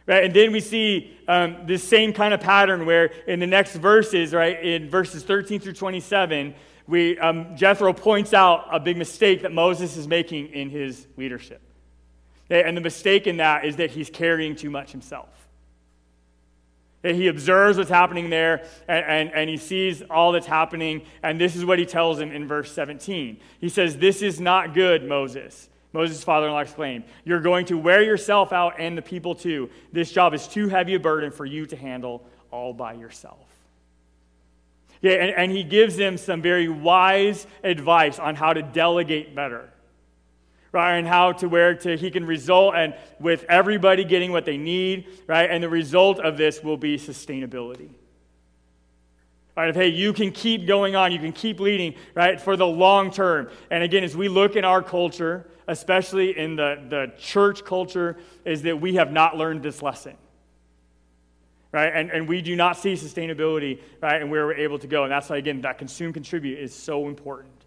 Right? 0.08 0.24
And 0.24 0.34
then 0.34 0.52
we 0.54 0.62
see 0.62 1.16
um, 1.28 1.58
this 1.66 1.84
same 1.84 2.14
kind 2.14 2.34
of 2.34 2.40
pattern 2.40 2.86
where 2.86 3.12
in 3.28 3.40
the 3.40 3.48
next 3.48 3.76
verses, 3.76 4.34
right, 4.34 4.64
in 4.64 4.90
verses 4.90 5.24
13 5.24 5.60
through 5.60 5.74
27, 5.74 6.56
we, 6.88 7.20
um, 7.20 7.56
Jethro 7.58 7.92
points 7.92 8.34
out 8.34 8.66
a 8.72 8.80
big 8.80 8.98
mistake 8.98 9.42
that 9.42 9.52
Moses 9.52 9.98
is 9.98 10.08
making 10.08 10.48
in 10.48 10.70
his 10.70 11.06
leadership. 11.18 11.62
And 12.50 12.78
the 12.78 12.82
mistake 12.82 13.28
in 13.28 13.38
that 13.38 13.66
is 13.66 13.76
that 13.76 13.92
he's 13.92 14.10
carrying 14.10 14.56
too 14.56 14.70
much 14.70 14.94
himself. 14.94 15.28
He 17.04 17.28
observes 17.28 17.78
what's 17.78 17.90
happening 17.90 18.30
there 18.30 18.66
and, 18.88 19.06
and, 19.06 19.32
and, 19.34 19.50
he 19.50 19.58
sees 19.58 20.02
all 20.10 20.32
that's 20.32 20.48
happening. 20.48 21.04
And 21.24 21.40
this 21.40 21.56
is 21.56 21.64
what 21.64 21.80
he 21.80 21.86
tells 21.86 22.20
him 22.20 22.32
in 22.32 22.48
verse 22.48 22.72
17. 22.72 23.40
He 23.60 23.70
says, 23.70 23.98
This 23.98 24.22
is 24.22 24.42
not 24.42 24.74
good, 24.74 25.08
Moses. 25.08 25.70
Moses' 25.94 26.24
father 26.24 26.48
in 26.48 26.54
law 26.54 26.60
exclaimed, 26.60 27.06
You're 27.24 27.40
going 27.40 27.66
to 27.68 27.78
wear 27.78 28.04
yourself 28.04 28.52
out 28.54 28.76
and 28.80 28.98
the 28.98 29.02
people 29.02 29.36
too. 29.36 29.70
This 29.92 30.12
job 30.12 30.34
is 30.34 30.48
too 30.48 30.68
heavy 30.68 30.96
a 30.96 31.00
burden 31.00 31.32
for 31.32 31.46
you 31.46 31.66
to 31.68 31.76
handle 31.76 32.26
all 32.52 32.74
by 32.74 32.94
yourself. 32.94 33.40
Yeah, 35.02 35.14
and, 35.14 35.32
and 35.36 35.52
he 35.52 35.64
gives 35.64 35.96
them 35.96 36.18
some 36.18 36.42
very 36.42 36.68
wise 36.68 37.46
advice 37.64 38.20
on 38.20 38.36
how 38.36 38.54
to 38.54 38.62
delegate 38.62 39.36
better. 39.36 39.70
Right, 40.72 40.98
and 40.98 41.08
how 41.08 41.32
to 41.34 41.48
where 41.48 41.76
to 41.76 41.96
he 41.96 42.12
can 42.12 42.26
result 42.26 42.76
and 42.76 42.94
with 43.20 43.46
everybody 43.48 44.04
getting 44.04 44.32
what 44.32 44.46
they 44.46 44.58
need, 44.58 45.08
right? 45.26 45.50
And 45.50 45.64
the 45.64 45.70
result 45.70 46.20
of 46.20 46.38
this 46.38 46.62
will 46.62 46.78
be 46.78 46.98
sustainability. 46.98 47.90
Right, 49.58 49.70
of 49.70 49.76
hey, 49.76 49.88
you 49.88 50.14
can 50.14 50.32
keep 50.32 50.68
going 50.68 50.96
on, 50.96 51.12
you 51.12 51.18
can 51.18 51.32
keep 51.32 51.60
leading, 51.60 51.96
right, 52.14 52.40
for 52.40 52.56
the 52.56 52.68
long 52.68 53.10
term. 53.10 53.50
And 53.72 53.84
again, 53.84 54.04
as 54.04 54.16
we 54.16 54.30
look 54.30 54.56
in 54.56 54.64
our 54.64 54.84
culture, 54.84 55.48
especially 55.68 56.38
in 56.38 56.56
the, 56.56 56.86
the 56.88 57.12
church 57.18 57.66
culture, 57.66 58.18
is 58.46 58.62
that 58.62 58.80
we 58.80 58.96
have 58.96 59.12
not 59.12 59.36
learned 59.36 59.64
this 59.64 59.82
lesson. 59.82 60.16
Right? 61.72 61.92
And, 61.92 62.12
and 62.12 62.28
we 62.28 62.44
do 62.44 62.56
not 62.56 62.78
see 62.78 62.94
sustainability, 62.94 63.82
right, 64.00 64.22
and 64.22 64.30
where 64.30 64.46
we're 64.46 64.54
able 64.54 64.78
to 64.78 64.88
go. 64.88 65.04
And 65.04 65.12
that's 65.12 65.28
why, 65.28 65.38
again, 65.38 65.62
that 65.62 65.80
consume 65.80 66.14
contribute 66.14 66.60
is 66.60 66.72
so 66.72 67.08
important. 67.08 67.66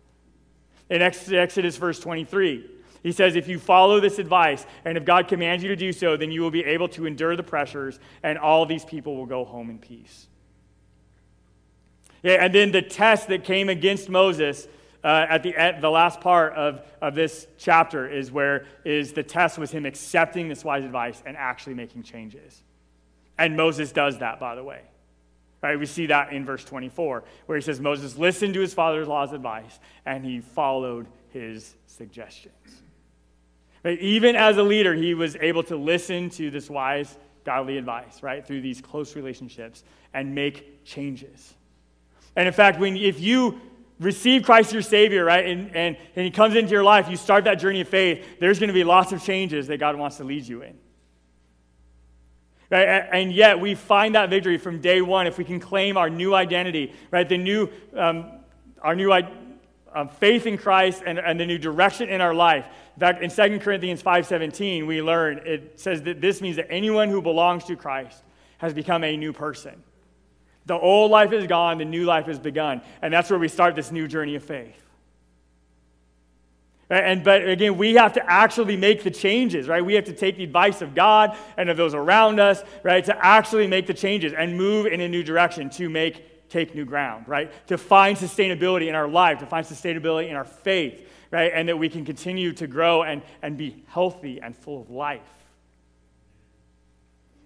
In 0.90 1.03
Exodus 1.03 1.76
verse 1.76 1.98
23, 1.98 2.70
he 3.03 3.11
says, 3.11 3.35
If 3.35 3.48
you 3.48 3.59
follow 3.59 3.98
this 3.98 4.20
advice, 4.20 4.64
and 4.85 4.96
if 4.96 5.05
God 5.05 5.26
commands 5.26 5.64
you 5.64 5.68
to 5.70 5.76
do 5.76 5.92
so, 5.92 6.16
then 6.16 6.31
you 6.31 6.40
will 6.40 6.53
be 6.53 6.64
able 6.64 6.88
to 6.90 7.05
endure 7.05 7.35
the 7.35 7.42
pressures, 7.42 7.98
and 8.22 8.38
all 8.38 8.64
these 8.64 8.85
people 8.85 9.16
will 9.16 9.26
go 9.26 9.44
home 9.44 9.70
in 9.70 9.79
peace. 9.81 10.29
Yeah, 12.22 12.44
and 12.44 12.54
then 12.54 12.72
the 12.72 12.83
test 12.83 13.28
that 13.28 13.44
came 13.44 13.68
against 13.68 14.09
Moses 14.09 14.68
uh, 15.02 15.26
at 15.28 15.42
the, 15.42 15.56
at 15.56 15.80
the 15.80 15.90
last 15.90 16.20
part 16.20 16.54
of, 16.54 16.83
of 17.00 17.14
this 17.14 17.46
chapter 17.56 18.09
is 18.09 18.30
where 18.30 18.66
is 18.85 19.12
the 19.12 19.22
test 19.22 19.59
was 19.59 19.70
him 19.70 19.87
accepting 19.87 20.48
this 20.48 20.64
wise 20.64 20.85
advice 20.85 21.22
and 21.24 21.37
actually 21.37 21.74
making 21.74 22.02
changes. 22.02 22.62
And 23.38 23.56
Moses 23.56 23.92
does 23.92 24.18
that, 24.18 24.38
by 24.38 24.54
the 24.54 24.64
way. 24.64 24.83
Right, 25.62 25.78
we 25.78 25.85
see 25.85 26.06
that 26.06 26.33
in 26.33 26.44
verse 26.46 26.64
24, 26.64 27.22
where 27.44 27.59
he 27.59 27.62
says 27.62 27.80
Moses 27.80 28.16
listened 28.16 28.54
to 28.54 28.61
his 28.61 28.72
father's 28.72 29.06
law's 29.06 29.33
advice 29.33 29.78
and 30.06 30.24
he 30.24 30.40
followed 30.40 31.06
his 31.30 31.74
suggestions. 31.87 32.83
Right, 33.85 33.98
even 34.00 34.37
as 34.37 34.56
a 34.56 34.62
leader, 34.62 34.94
he 34.94 35.12
was 35.12 35.37
able 35.37 35.62
to 35.64 35.76
listen 35.76 36.30
to 36.30 36.50
this 36.50 36.70
wise, 36.70 37.16
godly 37.44 37.76
advice, 37.76 38.22
right, 38.22 38.46
through 38.46 38.62
these 38.62 38.80
close 38.80 39.16
relationships 39.16 39.85
and 40.14 40.35
make 40.35 40.83
changes. 40.85 41.54
And 42.36 42.46
in 42.46 42.54
fact, 42.54 42.78
when, 42.78 42.96
if 42.96 43.20
you 43.20 43.60
receive 43.98 44.42
Christ 44.44 44.72
your 44.72 44.82
Savior, 44.82 45.24
right, 45.24 45.44
and, 45.44 45.74
and, 45.76 45.96
and 46.16 46.24
He 46.24 46.30
comes 46.30 46.56
into 46.56 46.70
your 46.70 46.84
life, 46.84 47.08
you 47.08 47.16
start 47.16 47.44
that 47.44 47.56
journey 47.56 47.82
of 47.82 47.88
faith, 47.88 48.24
there's 48.40 48.58
going 48.58 48.68
to 48.68 48.74
be 48.74 48.84
lots 48.84 49.12
of 49.12 49.22
changes 49.22 49.66
that 49.66 49.78
God 49.78 49.96
wants 49.96 50.16
to 50.16 50.24
lead 50.24 50.46
you 50.46 50.62
in. 50.62 50.78
Right? 52.70 52.84
And 52.84 53.32
yet, 53.32 53.58
we 53.58 53.74
find 53.74 54.14
that 54.14 54.30
victory 54.30 54.56
from 54.56 54.80
day 54.80 55.02
one 55.02 55.26
if 55.26 55.38
we 55.38 55.44
can 55.44 55.60
claim 55.60 55.96
our 55.96 56.08
new 56.08 56.34
identity, 56.34 56.92
right? 57.10 57.28
The 57.28 57.36
new, 57.36 57.68
um, 57.96 58.30
our 58.80 58.94
new 58.94 59.12
um, 59.12 60.08
faith 60.08 60.46
in 60.46 60.56
Christ 60.56 61.02
and, 61.04 61.18
and 61.18 61.38
the 61.38 61.46
new 61.46 61.58
direction 61.58 62.08
in 62.08 62.20
our 62.20 62.34
life. 62.34 62.66
In 62.94 63.00
fact, 63.00 63.22
in 63.22 63.30
2 63.30 63.58
Corinthians 63.60 64.02
5.17, 64.02 64.86
we 64.86 65.02
learn, 65.02 65.40
it 65.44 65.80
says 65.80 66.02
that 66.02 66.20
this 66.20 66.40
means 66.40 66.56
that 66.56 66.70
anyone 66.70 67.08
who 67.08 67.20
belongs 67.20 67.64
to 67.64 67.76
Christ 67.76 68.22
has 68.58 68.72
become 68.72 69.02
a 69.04 69.16
new 69.16 69.32
person. 69.32 69.82
The 70.70 70.78
old 70.78 71.11
life 71.11 71.33
is 71.33 71.48
gone, 71.48 71.78
the 71.78 71.85
new 71.85 72.04
life 72.04 72.26
has 72.26 72.38
begun. 72.38 72.80
And 73.02 73.12
that's 73.12 73.28
where 73.28 73.40
we 73.40 73.48
start 73.48 73.74
this 73.74 73.90
new 73.90 74.06
journey 74.06 74.37
of 74.37 74.44
faith. 74.44 74.80
And 76.88 77.24
but 77.24 77.48
again, 77.48 77.76
we 77.76 77.94
have 77.94 78.12
to 78.12 78.30
actually 78.30 78.76
make 78.76 79.02
the 79.02 79.11
changes, 79.11 79.66
right? 79.66 79.85
We 79.85 79.94
have 79.94 80.04
to 80.04 80.12
take 80.12 80.37
the 80.37 80.44
advice 80.44 80.80
of 80.80 80.94
God 80.94 81.37
and 81.56 81.70
of 81.70 81.76
those 81.76 81.92
around 81.92 82.38
us, 82.38 82.62
right, 82.85 83.04
to 83.04 83.26
actually 83.26 83.66
make 83.66 83.88
the 83.88 83.94
changes 83.94 84.33
and 84.33 84.56
move 84.56 84.87
in 84.87 85.00
a 85.00 85.09
new 85.09 85.24
direction 85.24 85.70
to 85.70 85.88
make 85.88 86.48
take 86.48 86.72
new 86.72 86.85
ground, 86.85 87.26
right? 87.26 87.50
To 87.66 87.76
find 87.76 88.16
sustainability 88.16 88.87
in 88.87 88.94
our 88.94 89.09
life, 89.09 89.40
to 89.40 89.46
find 89.46 89.66
sustainability 89.66 90.28
in 90.28 90.37
our 90.37 90.44
faith, 90.44 91.04
right? 91.33 91.50
And 91.52 91.68
that 91.68 91.80
we 91.80 91.88
can 91.88 92.04
continue 92.04 92.52
to 92.52 92.68
grow 92.68 93.02
and, 93.02 93.22
and 93.42 93.56
be 93.56 93.83
healthy 93.88 94.40
and 94.40 94.56
full 94.56 94.80
of 94.80 94.88
life. 94.88 95.39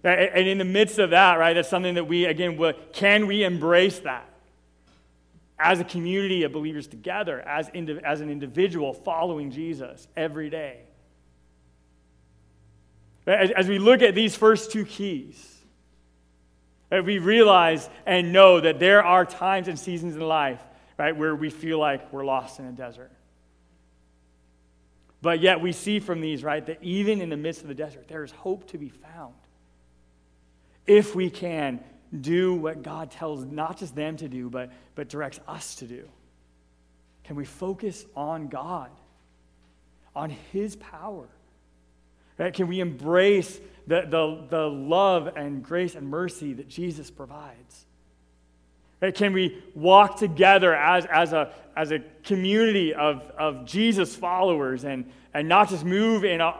And 0.05 0.47
in 0.47 0.59
the 0.59 0.65
midst 0.65 0.99
of 0.99 1.09
that, 1.09 1.39
right, 1.39 1.53
that's 1.53 1.69
something 1.69 1.95
that 1.95 2.05
we, 2.05 2.25
again, 2.25 2.59
can 2.93 3.25
we 3.25 3.43
embrace 3.43 3.99
that 3.99 4.29
as 5.57 5.79
a 5.79 5.83
community 5.83 6.43
of 6.43 6.51
believers 6.51 6.85
together, 6.85 7.41
as, 7.41 7.71
as 8.03 8.21
an 8.21 8.29
individual 8.29 8.93
following 8.93 9.49
Jesus 9.49 10.07
every 10.15 10.51
day? 10.51 10.81
As, 13.25 13.49
as 13.49 13.67
we 13.67 13.79
look 13.79 14.03
at 14.03 14.13
these 14.13 14.35
first 14.35 14.71
two 14.71 14.85
keys, 14.85 15.53
that 16.89 17.03
we 17.03 17.17
realize 17.17 17.89
and 18.05 18.31
know 18.31 18.61
that 18.61 18.79
there 18.79 19.03
are 19.03 19.25
times 19.25 19.67
and 19.67 19.79
seasons 19.79 20.15
in 20.15 20.21
life, 20.21 20.61
right, 20.99 21.17
where 21.17 21.35
we 21.35 21.49
feel 21.49 21.79
like 21.79 22.13
we're 22.13 22.25
lost 22.25 22.59
in 22.59 22.65
a 22.65 22.71
desert. 22.71 23.11
But 25.23 25.39
yet 25.39 25.61
we 25.61 25.71
see 25.71 25.99
from 25.99 26.21
these, 26.21 26.43
right, 26.43 26.63
that 26.67 26.83
even 26.83 27.21
in 27.21 27.29
the 27.29 27.37
midst 27.37 27.63
of 27.63 27.67
the 27.67 27.73
desert, 27.73 28.07
there 28.07 28.23
is 28.23 28.29
hope 28.29 28.67
to 28.67 28.77
be 28.77 28.89
found 28.89 29.33
if 30.87 31.15
we 31.15 31.29
can 31.29 31.79
do 32.21 32.53
what 32.53 32.83
God 32.83 33.11
tells 33.11 33.43
not 33.45 33.77
just 33.77 33.95
them 33.95 34.17
to 34.17 34.27
do, 34.27 34.49
but, 34.49 34.71
but 34.95 35.09
directs 35.09 35.39
us 35.47 35.75
to 35.75 35.85
do? 35.85 36.07
Can 37.23 37.35
we 37.35 37.45
focus 37.45 38.05
on 38.15 38.47
God, 38.47 38.91
on 40.15 40.29
His 40.29 40.75
power? 40.75 41.27
Right? 42.37 42.53
Can 42.53 42.67
we 42.67 42.79
embrace 42.79 43.59
the, 43.87 44.01
the, 44.01 44.45
the 44.49 44.69
love 44.69 45.35
and 45.35 45.63
grace 45.63 45.95
and 45.95 46.07
mercy 46.07 46.53
that 46.53 46.67
Jesus 46.67 47.09
provides? 47.09 47.85
Right? 49.01 49.13
Can 49.13 49.33
we 49.33 49.63
walk 49.73 50.17
together 50.17 50.75
as, 50.75 51.05
as, 51.05 51.33
a, 51.33 51.51
as 51.75 51.91
a 51.91 51.99
community 52.23 52.93
of, 52.93 53.21
of 53.37 53.65
Jesus 53.65 54.15
followers 54.15 54.83
and, 54.83 55.11
and 55.33 55.47
not 55.47 55.69
just 55.69 55.83
move 55.83 56.23
in 56.23 56.41
a, 56.41 56.55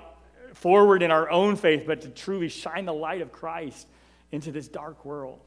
forward 0.53 1.03
in 1.03 1.11
our 1.11 1.29
own 1.29 1.55
faith, 1.55 1.83
but 1.85 2.01
to 2.01 2.09
truly 2.09 2.49
shine 2.49 2.85
the 2.85 2.93
light 2.93 3.21
of 3.21 3.31
Christ 3.31 3.87
into 4.31 4.51
this 4.51 4.67
dark 4.67 5.05
world. 5.05 5.39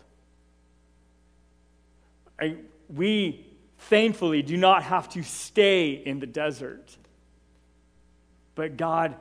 I, 2.41 2.57
we 2.89 3.47
thankfully 3.79 4.43
do 4.43 4.57
not 4.57 4.83
have 4.85 5.09
to 5.11 5.23
stay 5.23 5.91
in 5.91 6.21
the 6.21 6.27
desert, 6.27 6.97
but 8.55 8.77
God 8.77 9.15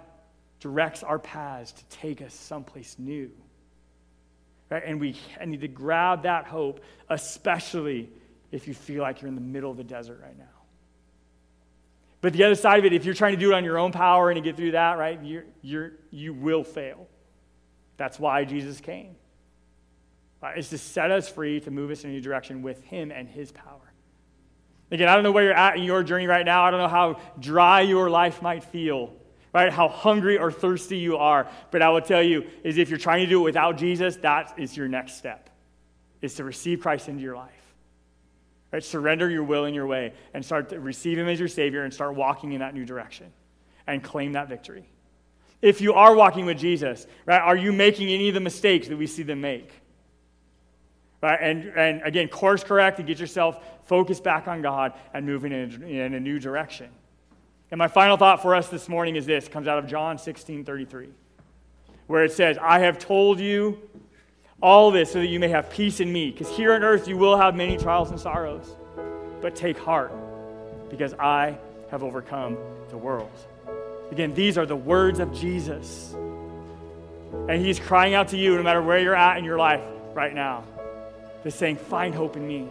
directs 0.60 1.04
our 1.04 1.20
paths 1.20 1.72
to 1.72 1.86
take 1.98 2.22
us 2.22 2.34
someplace 2.34 2.96
new. 2.98 3.32
Right? 4.70 4.84
And 4.86 5.00
we 5.00 5.16
need 5.46 5.62
to 5.62 5.68
grab 5.68 6.24
that 6.24 6.46
hope, 6.46 6.82
especially 7.10 8.10
if 8.52 8.68
you 8.68 8.74
feel 8.74 9.02
like 9.02 9.22
you're 9.22 9.30
in 9.30 9.36
the 9.36 9.42
middle 9.42 9.72
of 9.72 9.78
the 9.78 9.84
desert 9.84 10.20
right 10.22 10.38
now. 10.38 10.46
But 12.20 12.34
the 12.34 12.44
other 12.44 12.56
side 12.56 12.80
of 12.80 12.86
it, 12.86 12.94
if 12.94 13.06
you're 13.06 13.14
trying 13.14 13.34
to 13.34 13.40
do 13.40 13.52
it 13.52 13.56
on 13.56 13.64
your 13.64 13.78
own 13.78 13.92
power 13.92 14.30
and 14.30 14.36
to 14.38 14.42
get 14.42 14.58
through 14.58 14.72
that, 14.72 14.98
right, 14.98 15.24
you're, 15.24 15.46
you're, 15.62 15.92
you 16.10 16.34
will 16.34 16.64
fail. 16.64 17.08
That's 17.98 18.20
why 18.20 18.44
Jesus 18.44 18.82
came 18.82 19.16
uh, 20.42 20.52
is 20.56 20.70
to 20.70 20.78
set 20.78 21.12
us 21.12 21.30
free 21.30 21.60
to 21.62 21.72
move 21.72 21.92
us 21.92 22.04
in 22.04 22.10
a 22.10 22.14
new 22.14 22.22
direction 22.22 22.62
with 22.62 22.84
Him 22.84 23.12
and 23.12 23.28
His 23.28 23.52
power. 23.52 23.94
Again, 24.92 25.10
I 25.10 25.16
don't 25.16 25.24
know 25.24 25.32
where 25.32 25.44
you're 25.44 25.54
at 25.54 25.78
in 25.78 25.84
your 25.84 26.04
journey 26.04 26.28
right 26.28 26.46
now. 26.46 26.64
I 26.64 26.72
don't 26.72 26.80
know 26.80 26.88
how 26.88 27.20
dry 27.40 27.82
your 27.82 28.10
life 28.10 28.42
might 28.42 28.64
feel, 28.64 29.14
right? 29.54 29.72
How 29.72 29.90
hungry 29.90 30.38
or 30.38 30.52
thirsty 30.52 30.98
you 30.98 31.18
are. 31.18 31.48
But 31.72 31.82
I 31.82 31.90
will 31.90 32.02
tell 32.02 32.24
you 32.24 32.46
is 32.64 32.78
if 32.78 32.90
you're 32.90 32.98
trying 32.98 33.26
to 33.26 33.30
do 33.30 33.42
it 33.42 33.44
without 33.44 33.78
Jesus, 33.78 34.16
that 34.18 34.54
is 34.58 34.78
your 34.78 34.88
next 34.88 35.18
step. 35.18 35.50
Is 36.22 36.36
to 36.36 36.44
receive 36.44 36.80
Christ 36.80 37.10
into 37.10 37.22
your 37.22 37.36
life. 37.36 37.52
Right? 38.72 38.84
Surrender 38.84 39.30
your 39.30 39.44
will 39.44 39.66
and 39.66 39.76
your 39.76 39.88
way 39.88 40.14
and 40.34 40.44
start 40.44 40.70
to 40.70 40.80
receive 40.80 41.18
him 41.18 41.28
as 41.28 41.40
your 41.40 41.48
savior 41.48 41.84
and 41.84 41.94
start 41.94 42.16
walking 42.16 42.54
in 42.54 42.60
that 42.60 42.74
new 42.74 42.86
direction 42.86 43.32
and 43.88 44.04
claim 44.04 44.34
that 44.34 44.48
victory. 44.50 44.88
If 45.62 45.82
you 45.82 45.94
are 45.94 46.16
walking 46.16 46.46
with 46.46 46.58
Jesus, 46.58 47.08
right, 47.26 47.42
are 47.42 47.58
you 47.58 47.74
making 47.74 48.10
any 48.10 48.28
of 48.28 48.34
the 48.36 48.40
mistakes 48.40 48.88
that 48.88 48.98
we 48.98 49.08
see 49.08 49.24
them 49.24 49.42
make? 49.42 49.72
Right? 51.22 51.40
And, 51.42 51.66
and 51.76 52.02
again, 52.04 52.28
course 52.28 52.64
correct 52.64 53.00
and 53.00 53.08
get 53.08 53.20
yourself 53.20 53.64
focused 53.86 54.24
back 54.24 54.48
on 54.48 54.62
God 54.62 54.94
and 55.14 55.26
moving 55.26 55.52
in 55.52 55.84
a, 55.84 55.86
in 55.86 56.14
a 56.14 56.20
new 56.20 56.40
direction. 56.40 56.90
And 57.72 57.78
my 57.78 57.88
final 57.88 58.18
thought 58.18 58.42
for 58.42 58.56
us 58.56 58.70
this 58.70 58.88
morning 58.88 59.16
is 59.16 59.26
this 59.26 59.48
comes 59.48 59.68
out 59.68 59.78
of 59.80 59.88
John 59.88 60.18
16 60.18 60.64
33, 60.64 61.10
where 62.08 62.24
it 62.24 62.32
says, 62.32 62.58
I 62.62 62.80
have 62.80 63.00
told 63.00 63.40
you 63.40 63.80
all 64.62 64.92
this 64.92 65.12
so 65.12 65.20
that 65.20 65.28
you 65.28 65.40
may 65.40 65.50
have 65.50 65.70
peace 65.70 66.00
in 66.00 66.12
me. 66.12 66.32
Because 66.32 66.50
here 66.50 66.74
on 66.74 66.84
earth 66.84 67.08
you 67.08 67.18
will 67.18 67.38
have 67.38 67.56
many 67.56 67.78
trials 67.78 68.10
and 68.10 68.20
sorrows. 68.20 68.76
But 69.42 69.56
take 69.56 69.78
heart, 69.78 70.12
because 70.90 71.14
I 71.14 71.58
have 71.92 72.04
overcome 72.04 72.58
the 72.90 72.98
world. 72.98 73.32
Again, 74.12 74.34
these 74.34 74.58
are 74.58 74.66
the 74.66 74.76
words 74.76 75.20
of 75.20 75.34
Jesus. 75.34 76.16
And 77.50 77.64
he's 77.64 77.80
crying 77.80 78.14
out 78.14 78.30
to 78.30 78.38
you 78.38 78.56
no 78.56 78.64
matter 78.64 78.82
where 78.82 79.00
you're 79.00 79.16
at 79.16 79.38
in 79.38 79.44
your 79.44 79.58
life 79.58 79.84
right 80.14 80.34
now. 80.34 80.64
Just 81.48 81.60
saying, 81.60 81.78
find 81.78 82.14
hope 82.14 82.36
in 82.36 82.46
me. 82.46 82.68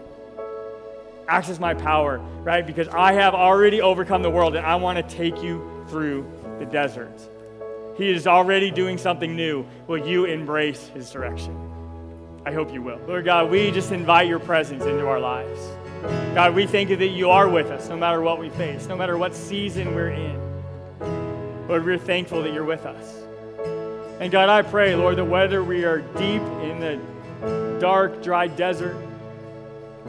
Access 1.28 1.58
my 1.58 1.72
power, 1.72 2.18
right? 2.42 2.66
Because 2.66 2.88
I 2.88 3.14
have 3.14 3.34
already 3.34 3.80
overcome 3.80 4.20
the 4.20 4.28
world 4.28 4.54
and 4.54 4.66
I 4.66 4.74
want 4.74 4.98
to 4.98 5.16
take 5.16 5.42
you 5.42 5.66
through 5.88 6.30
the 6.58 6.66
desert. 6.66 7.18
He 7.96 8.10
is 8.10 8.26
already 8.26 8.70
doing 8.70 8.98
something 8.98 9.34
new. 9.34 9.64
Will 9.86 10.06
you 10.06 10.26
embrace 10.26 10.88
his 10.88 11.10
direction? 11.10 11.58
I 12.44 12.52
hope 12.52 12.70
you 12.70 12.82
will. 12.82 13.00
Lord 13.08 13.24
God, 13.24 13.50
we 13.50 13.70
just 13.70 13.92
invite 13.92 14.28
your 14.28 14.40
presence 14.40 14.84
into 14.84 15.06
our 15.06 15.20
lives. 15.20 15.58
God, 16.34 16.54
we 16.54 16.66
thank 16.66 16.90
you 16.90 16.96
that 16.96 17.08
you 17.08 17.30
are 17.30 17.48
with 17.48 17.70
us 17.70 17.88
no 17.88 17.96
matter 17.96 18.20
what 18.20 18.38
we 18.38 18.50
face, 18.50 18.88
no 18.88 18.94
matter 18.94 19.16
what 19.16 19.34
season 19.34 19.94
we're 19.94 20.10
in. 20.10 21.66
Lord, 21.66 21.82
we're 21.82 21.96
thankful 21.96 22.42
that 22.42 22.52
you're 22.52 22.62
with 22.62 22.84
us. 22.84 23.22
And 24.20 24.30
God, 24.30 24.50
I 24.50 24.60
pray, 24.60 24.94
Lord, 24.94 25.16
that 25.16 25.24
whether 25.24 25.64
we 25.64 25.86
are 25.86 26.00
deep 26.00 26.42
in 26.42 26.78
the 26.78 27.00
dark, 27.80 28.22
dry 28.22 28.46
desert, 28.46 28.96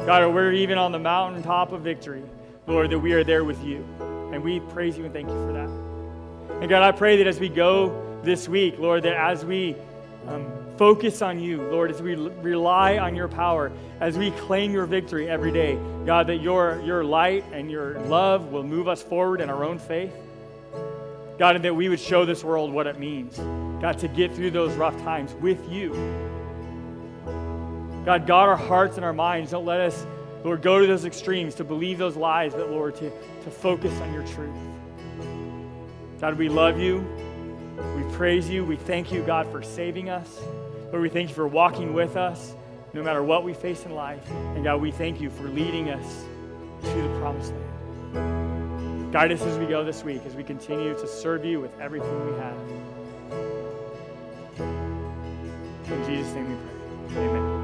God, 0.05 0.23
or 0.23 0.29
we're 0.29 0.53
even 0.53 0.77
on 0.77 0.91
the 0.91 0.99
mountaintop 0.99 1.71
of 1.71 1.81
victory, 1.81 2.23
Lord, 2.67 2.89
that 2.91 2.99
we 2.99 3.13
are 3.13 3.23
there 3.23 3.43
with 3.43 3.63
you. 3.63 3.85
And 4.31 4.43
we 4.43 4.59
praise 4.59 4.97
you 4.97 5.05
and 5.05 5.13
thank 5.13 5.27
you 5.27 5.45
for 5.45 5.53
that. 5.53 5.69
And 6.61 6.69
God, 6.69 6.83
I 6.83 6.91
pray 6.91 7.17
that 7.17 7.27
as 7.27 7.39
we 7.39 7.49
go 7.49 8.19
this 8.23 8.47
week, 8.47 8.77
Lord, 8.77 9.03
that 9.03 9.13
as 9.13 9.45
we 9.45 9.75
um, 10.27 10.45
focus 10.77 11.21
on 11.21 11.39
you, 11.39 11.61
Lord, 11.63 11.91
as 11.91 12.01
we 12.01 12.15
rely 12.15 12.97
on 12.97 13.15
your 13.15 13.27
power, 13.27 13.71
as 13.99 14.17
we 14.17 14.31
claim 14.31 14.71
your 14.71 14.85
victory 14.85 15.29
every 15.29 15.51
day. 15.51 15.77
God, 16.05 16.27
that 16.27 16.37
your, 16.37 16.81
your 16.85 17.03
light 17.03 17.43
and 17.51 17.71
your 17.71 17.99
love 18.01 18.51
will 18.51 18.63
move 18.63 18.87
us 18.87 19.01
forward 19.01 19.41
in 19.41 19.49
our 19.49 19.63
own 19.63 19.79
faith. 19.79 20.13
God, 21.37 21.55
and 21.55 21.65
that 21.65 21.75
we 21.75 21.89
would 21.89 21.99
show 21.99 22.25
this 22.25 22.43
world 22.43 22.71
what 22.71 22.87
it 22.87 22.99
means, 22.99 23.37
God, 23.81 23.99
to 23.99 24.07
get 24.07 24.33
through 24.33 24.51
those 24.51 24.73
rough 24.75 24.97
times 25.03 25.33
with 25.35 25.71
you. 25.71 25.93
God, 28.07 28.25
guard 28.25 28.49
our 28.49 28.55
hearts 28.55 28.95
and 28.95 29.03
our 29.03 29.11
minds. 29.11 29.51
Don't 29.51 29.65
let 29.65 29.81
us, 29.81 30.05
Lord, 30.45 30.61
go 30.61 30.79
to 30.79 30.87
those 30.87 31.03
extremes 31.03 31.55
to 31.55 31.65
believe 31.65 31.97
those 31.97 32.15
lies, 32.15 32.53
but 32.53 32.71
Lord, 32.71 32.95
to, 32.95 33.09
to 33.09 33.51
focus 33.51 33.91
on 33.99 34.13
your 34.13 34.25
truth. 34.27 34.55
God, 36.21 36.37
we 36.37 36.47
love 36.47 36.79
you. 36.79 37.05
We 37.97 38.03
praise 38.15 38.49
you. 38.49 38.63
We 38.63 38.77
thank 38.77 39.11
you, 39.11 39.23
God, 39.23 39.51
for 39.51 39.61
saving 39.61 40.09
us. 40.09 40.39
Lord, 40.89 41.01
we 41.01 41.09
thank 41.09 41.27
you 41.27 41.35
for 41.35 41.49
walking 41.49 41.93
with 41.93 42.15
us 42.15 42.55
no 42.93 43.03
matter 43.03 43.21
what 43.21 43.43
we 43.43 43.53
face 43.53 43.83
in 43.83 43.93
life. 43.93 44.25
And 44.31 44.63
God, 44.63 44.79
we 44.79 44.91
thank 44.91 45.19
you 45.19 45.29
for 45.29 45.49
leading 45.49 45.89
us 45.89 46.23
to 46.83 47.01
the 47.01 47.19
promised 47.19 47.51
land. 48.13 49.11
Guide 49.11 49.33
us 49.33 49.41
as 49.41 49.59
we 49.59 49.65
go 49.65 49.83
this 49.83 50.05
week, 50.05 50.21
as 50.25 50.33
we 50.33 50.45
continue 50.45 50.93
to 50.93 51.07
serve 51.09 51.43
you 51.43 51.59
with 51.59 51.77
everything 51.81 52.25
we 52.25 52.39
have. 52.39 52.57
In 55.91 56.05
Jesus' 56.05 56.33
name 56.35 56.49
we 56.51 56.55
pray. 57.13 57.56